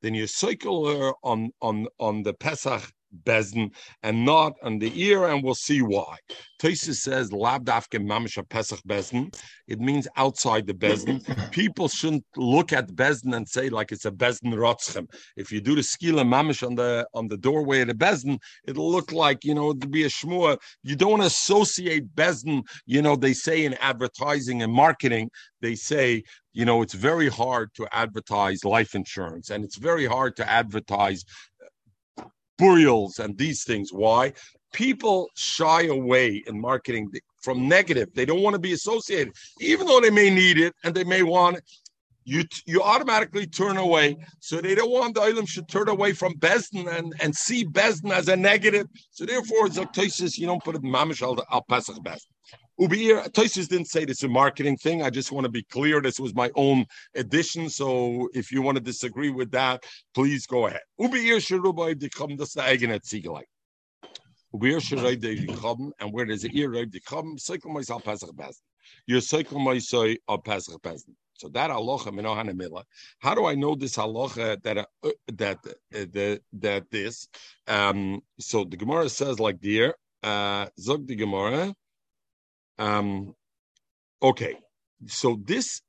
then 0.01 0.13
you 0.13 0.27
cycle 0.27 0.87
her 0.87 1.13
on 1.25 1.51
on 1.61 1.87
on 1.99 2.23
the 2.23 2.33
Pesach 2.35 2.93
Bezdin 3.23 3.71
and 4.03 4.25
not 4.25 4.53
on 4.63 4.79
the 4.79 4.91
ear, 5.01 5.25
and 5.27 5.43
we'll 5.43 5.55
see 5.55 5.81
why. 5.81 6.17
Tosis 6.61 6.95
says 6.95 7.31
Labdafke 7.31 7.99
Mamisha 7.99 8.47
Pesach 8.47 8.79
Bezdin. 8.87 9.35
It 9.67 9.79
means 9.79 10.07
outside 10.15 10.65
the 10.67 10.73
Bezdin. 10.73 11.21
People 11.51 11.87
shouldn't 11.87 12.25
look 12.37 12.71
at 12.71 12.87
Bezdin 12.89 13.35
and 13.35 13.47
say 13.47 13.69
like 13.69 13.91
it's 13.91 14.05
a 14.05 14.11
Bezdin 14.11 14.53
Rotzchem. 14.53 15.07
If 15.35 15.51
you 15.51 15.61
do 15.61 15.75
the 15.75 15.81
skila 15.81 16.25
mamish 16.25 16.65
on 16.65 16.75
the 16.75 17.07
on 17.13 17.27
the 17.27 17.37
doorway 17.37 17.81
of 17.81 17.87
the 17.87 17.93
Bezdin, 17.93 18.39
it'll 18.67 18.91
look 18.91 19.11
like 19.11 19.43
you 19.43 19.53
know 19.53 19.73
to 19.73 19.87
be 19.87 20.03
a 20.03 20.09
shmua. 20.09 20.57
You 20.83 20.95
don't 20.95 21.21
associate 21.21 22.15
Bezdin. 22.15 22.63
You 22.85 23.01
know 23.01 23.15
they 23.15 23.33
say 23.33 23.65
in 23.65 23.73
advertising 23.75 24.61
and 24.61 24.71
marketing, 24.71 25.29
they 25.61 25.75
say 25.75 26.23
you 26.53 26.63
know 26.63 26.81
it's 26.81 26.93
very 26.93 27.27
hard 27.27 27.69
to 27.75 27.87
advertise 27.91 28.63
life 28.63 28.95
insurance 28.95 29.49
and 29.49 29.63
it's 29.63 29.77
very 29.77 30.05
hard 30.05 30.35
to 30.37 30.49
advertise 30.49 31.25
burials 32.57 33.19
and 33.19 33.37
these 33.37 33.63
things. 33.63 33.91
Why? 33.91 34.33
People 34.73 35.29
shy 35.35 35.83
away 35.83 36.43
in 36.47 36.59
marketing 36.59 37.11
from 37.41 37.67
negative. 37.67 38.09
They 38.13 38.25
don't 38.25 38.41
want 38.41 38.55
to 38.55 38.59
be 38.59 38.73
associated, 38.73 39.33
even 39.61 39.87
though 39.87 40.01
they 40.01 40.09
may 40.09 40.29
need 40.29 40.57
it 40.57 40.73
and 40.83 40.93
they 40.93 41.03
may 41.03 41.23
want 41.23 41.57
it. 41.57 41.63
You, 42.27 42.43
you 42.65 42.81
automatically 42.81 43.45
turn 43.45 43.77
away. 43.77 44.17
So 44.39 44.59
they 44.59 44.73
don't 44.73 44.89
want 44.89 45.13
the 45.13 45.21
Ilam 45.21 45.47
should 45.47 45.69
turn 45.69 45.89
away 45.89 46.11
from 46.13 46.33
Besden 46.39 46.87
and, 46.87 47.13
and 47.21 47.35
see 47.35 47.63
Besden 47.65 48.11
as 48.11 48.27
a 48.27 48.35
negative. 48.35 48.87
So 49.11 49.25
therefore, 49.25 49.67
Zaktosis, 49.67 50.37
you 50.37 50.47
don't 50.47 50.63
put 50.63 50.75
it 50.75 50.83
in 50.83 50.91
Mamish 50.91 51.21
al, 51.21 51.61
Pesach 51.69 51.97
Besden. 51.97 52.34
Ubir, 52.79 53.29
Tosis 53.31 53.69
didn't 53.69 53.87
say 53.87 54.03
this 54.03 54.17
is 54.17 54.23
a 54.23 54.27
marketing 54.27 54.75
thing. 54.75 55.01
I 55.01 55.09
just 55.09 55.31
want 55.31 55.45
to 55.45 55.51
be 55.51 55.63
clear. 55.63 56.01
This 56.01 56.19
was 56.19 56.35
my 56.35 56.51
own 56.55 56.85
addition. 57.15 57.69
So 57.69 58.27
if 58.33 58.51
you 58.51 58.61
want 58.61 58.75
to 58.77 58.83
disagree 58.83 59.29
with 59.29 59.51
that, 59.51 59.83
please 60.13 60.45
go 60.45 60.67
ahead. 60.67 60.81
Ubir 60.99 61.37
Sherubai 61.37 61.95
Dikham, 61.95 62.37
the 62.37 62.43
Eigenet 62.61 63.03
Siegelite. 63.05 63.43
Ubir 64.53 64.81
Sherubai 64.81 65.15
Dikham, 65.17 65.91
and 65.99 66.11
where 66.11 66.25
there's 66.25 66.43
a 66.43 66.51
ear 66.51 66.69
Raib 66.69 66.91
Dikham, 66.91 67.39
Cycle 67.39 67.73
Moisal 67.73 68.03
Pesach 68.03 68.31
Bezin. 68.35 68.59
Your 69.07 69.21
Cycle 69.21 69.59
Moisai 69.59 70.17
of 70.27 70.43
Pesach 70.43 70.81
Bezin. 70.81 71.15
So 71.37 71.47
that 71.49 71.69
halacha 71.69 72.07
minohanamila. 72.07 72.83
How 73.19 73.35
do 73.35 73.45
I 73.45 73.55
know 73.55 73.75
this 73.75 73.95
halacha 73.95 74.61
that 74.63 74.77
uh, 74.77 75.11
that 75.33 75.59
uh, 75.65 75.71
that 75.91 76.41
that 76.53 76.91
this? 76.91 77.27
Um, 77.67 78.21
so 78.39 78.65
the 78.65 78.77
Gemara 78.77 79.09
says 79.09 79.39
like 79.39 79.59
dear, 79.59 79.95
uh, 80.23 80.67
zog 80.79 81.07
the 81.07 81.15
Gemara. 81.15 81.73
Um, 82.77 83.33
okay, 84.21 84.55
so 85.07 85.39
this 85.43 85.81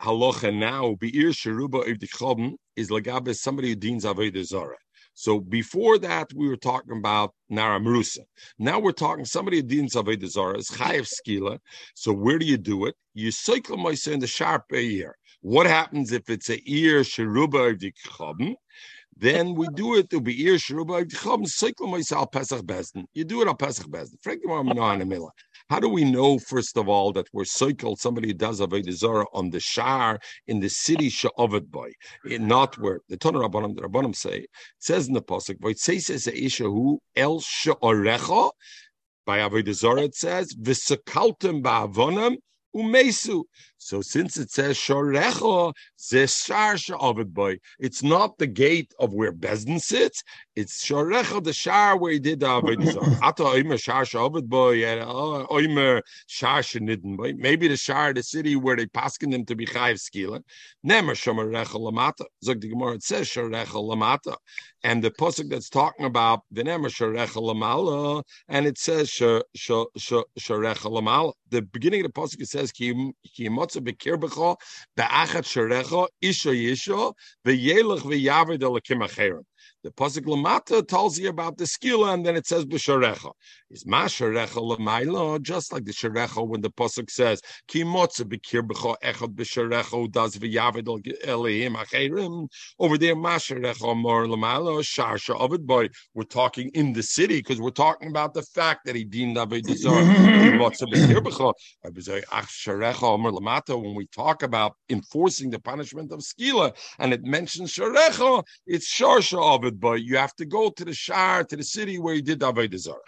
halacha 0.00 0.54
now 0.54 0.94
beir 0.94 1.30
sheruba 1.30 1.84
the 1.98 2.56
is 2.76 2.90
lagabe 2.90 3.34
somebody 3.34 3.70
who 3.70 3.74
deans 3.74 4.04
avodah 4.04 4.44
zara. 4.44 4.76
So 5.16 5.38
before 5.38 5.98
that, 5.98 6.32
we 6.34 6.48
were 6.48 6.56
talking 6.56 6.98
about 6.98 7.34
Nara 7.48 7.78
Marusa. 7.78 8.24
Now 8.58 8.80
we're 8.80 8.92
talking 8.92 9.24
somebody 9.24 9.58
who 9.58 9.62
deans 9.62 9.94
avodah 9.94 10.28
zara 10.28 10.58
is 10.58 10.68
chayev 10.68 11.08
skila. 11.08 11.58
So 11.94 12.12
where 12.12 12.38
do 12.38 12.46
you 12.46 12.56
do 12.56 12.86
it? 12.86 12.96
You 13.14 13.30
cycle 13.30 13.76
moisa 13.76 14.12
in 14.12 14.20
the 14.20 14.26
sharp 14.26 14.64
ear. 14.72 15.16
What 15.40 15.66
happens 15.66 16.10
if 16.12 16.30
it's 16.30 16.50
a 16.50 16.58
ear 16.66 17.00
sheruba 17.00 17.78
the 17.78 17.92
then 19.16 19.54
we 19.54 19.68
do 19.68 19.96
it 19.96 20.10
to 20.10 20.20
be 20.20 20.42
ear 20.42 20.54
sheruba 20.54 21.08
cycle 21.46 21.86
moisa 21.86 22.30
pesach 22.30 22.62
bezdin. 22.62 23.04
You 23.14 23.24
do 23.24 23.42
it 23.42 23.48
on 23.48 23.56
pesach 23.56 23.86
bezdin. 23.86 24.16
Frankly, 24.22 24.52
I'm 24.52 24.66
not 24.66 24.94
in 24.94 24.98
the 25.00 25.06
middle. 25.06 25.30
How 25.70 25.80
do 25.80 25.88
we 25.88 26.04
know, 26.04 26.38
first 26.38 26.76
of 26.76 26.88
all, 26.88 27.12
that 27.12 27.26
we're 27.32 27.46
cycled 27.46 27.98
somebody 27.98 28.34
does 28.34 28.60
Avodah 28.60 28.92
Zarah 28.92 29.26
on 29.32 29.48
the 29.48 29.60
Shar 29.60 30.20
in 30.46 30.60
the 30.60 30.68
city 30.68 31.08
Sha'ovid 31.08 31.70
boy, 31.70 31.92
eh, 32.30 32.36
not 32.38 32.76
where 32.78 33.00
the 33.08 33.16
Ton 33.16 33.32
Rabbanim, 33.32 33.74
the 33.74 33.82
Rabbanim 33.82 34.14
say, 34.14 34.46
says 34.78 35.08
in 35.08 35.14
the 35.14 35.22
Pasuk, 35.22 35.56
says 35.78 36.26
who 36.58 37.00
El 37.16 37.40
Sha'orecha, 37.40 38.50
by 39.24 39.38
Avodah 39.38 39.72
Zarah 39.72 40.02
it 40.02 40.14
says, 40.14 40.54
V'sakaltem 40.54 41.62
ba'avonam, 41.62 42.36
umesu. 42.76 43.44
So 43.84 44.00
since 44.00 44.38
it 44.38 44.50
says 44.50 44.78
Shorecho, 44.78 45.74
boy, 47.34 47.58
it's 47.78 48.02
not 48.02 48.38
the 48.38 48.46
gate 48.46 48.94
of 48.98 49.12
where 49.12 49.30
Bezdin 49.30 49.78
sits, 49.78 50.22
it's 50.56 50.82
Shorecho, 50.82 51.44
the 51.44 51.52
Shar 51.52 51.98
where 51.98 52.12
he 52.12 52.18
did 52.18 52.40
the 52.40 52.46
Avodah 52.46 53.18
Ata 53.22 53.42
Oimer 53.42 53.78
Shar 53.78 54.04
Sha'avid 54.04 54.46
boy, 54.46 54.86
and 54.86 55.02
uh, 55.02 55.46
Oimer 55.50 56.00
Shar 56.28 56.60
Shenidin 56.60 57.18
boy. 57.18 57.34
Maybe 57.36 57.68
the 57.68 57.76
Shar, 57.76 58.14
the 58.14 58.22
city 58.22 58.56
where 58.56 58.74
they 58.74 58.86
paskin 58.86 59.32
them 59.32 59.44
to 59.44 59.54
be 59.54 59.66
Chayiv 59.66 60.00
Skila. 60.00 60.40
Nemer 60.86 61.12
Shomerecho 61.12 61.78
Lamata. 61.78 62.24
Zog 62.42 62.62
the 62.62 62.70
Gemara, 62.70 62.94
it 62.94 63.02
says 63.02 63.28
Shorecho 63.28 63.84
Lamata. 63.84 64.36
And 64.82 65.02
the 65.02 65.10
Pasuk 65.10 65.50
that's 65.50 65.68
talking 65.68 66.06
about 66.06 66.40
the 66.50 66.62
Nemer 66.62 66.88
Shorecho 66.88 67.42
Lamala, 67.42 68.22
and 68.48 68.66
it 68.66 68.78
says 68.78 69.10
Shorecho 69.10 69.86
Lamala. 69.94 71.32
The 71.50 71.62
beginning 71.62 72.04
of 72.04 72.12
the 72.12 72.20
Pasuk 72.20 72.40
it 72.40 72.48
says, 72.48 72.72
Ki 72.72 73.14
bekirbecho 73.80 74.56
be'achat 74.96 75.44
sharecho 75.44 76.08
isha 76.20 76.50
yisho 76.50 77.14
ve'yavid. 77.46 78.60
The 79.84 79.90
pasuk 79.90 80.24
lamata 80.24 80.86
tells 80.86 81.18
you 81.18 81.28
about 81.28 81.58
the 81.58 81.64
skila, 81.64 82.14
and 82.14 82.24
then 82.24 82.36
it 82.36 82.46
says 82.46 82.64
b'sharecha. 82.64 83.32
Is 83.74 83.84
ma 83.84 84.04
sharecha 84.04 84.60
lamaila 84.62 85.42
just 85.42 85.72
like 85.72 85.84
the 85.84 85.90
sharecha 85.90 86.46
when 86.46 86.60
the 86.60 86.70
pasuk 86.70 87.10
says 87.10 87.42
ki 87.66 87.82
motze 87.82 88.22
bekir 88.22 88.62
b'cho 88.62 88.94
echad 89.02 89.34
b'sharecha 89.34 90.12
does 90.12 90.36
v'yavid 90.36 90.84
elihim 91.24 91.74
acherim. 91.74 92.48
Over 92.78 92.96
there, 92.96 93.16
ma 93.16 93.34
sharecha 93.34 93.96
more 93.96 94.26
lamaila 94.26 94.86
shar 94.86 95.16
sha'avid 95.16 95.66
boy. 95.66 95.88
We're 96.14 96.22
talking 96.22 96.68
in 96.74 96.92
the 96.92 97.02
city 97.02 97.38
because 97.38 97.60
we're 97.60 97.70
talking 97.70 98.10
about 98.10 98.32
the 98.32 98.42
fact 98.42 98.84
that 98.84 98.94
he 98.94 99.02
deemed 99.02 99.38
b'cho. 99.38 99.92
When 103.82 103.94
we 103.96 104.06
talk 104.06 104.42
about 104.44 104.76
enforcing 104.88 105.50
the 105.50 105.58
punishment 105.58 106.12
of 106.12 106.20
skila, 106.20 106.76
and 107.00 107.12
it 107.12 107.24
mentions 107.24 107.72
sharecha, 107.74 108.44
it's 108.68 108.86
shar 108.86 109.18
sha'avid 109.18 109.80
but 109.80 110.02
you 110.02 110.16
have 110.16 110.36
to 110.36 110.44
go 110.44 110.70
to 110.70 110.84
the 110.84 110.94
shar, 110.94 111.42
to 111.42 111.56
the 111.56 111.64
city 111.64 111.98
where 111.98 112.14
he 112.14 112.22
did 112.22 112.40
Zarah. 112.78 113.00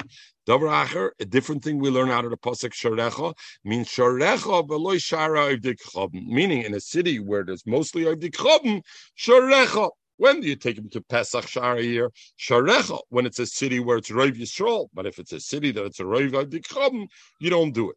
A 0.48 1.24
different 1.28 1.64
thing 1.64 1.80
we 1.80 1.90
learn 1.90 2.10
out 2.10 2.24
of 2.24 2.30
the 2.30 2.36
pasuk 2.36 2.70
sharecha 2.70 3.34
means 3.64 3.88
sharecha 3.88 4.66
v'loy 4.68 4.96
shara 4.96 5.58
avdik 5.58 6.12
Meaning, 6.12 6.62
in 6.62 6.74
a 6.74 6.80
city 6.80 7.18
where 7.18 7.42
there's 7.42 7.66
mostly 7.66 8.04
avdik 8.04 8.32
chabim, 8.32 8.82
sharecha. 9.18 9.90
When 10.18 10.40
do 10.40 10.46
you 10.46 10.56
take 10.56 10.78
him 10.78 10.88
to 10.90 11.02
Pesach 11.02 11.44
Shara 11.44 11.82
year? 11.82 12.10
Sharecha, 12.38 12.98
when 13.10 13.26
it's 13.26 13.38
a 13.38 13.44
city 13.44 13.80
where 13.80 13.98
it's 13.98 14.10
Rav 14.10 14.30
Yisrael. 14.30 14.88
But 14.94 15.04
if 15.04 15.18
it's 15.18 15.32
a 15.32 15.40
city 15.40 15.72
that 15.72 15.84
it's 15.84 16.00
a 16.00 16.06
Rav 16.06 16.30
Avdik 16.30 17.08
you 17.38 17.50
don't 17.50 17.72
do 17.72 17.90
it. 17.90 17.96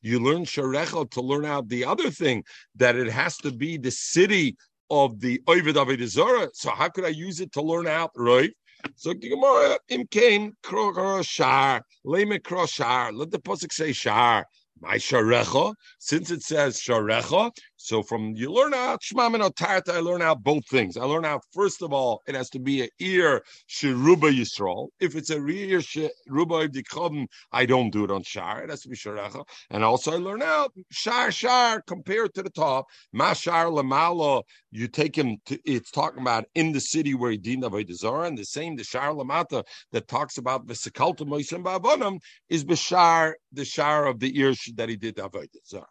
You 0.00 0.20
learn 0.20 0.44
Sharecha 0.46 1.10
to 1.10 1.20
learn 1.20 1.44
out 1.44 1.68
the 1.68 1.84
other 1.84 2.10
thing, 2.10 2.44
that 2.76 2.96
it 2.96 3.08
has 3.08 3.36
to 3.38 3.52
be 3.52 3.76
the 3.76 3.90
city 3.90 4.56
of 4.88 5.20
the 5.20 5.42
Ovid 5.46 5.76
Avodah 5.76 6.06
Zorah. 6.06 6.48
So 6.54 6.70
how 6.70 6.88
could 6.88 7.04
I 7.04 7.08
use 7.08 7.40
it 7.40 7.52
to 7.52 7.60
learn 7.60 7.86
out 7.86 8.12
right? 8.16 8.54
So 8.94 9.12
the 9.12 9.28
Gemara 9.28 9.78
imkain 9.90 10.52
krokar 10.62 11.26
shar 11.26 11.82
leme 12.04 12.68
shar. 12.68 13.12
Let 13.12 13.30
the 13.30 13.38
pasuk 13.38 13.72
say 13.72 13.92
shar. 13.92 14.46
My 14.80 14.96
sharecha, 14.96 15.74
since 15.98 16.30
it 16.30 16.42
says 16.42 16.78
sharecha, 16.78 17.50
so 17.76 18.02
from 18.02 18.34
you 18.34 18.52
learn 18.52 18.74
out 18.74 19.02
Shema 19.02 19.28
Min 19.28 19.40
Tarta, 19.42 19.90
I 19.90 20.00
learn 20.00 20.22
out 20.22 20.42
both 20.42 20.66
things. 20.68 20.96
I 20.96 21.04
learn 21.04 21.24
out 21.24 21.42
first 21.52 21.82
of 21.82 21.92
all, 21.92 22.22
it 22.26 22.34
has 22.34 22.50
to 22.50 22.58
be 22.58 22.82
an 22.82 22.88
ear 23.00 23.42
Sheruba 23.68 24.32
Yisrael. 24.32 24.88
If 25.00 25.14
it's 25.14 25.30
a 25.30 25.36
ear 25.46 25.80
Sheruba 25.80 26.68
Dikhabim, 26.68 27.26
I 27.52 27.66
don't 27.66 27.90
do 27.90 28.04
it 28.04 28.10
on 28.10 28.22
Shar. 28.22 28.62
It 28.62 28.70
has 28.70 28.82
to 28.82 28.88
be 28.88 28.96
Sharecha. 28.96 29.44
And 29.70 29.84
also 29.84 30.12
I 30.12 30.16
learn 30.16 30.42
out 30.42 30.72
Shar 30.90 31.30
Shar 31.30 31.82
compared 31.82 32.34
to 32.34 32.42
the 32.42 32.50
top. 32.50 32.86
Mashar 33.14 33.70
Lamala, 33.70 34.42
you 34.70 34.88
take 34.88 35.16
him 35.16 35.36
to 35.46 35.58
it's 35.64 35.90
talking 35.90 36.20
about 36.20 36.46
in 36.54 36.72
the 36.72 36.80
city 36.80 37.14
where 37.14 37.30
he 37.30 37.38
the 37.38 37.56
Avodah 37.56 38.26
and 38.26 38.38
the 38.38 38.44
same 38.44 38.76
the 38.76 38.84
Shar 38.84 39.12
Lamata 39.12 39.64
that 39.92 40.08
talks 40.08 40.38
about 40.38 40.66
the 40.66 40.74
Sekalta 40.74 41.20
Moisim 41.20 41.62
Ba'avonim 41.62 42.20
is 42.48 42.64
Bashar, 42.64 43.34
the 43.52 43.64
Shar 43.64 44.06
of 44.06 44.20
the 44.20 44.38
ears 44.38 44.60
that 44.76 44.88
he 44.88 44.96
did 44.96 45.16
Avodah 45.16 45.48
Zarah. 45.66 45.86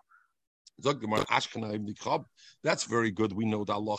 That's 2.63 2.83
very 2.83 3.11
good. 3.11 3.31
We 3.33 3.45
know 3.45 3.63
that 3.63 3.73
Allah 3.73 3.97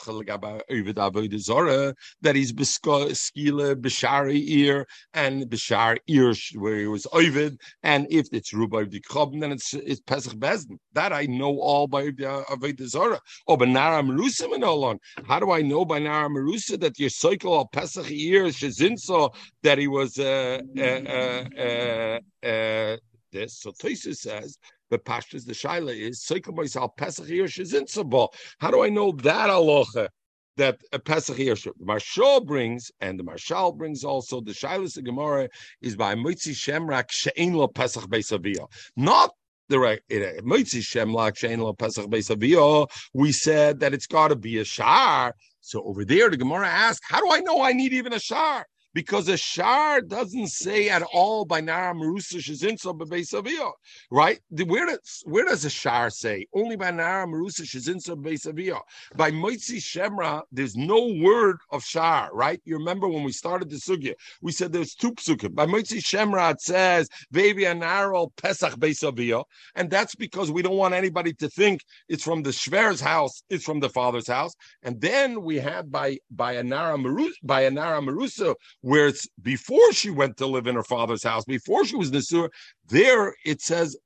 that 2.22 2.37
he's 2.37 2.53
beskile 2.53 3.74
b'shari 3.77 4.43
ear 4.47 4.87
and 5.14 5.45
b'shar 5.45 5.97
ear 6.07 6.35
where 6.55 6.77
he 6.77 6.87
was 6.87 7.07
ovid, 7.12 7.59
and 7.83 8.07
if 8.11 8.29
it's 8.33 8.53
rubai 8.53 8.85
dikrab, 8.85 9.41
then 9.41 9.53
it's 9.53 9.72
it's 9.72 10.01
pesach 10.01 10.35
bezdin. 10.35 10.79
That 10.93 11.12
I 11.14 11.24
know 11.27 11.59
all 11.59 11.87
by 11.87 12.11
avodah 12.11 12.87
zara. 12.87 13.20
Oh, 13.49 13.57
but 13.57 13.68
nara 13.68 14.03
merusa 14.03 14.53
and 14.53 15.01
How 15.27 15.41
do 15.41 15.53
I 15.53 15.62
know 15.62 15.85
by 15.87 15.99
nara 15.99 16.29
merusa 16.29 16.79
that 16.81 16.99
your 16.99 17.11
cycle 17.11 17.59
of 17.59 17.72
pesach 17.72 18.11
ear 18.11 18.45
shezinsa 18.47 19.35
that 19.62 19.79
he 19.79 19.89
was 19.89 20.18
uh, 20.18 20.61
uh, 20.77 20.83
uh, 20.83 22.20
uh, 22.47 22.97
this? 23.33 23.61
So 23.61 23.72
Tosis 23.72 24.16
says 24.16 24.59
the 24.91 24.99
pashtas, 24.99 25.45
the 25.45 25.53
shaila 25.53 25.99
is 25.99 26.20
yirshizinsabo. 26.20 28.28
How 28.59 28.70
do 28.70 28.82
I 28.82 28.89
know 28.89 29.12
that 29.12 29.51
aloha? 29.51 30.09
That 30.57 30.78
a 30.91 30.99
Pesach 30.99 31.37
Hirsch, 31.37 31.64
the 31.64 31.84
Marshal 31.84 32.43
brings, 32.43 32.91
and 33.03 33.18
the 33.18 33.22
Marshal 33.22 33.72
brings 33.72 34.05
also 34.05 34.41
the 34.41 34.53
Shilas 34.53 35.03
Gemara 35.05 35.51
is 35.82 35.97
by 35.97 36.14
Mitzi 36.14 36.55
Shemrak 36.55 37.11
Shein 37.11 37.55
Lo 37.55 37.68
Pesach 37.68 38.05
Beisavia. 38.05 38.66
Not 38.97 39.32
the 39.68 39.78
right 39.78 40.01
uh, 40.11 40.41
Mitzi 40.45 40.80
Shemrak 40.80 41.37
Shein 41.37 41.59
Lo 41.59 41.74
Pesach 41.74 42.07
Beisavia. 42.07 42.89
We 43.12 43.32
said 43.32 43.80
that 43.80 43.93
it's 43.93 44.07
got 44.07 44.28
to 44.28 44.37
be 44.37 44.59
a 44.59 44.64
shar. 44.64 45.34
So 45.61 45.82
over 45.82 46.07
there, 46.07 46.30
the 46.30 46.39
Gemara 46.39 46.68
asked, 46.68 47.03
"How 47.07 47.20
do 47.20 47.30
I 47.30 47.41
know 47.41 47.61
I 47.61 47.74
need 47.74 47.93
even 47.93 48.14
a 48.14 48.20
shar?" 48.20 48.64
Because 48.97 49.28
a 49.28 49.36
shar 49.36 50.01
doesn't 50.01 50.47
say 50.47 50.88
at 50.88 51.03
all 51.12 51.44
by 51.44 51.61
Nara 51.61 51.92
Marusa 51.92 52.38
Shazinso 52.38 52.99
Bebeisavio, 52.99 53.72
right? 54.11 54.40
Where 54.49 54.86
does 54.86 55.22
where 55.26 55.44
does 55.44 55.66
a 55.66 55.70
shar 55.70 56.09
say? 56.09 56.47
Only 56.55 56.76
by 56.76 56.92
Nara 56.92 57.26
Marusa 57.26 57.64
Shazinso 57.64 58.16
Bebeisavio. 58.16 58.80
By 59.14 59.30
Moitzi 59.30 59.76
Shemra, 59.76 60.44
there's 60.51 60.76
no 60.76 61.12
word 61.20 61.59
of 61.70 61.84
shar, 61.84 62.30
right? 62.32 62.59
You 62.64 62.78
remember 62.78 63.07
when 63.07 63.22
we 63.22 63.32
started 63.32 63.68
the 63.68 63.76
sugya, 63.76 64.14
we 64.40 64.51
said 64.51 64.72
there's 64.72 64.94
two 64.94 65.12
psukim. 65.12 65.55
By 65.55 65.66
Moitzi 65.66 65.99
Shemra, 65.99 66.53
it 66.53 66.62
says 66.62 67.11
Vevi 67.34 67.64
Anaro 67.64 68.30
Pesach 68.38 68.76
Beisavio, 68.76 69.44
and 69.74 69.90
that's 69.90 70.14
because 70.14 70.51
we 70.51 70.62
don't 70.62 70.78
want 70.78 70.94
anybody 70.94 71.34
to 71.34 71.51
think 71.51 71.82
it's 72.09 72.24
from 72.24 72.42
the 72.42 72.51
Shver's 72.51 73.03
house, 73.03 73.42
it's 73.51 73.64
from 73.64 73.80
the 73.80 73.90
father's 73.90 74.28
house. 74.28 74.55
And 74.82 74.99
then 75.03 75.42
we 75.42 75.57
have 75.57 75.92
by 75.92 76.16
by 76.30 76.55
Anara 76.55 76.97
Marusa 76.99 77.32
by 77.42 77.64
Anara 77.64 78.03
Marusa 78.03 78.55
where 78.87 79.09
it's 79.09 79.26
before 79.43 79.93
she 79.93 80.11
went 80.11 80.37
to 80.37 80.47
live 80.47 80.68
in 80.68 80.76
her 80.76 80.84
father's 80.84 81.24
house, 81.24 81.45
before 81.45 81.84
she 81.84 81.97
was 81.97 82.12
Nisur, 82.12 82.49
there 82.87 83.34
it 83.45 83.61
says, 83.61 83.97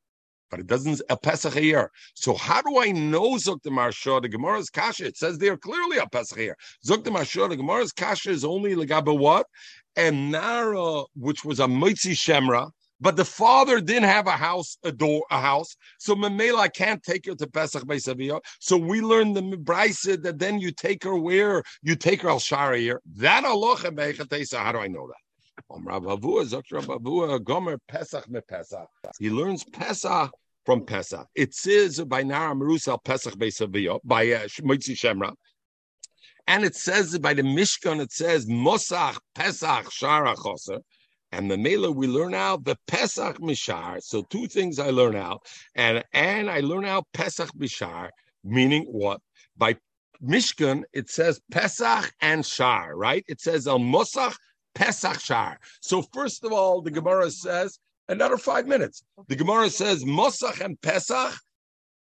but 0.51 0.59
it 0.59 0.67
doesn't 0.67 1.03
a 1.11 1.19
Pesach 1.19 1.55
year. 1.57 1.91
So 2.15 2.33
how 2.33 2.63
do 2.63 2.79
I 2.81 2.91
know 2.91 3.33
Zuk 3.33 3.63
the 3.63 3.69
Marsha? 3.69 4.23
The 4.23 4.31
Gemara's 4.31 4.71
Kasha, 4.71 5.05
it 5.05 5.19
says 5.19 5.37
there 5.37 5.59
clearly 5.59 5.99
a 5.99 6.09
Pesach 6.09 6.39
a 6.39 6.45
year. 6.45 6.57
Zuk 6.87 7.05
the 7.05 7.11
Marsha, 7.11 7.47
the 7.51 7.59
Gemara's 7.59 7.93
Kasha 7.93 8.31
is 8.31 8.43
only 8.43 8.75
Legaba 8.75 9.15
what? 9.17 9.47
And 9.97 10.33
Nara, 10.33 11.03
which 11.15 11.45
was 11.45 11.61
a 11.61 11.69
Mitzi 11.69 12.15
Shemra, 12.15 12.71
but 13.01 13.17
the 13.17 13.25
father 13.25 13.81
didn't 13.81 14.09
have 14.09 14.27
a 14.27 14.33
house, 14.33 14.77
a 14.85 14.93
door, 14.93 15.25
a 15.31 15.41
house. 15.41 15.77
So 15.99 16.15
Memela 16.15 16.73
can't 16.73 17.03
take 17.03 17.27
her 17.27 17.35
to 17.35 17.47
Pesach 17.47 17.85
Beisavia. 17.85 18.41
So 18.61 18.77
we 18.77 19.01
learn 19.01 19.33
the 19.33 19.43
Brisa 19.43 20.23
that 20.23 20.39
then 20.39 20.59
you 20.59 20.71
take 20.71 21.05
her 21.05 21.17
where 21.17 21.63
you 21.83 21.97
take 21.97 22.23
her 22.23 22.31
al 22.31 22.39
Sharir. 22.39 22.99
That 23.17 23.45
Allah 23.45 23.77
How 23.77 24.73
do 24.73 24.79
I 24.79 24.89
know 24.89 25.07
that? 25.07 25.17
He 29.19 29.31
learns 29.31 29.65
Pesach 29.65 30.31
from 30.67 30.85
Pesach. 30.85 31.27
It 31.35 31.55
says 31.55 32.01
by 32.01 32.23
Nara 32.23 32.55
Marusal 32.55 33.03
Pesach 33.03 33.35
Beisavia 33.35 33.99
by 34.05 34.31
uh, 34.33 34.49
Moitzi 34.63 34.95
Shemra. 34.95 35.35
And 36.47 36.65
it 36.65 36.75
says 36.75 37.17
by 37.19 37.35
the 37.35 37.43
Mishkan, 37.43 38.01
it 38.01 38.13
says 38.13 38.47
Mosach 38.47 39.19
Pesach 39.35 39.87
Shara 39.91 40.35
Choser. 40.35 40.81
And 41.33 41.51
the 41.51 41.57
Mela 41.57 41.91
we 41.91 42.07
learn 42.07 42.35
out 42.35 42.65
the 42.65 42.77
Pesach 42.87 43.39
Mishar. 43.39 44.03
So 44.03 44.23
two 44.23 44.47
things 44.47 44.79
I 44.79 44.91
learn 44.91 45.17
out. 45.17 45.47
And 45.75 46.05
and 46.13 46.51
I 46.51 46.61
learn 46.61 46.85
out 46.85 47.07
Pesach 47.13 47.51
Mishar, 47.59 48.11
meaning 48.45 48.85
what? 48.85 49.21
By 49.57 49.77
Mishkan, 50.23 50.83
it 50.93 51.09
says 51.09 51.41
Pesach 51.51 52.13
and 52.21 52.45
Shar, 52.45 52.97
right? 52.97 53.25
It 53.29 53.41
says 53.41 53.67
Al 53.67 53.79
Mosach 53.79 54.37
Pesach 54.75 55.21
Shar. 55.21 55.59
So 55.81 56.03
first 56.03 56.45
of 56.45 56.53
all, 56.53 56.83
the 56.83 56.91
Gemara 56.91 57.31
says, 57.31 57.79
another 58.09 58.37
five 58.37 58.67
minutes. 58.67 59.03
The 59.29 59.37
Gemara 59.37 59.71
says 59.71 60.05
Mosach 60.05 60.61
and 60.61 60.81
Pesach 60.83 61.35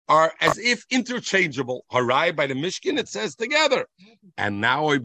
are 0.09 0.33
as 0.41 0.59
if 0.59 0.85
interchangeable. 0.91 1.85
Harai 1.93 2.35
by 2.35 2.47
the 2.47 2.55
Mishkan, 2.55 2.99
it 2.99 3.09
says 3.09 3.35
together. 3.35 3.87
And 4.37 4.61
now 4.61 4.89
I 4.89 4.99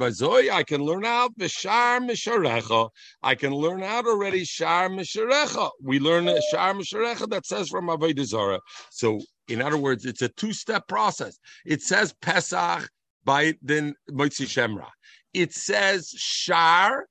can 0.64 0.82
learn 0.82 1.06
out 1.06 1.32
Shar 1.48 2.00
Misharecha. 2.00 2.90
I 3.22 3.36
can 3.36 3.54
learn 3.54 3.84
out 3.84 4.06
already 4.06 4.46
Shar 4.46 4.90
Misharecha. 4.90 5.70
We 5.82 6.00
learn 6.00 6.26
Shar 6.52 6.74
Misharecha 6.74 7.30
that 7.30 7.46
says 7.46 7.70
from 7.70 7.88
Avodah 7.88 8.26
Zarah. 8.26 8.62
So, 8.92 9.20
in 9.48 9.62
other 9.62 9.78
words, 9.78 10.06
it's 10.06 10.22
a 10.22 10.30
two-step 10.30 10.88
process. 10.88 11.38
It 11.66 11.82
says 11.82 12.14
Pesach 12.22 12.90
by 13.26 13.56
then 13.62 13.96
Motzi 14.10 14.46
Shemra. 14.46 14.88
It 15.34 15.54
says 15.54 16.14
Shar 16.16 17.08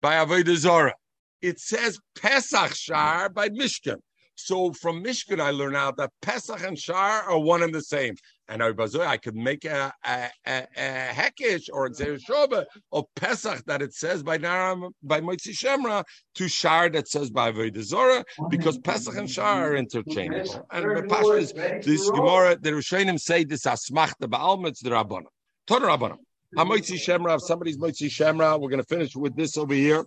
by 0.00 0.24
Avodah 0.24 0.56
Zarah. 0.56 0.94
It 1.42 1.58
says 1.58 1.98
Pesach 2.16 2.74
Shar 2.74 3.28
by 3.28 3.48
Mishkan. 3.48 3.96
So 4.36 4.72
from 4.72 5.02
Mishkan, 5.02 5.40
I 5.40 5.50
learn 5.50 5.76
out 5.76 5.96
that 5.96 6.10
Pesach 6.22 6.62
and 6.62 6.78
Shar 6.78 7.22
are 7.22 7.38
one 7.38 7.62
and 7.62 7.74
the 7.74 7.82
same. 7.82 8.16
And 8.48 8.62
I 8.62 9.16
could 9.16 9.34
make 9.34 9.64
a, 9.64 9.92
a, 10.04 10.28
a, 10.46 10.66
a 10.76 11.10
Hekesh 11.12 11.70
or 11.72 11.86
a 11.86 11.90
Shoba 11.90 12.66
of 12.92 13.04
Pesach 13.16 13.64
that 13.64 13.80
it 13.80 13.94
says 13.94 14.22
by 14.22 14.36
Naram, 14.36 14.90
by 15.02 15.20
Moitzi 15.22 15.56
Shemra 15.56 16.04
to 16.34 16.48
Shar 16.48 16.90
that 16.90 17.08
says 17.08 17.30
by 17.30 17.52
Avodah 17.52 18.24
because 18.50 18.76
Pesach 18.78 19.16
and 19.16 19.30
Shar 19.30 19.72
are 19.72 19.76
interchangeable. 19.76 20.66
And 20.70 20.96
the 20.96 21.02
Pasha 21.08 21.80
this 21.82 22.10
Gemara, 22.10 22.58
the 22.60 22.72
Rishonim 22.72 23.18
say 23.18 23.44
this 23.44 23.62
Asmach 23.62 24.12
the 24.20 24.28
Baalma, 24.28 24.68
it's 24.68 24.82
the 24.82 24.90
Rabbanah. 24.90 25.24
Ton 25.66 25.80
Rabbanah. 25.82 26.18
Hamoitzi 26.56 26.96
Shemra, 26.96 27.34
if 27.34 27.42
somebody's 27.42 27.78
Moitzi 27.78 28.08
Shemra, 28.08 28.60
we're 28.60 28.68
going 28.68 28.82
to 28.82 28.86
finish 28.86 29.16
with 29.16 29.34
this 29.34 29.56
over 29.56 29.74
here. 29.74 30.04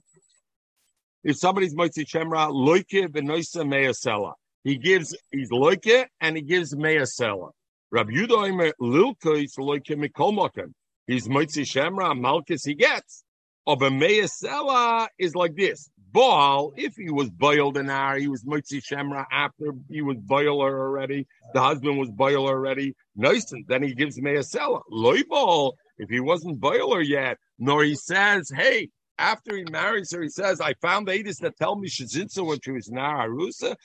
If 1.28 1.36
somebody's 1.36 1.76
Moitzi 1.76 2.06
Shemra, 2.06 2.50
loike 2.54 3.10
benoisa 3.10 3.66
measela. 3.66 4.32
He 4.64 4.78
gives, 4.78 5.14
he's 5.30 5.52
loike 5.52 6.06
and 6.22 6.38
he 6.38 6.42
gives 6.42 6.74
measela. 6.74 7.50
Rabbi 7.92 8.12
Yudoimer 8.12 8.72
lilko 8.80 9.44
is 9.44 9.54
loike 9.60 9.90
mikolmokem. 9.90 10.72
He's 11.06 11.28
Moitzi 11.28 11.64
Shemra, 11.64 12.18
Malchus 12.18 12.64
he 12.64 12.76
gets. 12.76 13.26
Of 13.66 13.82
a 13.82 13.90
measela 13.90 15.10
is 15.20 15.36
like 15.36 15.58
this. 15.58 15.90
Baal, 16.14 16.72
if 16.78 16.96
he 16.96 17.12
was 17.12 17.30
boiled 17.30 17.76
in 17.76 17.90
hour, 17.90 18.16
he 18.16 18.30
was 18.30 18.46
Moitzi 18.46 18.82
Shemra 18.82 19.26
after 19.30 19.74
he 19.90 20.02
was 20.02 20.16
boiler 20.20 20.80
already. 20.80 21.28
The 21.54 21.60
husband 21.60 21.98
was 21.98 22.10
boiler 22.10 22.56
already. 22.56 22.96
Nice, 23.18 23.52
then 23.68 23.84
he 23.84 23.94
gives 23.94 24.18
measela. 24.18 24.80
Loy 24.90 25.24
Baal, 25.30 25.76
if 25.98 26.10
he 26.10 26.22
wasn't 26.22 26.62
boiler 26.62 27.02
yet, 27.02 27.38
nor 27.60 27.84
he 27.84 27.96
says, 27.96 28.50
hey, 28.50 28.88
after 29.20 29.58
he 29.58 29.64
marries 29.66 30.12
her, 30.12 30.22
he 30.22 30.30
says, 30.30 30.62
I 30.62 30.74
found 30.82 31.08
the 31.08 31.14
Adis 31.14 31.40
that 31.40 31.58
tell 31.58 31.76
me 31.76 31.88
Shazitza 31.88 32.46
when 32.46 32.60
she 32.64 32.72
was 32.72 32.90
Nararusa. 32.90 33.76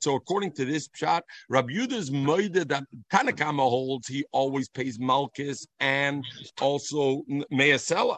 So 0.00 0.14
according 0.14 0.52
to 0.52 0.64
this 0.64 0.88
shot, 0.94 1.24
Rabbi 1.48 1.72
Yuda's 1.72 2.10
moida 2.10 2.68
that 2.68 2.84
Tanakama 3.10 3.62
holds, 3.62 4.08
he 4.08 4.24
always 4.32 4.68
pays 4.68 4.98
Malchus 4.98 5.66
and 5.80 6.22
also 6.60 7.22
Measela. 7.50 8.16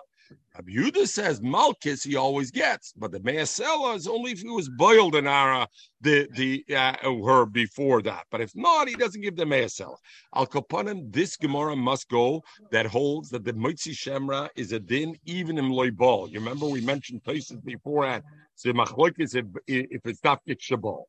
Rabbi 0.54 0.72
Yehuda 0.72 1.06
says 1.06 1.40
Malchus 1.40 2.02
he 2.02 2.16
always 2.16 2.50
gets, 2.50 2.92
but 2.96 3.12
the 3.12 3.20
Measela 3.20 3.94
is 3.94 4.08
only 4.08 4.32
if 4.32 4.40
he 4.40 4.48
was 4.48 4.68
boiled 4.68 5.14
in 5.14 5.26
Ara 5.26 5.68
the 6.00 6.28
the 6.32 6.64
uh, 6.74 6.94
her 7.02 7.46
before 7.46 8.02
that. 8.02 8.24
But 8.30 8.40
if 8.40 8.54
not, 8.56 8.88
he 8.88 8.94
doesn't 8.94 9.20
give 9.20 9.36
the 9.36 9.44
Measela. 9.44 9.96
Al 10.34 10.46
Kapanim, 10.46 11.12
this 11.12 11.36
Gemara 11.36 11.76
must 11.76 12.08
go 12.08 12.42
that 12.72 12.86
holds 12.86 13.30
that 13.30 13.44
the 13.44 13.52
Mitzi 13.52 13.92
Shemra 13.92 14.48
is 14.56 14.72
a 14.72 14.80
din 14.80 15.16
even 15.26 15.58
in 15.58 15.70
Loibal. 15.70 16.28
You 16.30 16.40
remember 16.40 16.66
we 16.66 16.80
mentioned 16.80 17.22
places 17.22 17.58
beforehand. 17.64 18.24
So 18.56 18.72
Machlokes 18.72 19.36
if 19.36 19.46
if 19.66 20.00
it's 20.04 20.24
not 20.24 20.40
Shabal. 20.46 21.04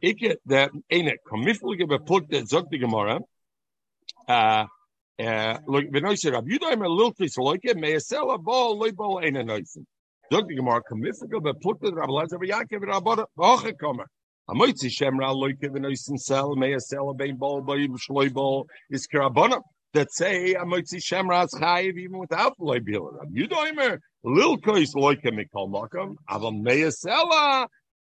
get 0.00 0.40
that 0.46 0.70
ain't 0.90 1.08
it. 1.08 1.20
A 1.32 1.98
put 1.98 2.30
that 2.30 2.44
Zok 2.44 2.70
the 2.70 2.78
Gemara. 2.78 3.20
Uh, 5.20 5.58
look, 5.66 5.84
wenn 5.90 6.06
euch 6.06 6.24
Rab 6.24 6.46
Yudah 6.46 6.72
immer 6.72 6.88
lilkis 6.88 7.36
loike, 7.36 7.74
meisela 7.74 8.38
bol 8.38 8.78
loy 8.78 8.90
bol 8.90 9.18
eine 9.18 9.44
neusen. 9.44 9.84
Dog 10.30 10.48
die 10.48 10.54
Gemara 10.54 10.80
kamifika 10.80 11.42
be 11.42 11.52
put 11.60 11.78
the 11.80 11.92
Rab 11.92 12.08
Lazar 12.08 12.38
be 12.38 12.48
Yaakov 12.48 12.86
Rab 12.86 13.28
Hoche 13.36 13.74
kommer. 13.78 14.06
Amoitzi 14.48 14.88
shemra 14.88 15.34
wenn 15.34 15.84
euch 15.84 15.98
sel 15.98 16.56
meisela 16.56 17.14
bein 17.14 17.36
bol 17.36 17.62
shloy 17.98 18.32
bol 18.32 18.66
is 18.88 19.06
karabona. 19.06 19.60
That 19.92 20.10
say 20.10 20.54
Amoitzi 20.54 21.02
shemra 21.02 21.44
is 21.44 21.54
chayiv 21.60 21.98
even 21.98 22.18
without 22.18 22.54
loy 22.58 22.80
bil. 22.80 23.10
Rab 23.12 23.28
Yudah 23.30 23.68
immer 23.68 23.98
lilkis 24.24 24.94
loike 24.94 25.26
mikol 25.26 25.68
makam, 25.68 26.14
aber 26.26 26.50
meisela 26.50 27.66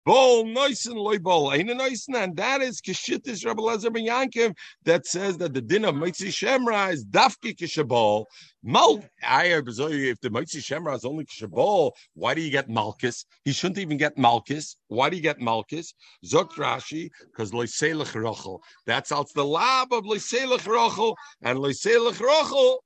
Bol 0.09 0.47
noisen 0.47 0.95
loy 0.95 1.19
bol 1.19 1.53
ain't 1.53 1.69
noisen, 1.69 2.15
and 2.17 2.35
that 2.37 2.63
is 2.63 2.81
kishittis 2.81 3.45
Rabbi 3.45 3.61
Lezer 3.61 3.93
ben 3.93 4.07
Yankiv 4.07 4.55
that 4.87 5.05
says 5.07 5.37
that 5.37 5.53
the 5.53 5.61
din 5.61 5.85
of 5.85 5.97
Mitzi 5.97 6.29
Shemra 6.29 6.91
is 6.91 7.05
dafki 7.05 7.55
kishabol. 7.55 8.25
Mal 8.63 9.05
I 9.23 9.49
if 9.49 10.19
the 10.23 10.31
Mitzi 10.31 10.61
Shemra 10.61 10.97
is 10.97 11.05
only 11.05 11.27
kishabol, 11.27 11.93
why 12.15 12.33
do 12.33 12.41
you 12.41 12.51
get 12.51 12.71
Malchus? 12.71 13.27
He 13.45 13.53
shouldn't 13.53 13.81
even 13.81 13.99
get 13.99 14.17
Malchus. 14.17 14.77
Why 14.87 15.11
do 15.11 15.17
you 15.17 15.23
get 15.23 15.41
Malchus? 15.41 15.93
Zok 16.25 16.53
Rashi 16.53 17.11
because 17.27 17.51
loiselech 17.51 18.15
rochel. 18.15 18.61
That's 18.87 19.13
out 19.13 19.29
the 19.35 19.45
lab 19.45 19.93
of 19.93 20.05
loiselech 20.05 20.67
rochel 20.67 21.17
and 21.43 21.59
loiselech 21.59 22.17
rochel. 22.17 22.79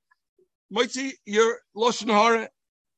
Mitzi, 0.69 1.13
your 1.25 1.59
loshen 1.73 2.09
hara. 2.09 2.49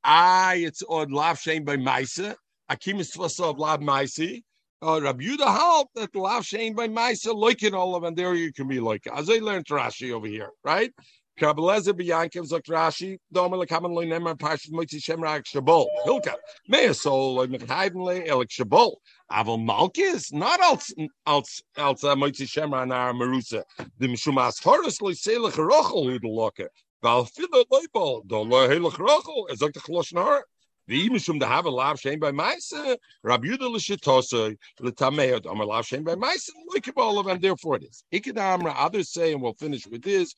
Ah, 0.02 0.54
it's 0.54 0.82
odd 0.88 1.12
lav 1.12 1.38
shame 1.38 1.64
by 1.64 1.76
Maisa. 1.76 2.34
Akim 2.68 2.98
is 2.98 3.16
of 3.16 3.58
Lab 3.58 3.80
Maisi. 3.80 4.42
Uh, 4.82 5.00
Rabbi 5.00 5.24
Yudah 5.24 5.56
help 5.56 5.88
that 5.94 6.14
Lav 6.14 6.42
Shein 6.42 6.74
by 6.76 6.86
Maisa 6.86 7.32
loik 7.32 7.62
in 7.62 7.74
all 7.74 7.94
of 7.94 8.04
and 8.04 8.16
there 8.16 8.34
you 8.34 8.52
can 8.52 8.68
be 8.68 8.78
like 8.78 9.06
as 9.06 9.30
I 9.30 9.38
learned 9.38 9.66
Rashi 9.66 10.12
over 10.12 10.26
here, 10.26 10.50
right? 10.64 10.92
Kabbaleza 11.40 11.92
biyankim 11.92 12.46
zok 12.46 12.62
Rashi 12.62 13.18
domer 13.32 13.64
lekamen 13.64 13.94
loy 13.94 14.06
nemer 14.06 14.36
parshas 14.36 14.70
moitzi 14.70 15.00
shemrak 15.00 15.44
shabol. 15.44 15.86
Hilka 16.04 16.34
measol 16.70 17.36
loy 17.36 17.46
mechayden 17.46 18.04
le 18.04 18.20
elik 18.20 18.48
shabol. 18.48 18.96
Aval 19.32 19.58
malkis 19.58 20.32
not 20.32 20.60
als 20.60 20.92
als 21.26 21.62
als 21.76 22.02
moitzi 22.02 22.46
shemra 22.46 22.86
nar 22.86 23.12
marusa 23.12 23.62
the 23.98 24.08
mishumas 24.08 24.62
horos 24.62 25.00
loy 25.00 25.12
selech 25.12 25.52
rochel 25.52 26.10
hu 26.10 26.18
de 26.18 26.28
loke 26.28 26.68
val 27.02 27.24
filo 27.24 27.64
loy 27.70 27.84
bol 27.92 28.22
do 28.26 28.40
loy 28.40 28.68
helech 28.68 28.98
rochel 28.98 29.48
ezok 29.50 29.72
de 29.72 29.80
chloshn 29.80 30.22
har 30.22 30.42
the 30.88 31.08
mishum 31.10 31.40
to 31.40 31.46
have 31.46 31.66
a 31.66 31.70
lav 31.70 31.98
shame 31.98 32.18
by 32.18 32.32
Maisa, 32.32 32.96
Rabbi 33.22 33.48
l'shitosa 33.48 34.56
l'tameot 34.80 35.50
amar 35.50 35.66
lav 35.66 35.86
shame 35.86 36.04
by 36.04 36.14
Maisa 36.14 36.50
l'ikibolav, 36.68 37.30
and 37.30 37.40
therefore 37.40 37.76
it 37.76 37.84
is. 37.84 38.04
Ikidamra. 38.12 38.74
Others 38.76 39.12
say, 39.12 39.32
and 39.32 39.42
we'll 39.42 39.54
finish 39.54 39.86
with 39.86 40.02
this. 40.02 40.34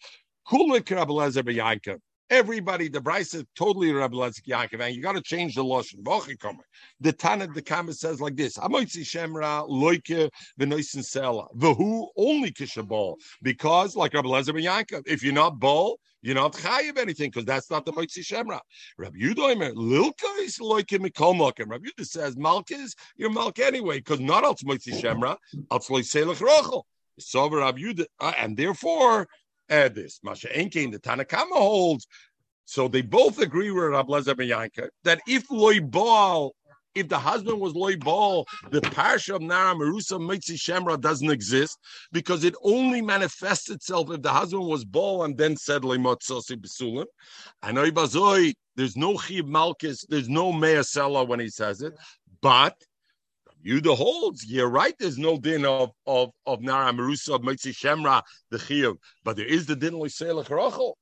Kulik 0.49 0.91
Rabbi 0.95 1.13
Lezer. 1.13 1.99
Everybody, 2.31 2.89
the 2.89 3.01
Bryce 3.01 3.33
is 3.33 3.45
totally 3.57 3.91
Rabbi 3.91 4.15
Lezer 4.15 4.43
Yankov, 4.47 4.81
and 4.81 4.95
you 4.95 5.01
got 5.01 5.15
to 5.15 5.23
change 5.23 5.55
the 5.55 5.65
lashon. 5.65 6.05
The 7.01 7.13
Tana 7.13 7.47
the 7.47 7.63
Kama 7.63 7.95
says 7.95 8.21
like 8.21 8.37
this: 8.37 8.59
Amoitzi 8.59 9.01
Shemra 9.03 9.67
loike 9.67 10.31
v'noisin 10.61 10.99
sela 10.99 11.47
v'hu 11.57 12.09
only 12.17 12.53
kishabal 12.53 13.17
because 13.41 13.97
like 13.97 14.13
Rabbi 14.13 14.29
Lezer 14.29 14.55
b'Yankov, 14.55 15.05
if 15.07 15.23
you're 15.23 15.33
not 15.33 15.59
ball 15.59 15.99
you're 16.23 16.35
not 16.35 16.53
chayiv 16.53 16.99
anything 16.99 17.31
because 17.31 17.45
that's 17.45 17.71
not 17.71 17.87
the 17.87 17.93
Moitzi 17.93 18.21
Shemra. 18.21 18.61
Rabbi 18.97 19.19
Yudoimer, 19.19 19.73
Lilka 19.75 20.39
is 20.41 20.61
like 20.61 20.89
Mikol 20.89 21.35
Mokim. 21.37 21.71
Rabbi 21.71 21.87
Yudah 21.87 22.07
says, 22.07 22.37
Malkis, 22.37 22.95
you're 23.17 23.31
Malk 23.31 23.61
anyway, 23.61 23.99
because 23.99 24.21
not 24.21 24.45
al 24.45 24.55
Moitzi 24.57 25.01
Shemra, 25.01 25.37
al 25.71 25.79
Selech 25.79 26.41
Rochel. 26.45 26.83
So 27.21 27.49
Rabbi 27.49 27.79
Yudah, 27.79 28.07
uh, 28.21 28.33
and 28.37 28.57
therefore, 28.57 29.29
uh, 29.71 29.89
this 29.89 30.21
Masha 30.23 30.49
Enkein, 30.49 30.93
the 30.93 30.99
Tanakama 30.99 31.57
holds. 31.57 32.07
So 32.65 32.87
they 32.87 33.03
both 33.03 33.41
agree 33.41 33.71
with 33.71 33.85
Rabbi 33.85 34.13
Lezer 34.13 34.47
Yanka 34.47 34.91
that 35.05 35.21
if 35.27 35.51
loy 35.51 35.81
baal 35.81 36.53
if 36.99 37.09
the 37.09 37.19
husband 37.19 37.61
was 37.61 37.75
loy 37.75 37.97
ball, 37.97 38.47
the 38.71 38.81
parsha 38.81 39.37
of 39.37 39.43
Nara 39.43 39.75
Marusa 39.75 40.21
Mitzi 40.21 40.57
Shemra 40.57 41.01
doesn't 41.01 41.31
exist 41.31 41.79
because 42.13 42.45
it 42.45 42.55
only 42.63 43.01
manifests 43.01 43.71
itself 43.71 44.11
if 44.11 44.23
the 44.23 44.33
husband 44.33 44.67
was 44.67 44.85
ball 44.85 45.25
and 45.25 45.37
then 45.37 45.57
said 45.57 45.83
Lemotzosi 45.83 46.57
Besulim. 46.57 47.07
I 47.63 47.73
know 47.73 47.89
Ibazoi, 47.89 48.55
there's 48.77 48.97
no 48.97 49.15
Chib 49.15 49.47
Malchus, 49.47 50.05
there's 50.09 50.29
no 50.29 50.53
Measela 50.53 51.27
when 51.27 51.41
he 51.41 51.49
says 51.49 51.83
it, 51.83 51.95
but 52.41 52.75
Yuda 53.67 53.97
holds, 53.97 54.45
you're 54.47 54.69
right, 54.69 54.95
there's 54.99 55.19
no 55.19 55.39
din 55.39 55.65
of 55.65 55.91
of 56.07 56.31
of 56.47 56.61
Nara 56.61 56.93
Marusa 56.93 57.35
of 57.35 57.43
Mitzi 57.43 57.73
Shemra, 57.73 58.23
the 58.51 58.59
Chiyuv, 58.59 58.97
but 59.25 59.37
there 59.37 59.47
is 59.47 59.67
the 59.67 59.77
din 59.77 59.95
of 59.95 60.01
Loiselech 60.01 60.51
Rachel. 60.51 60.97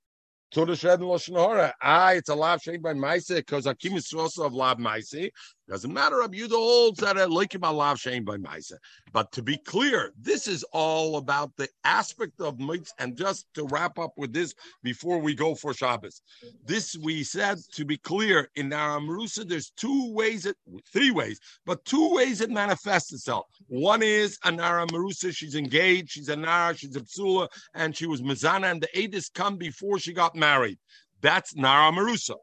Ah, 0.55 2.11
it's 2.13 2.29
a 2.29 2.35
lav 2.35 2.63
shade 2.63 2.83
by 2.83 2.95
Maise 2.95 3.29
because 3.29 3.67
Akim 3.67 3.95
is 3.95 4.13
also 4.13 4.45
of 4.45 4.55
lav 4.55 4.79
Maise. 4.79 5.31
Doesn't 5.69 5.93
matter. 5.93 6.19
Rabbi 6.19 6.39
Yehuda 6.39 6.51
holds 6.51 7.01
that 7.01 7.17
leikim 7.17 7.63
alav 7.63 7.97
shein 7.97 8.25
by 8.25 8.37
Maisa. 8.37 8.75
But 9.13 9.33
to 9.33 9.43
be 9.43 9.57
clear, 9.57 10.13
this 10.17 10.47
is 10.47 10.63
all 10.73 11.17
about 11.17 11.51
the 11.57 11.69
aspect 11.83 12.41
of 12.41 12.61
mitzvah. 12.61 12.95
And 13.01 13.17
just 13.17 13.47
to 13.55 13.65
wrap 13.65 13.99
up 13.99 14.13
with 14.17 14.33
this 14.33 14.55
before 14.85 15.19
we 15.19 15.35
go 15.35 15.57
for 15.57 15.75
Shabbos, 15.75 16.23
this 16.65 16.97
we 16.97 17.25
said 17.25 17.59
to 17.73 17.85
be 17.85 17.97
clear 17.97 18.49
in 18.55 18.73
our 18.73 19.01
Amrusa, 19.01 19.49
there's 19.49 19.71
two 19.77 20.13
ways, 20.13 20.47
it, 20.47 20.57
three 20.93 21.11
ways, 21.11 21.41
but 21.65 21.85
two 21.85 22.15
ways 22.15 22.41
it 22.41 22.51
manifests 22.51 23.13
itself. 23.13 23.47
One 23.67 24.05
is 24.05 24.39
a 24.45 24.53
Nara 24.53 24.87
Marusa, 24.87 25.35
she's 25.35 25.57
engaged, 25.57 26.11
she's 26.11 26.29
a 26.29 26.37
Nara, 26.37 26.77
she's 26.77 26.95
a 26.95 27.01
Psula, 27.01 27.49
and 27.75 27.97
she 27.97 28.07
was 28.07 28.23
mizana. 28.23 28.71
and 28.71 28.81
the 28.81 28.89
Adis 28.97 29.33
come 29.33 29.57
before 29.57 29.99
she 29.99 30.13
got 30.13 30.37
married. 30.37 30.79
That's 31.23 31.57
Nara 31.57 31.91
Marusa 31.91 32.37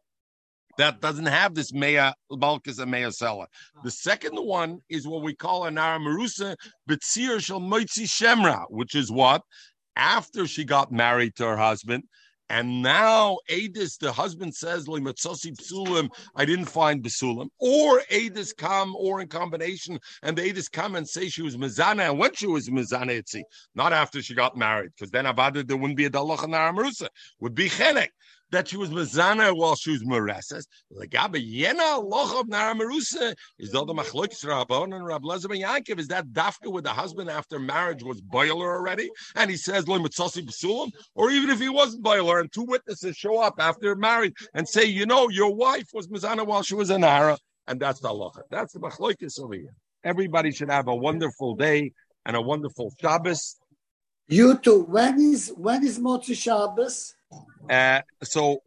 that 0.77 1.01
doesn't 1.01 1.25
have 1.25 1.53
this 1.53 1.73
Mea 1.73 2.11
Balkis 2.31 2.79
and 2.79 2.91
Mea 2.91 3.07
Sela. 3.07 3.45
The 3.75 3.79
uh-huh. 3.79 3.89
second 3.89 4.35
one 4.35 4.79
is 4.89 5.07
what 5.07 5.23
we 5.23 5.35
call 5.35 5.65
an 5.65 5.75
Aramarusa 5.75 6.55
Betzir 6.89 7.41
Shal 7.41 7.59
Moitzi 7.59 8.05
Shemra, 8.05 8.65
which 8.69 8.95
is 8.95 9.11
what? 9.11 9.41
After 9.95 10.47
she 10.47 10.63
got 10.63 10.91
married 10.91 11.35
to 11.35 11.45
her 11.45 11.57
husband, 11.57 12.03
and 12.49 12.81
now 12.81 13.37
Adis, 13.49 13.97
the 13.97 14.11
husband 14.11 14.53
says, 14.53 14.85
psulim, 14.85 16.09
I 16.35 16.45
didn't 16.45 16.65
find 16.65 17.03
Basulim. 17.03 17.47
Or 17.59 18.01
Adis 18.11 18.53
come, 18.55 18.95
or 18.95 19.21
in 19.21 19.27
combination, 19.27 19.97
and 20.21 20.37
the 20.37 20.43
Adis 20.43 20.69
come 20.69 20.95
and 20.95 21.07
say 21.07 21.29
she 21.29 21.41
was 21.41 21.57
Mizana, 21.57 22.09
and 22.09 22.19
when 22.19 22.33
she 22.35 22.47
was 22.47 22.69
Mizana, 22.69 23.11
it's 23.11 23.33
not 23.75 23.93
after 23.93 24.21
she 24.21 24.35
got 24.35 24.57
married, 24.57 24.91
because 24.95 25.09
then 25.09 25.25
Avada, 25.25 25.65
there 25.65 25.77
wouldn't 25.77 25.97
be 25.97 26.05
a 26.05 26.09
Dalach 26.09 26.43
and 26.43 26.53
Aramarusa, 26.53 27.07
would 27.39 27.55
be 27.55 27.69
Chenek 27.69 28.09
that 28.51 28.67
she 28.67 28.77
was 28.77 28.89
Mazana 28.89 29.55
while 29.55 29.75
she 29.75 29.91
was 29.91 30.03
Mereses. 30.03 30.65
Legabe 30.91 31.41
Yena 31.41 32.03
Lochav 32.07 32.47
Nara 32.47 32.75
Merusa 32.75 33.35
is 33.59 33.71
the 33.71 33.83
Machlokes 33.85 34.45
Rabbon 34.45 34.93
and 34.93 35.05
Rab 35.05 35.23
Lezer 35.23 35.47
Yankov. 35.47 35.99
Is 35.99 36.07
that 36.09 36.27
Dafka 36.27 36.71
with 36.71 36.83
the 36.83 36.91
husband 36.91 37.29
after 37.29 37.59
marriage 37.59 38.03
was 38.03 38.21
boiler 38.21 38.75
already? 38.75 39.09
And 39.35 39.49
he 39.49 39.57
says, 39.57 39.87
Lo 39.87 39.99
Mitzasi 39.99 40.45
Basulam, 40.45 40.91
or 41.15 41.31
even 41.31 41.49
if 41.49 41.59
he 41.59 41.69
wasn't 41.69 42.03
boiler 42.03 42.39
and 42.39 42.51
two 42.51 42.63
witnesses 42.63 43.15
show 43.15 43.41
up 43.41 43.55
after 43.59 43.95
married 43.95 44.33
and 44.53 44.67
say, 44.67 44.85
you 44.85 45.05
know, 45.05 45.29
your 45.29 45.53
wife 45.53 45.87
was 45.93 46.07
Mazana 46.07 46.45
while 46.45 46.63
she 46.63 46.75
was 46.75 46.89
a 46.89 46.97
Nara, 46.97 47.37
and 47.67 47.79
that's 47.79 47.99
the 47.99 48.09
Locha. 48.09 48.41
That's 48.49 48.73
the 48.73 48.79
Machlokes 48.79 49.39
over 49.39 49.55
here. 49.55 49.73
Everybody 50.03 50.51
should 50.51 50.69
have 50.69 50.87
a 50.87 50.95
wonderful 50.95 51.55
day 51.55 51.91
and 52.25 52.35
a 52.35 52.41
wonderful 52.41 52.93
Shabbos. 52.99 53.57
You 54.27 54.57
too. 54.57 54.83
When 54.83 55.19
is 55.19 55.53
when 55.57 55.83
is 55.83 55.99
Motzi 55.99 56.35
Shabbos? 56.35 57.13
Uh, 57.69 58.01
so 58.23 58.59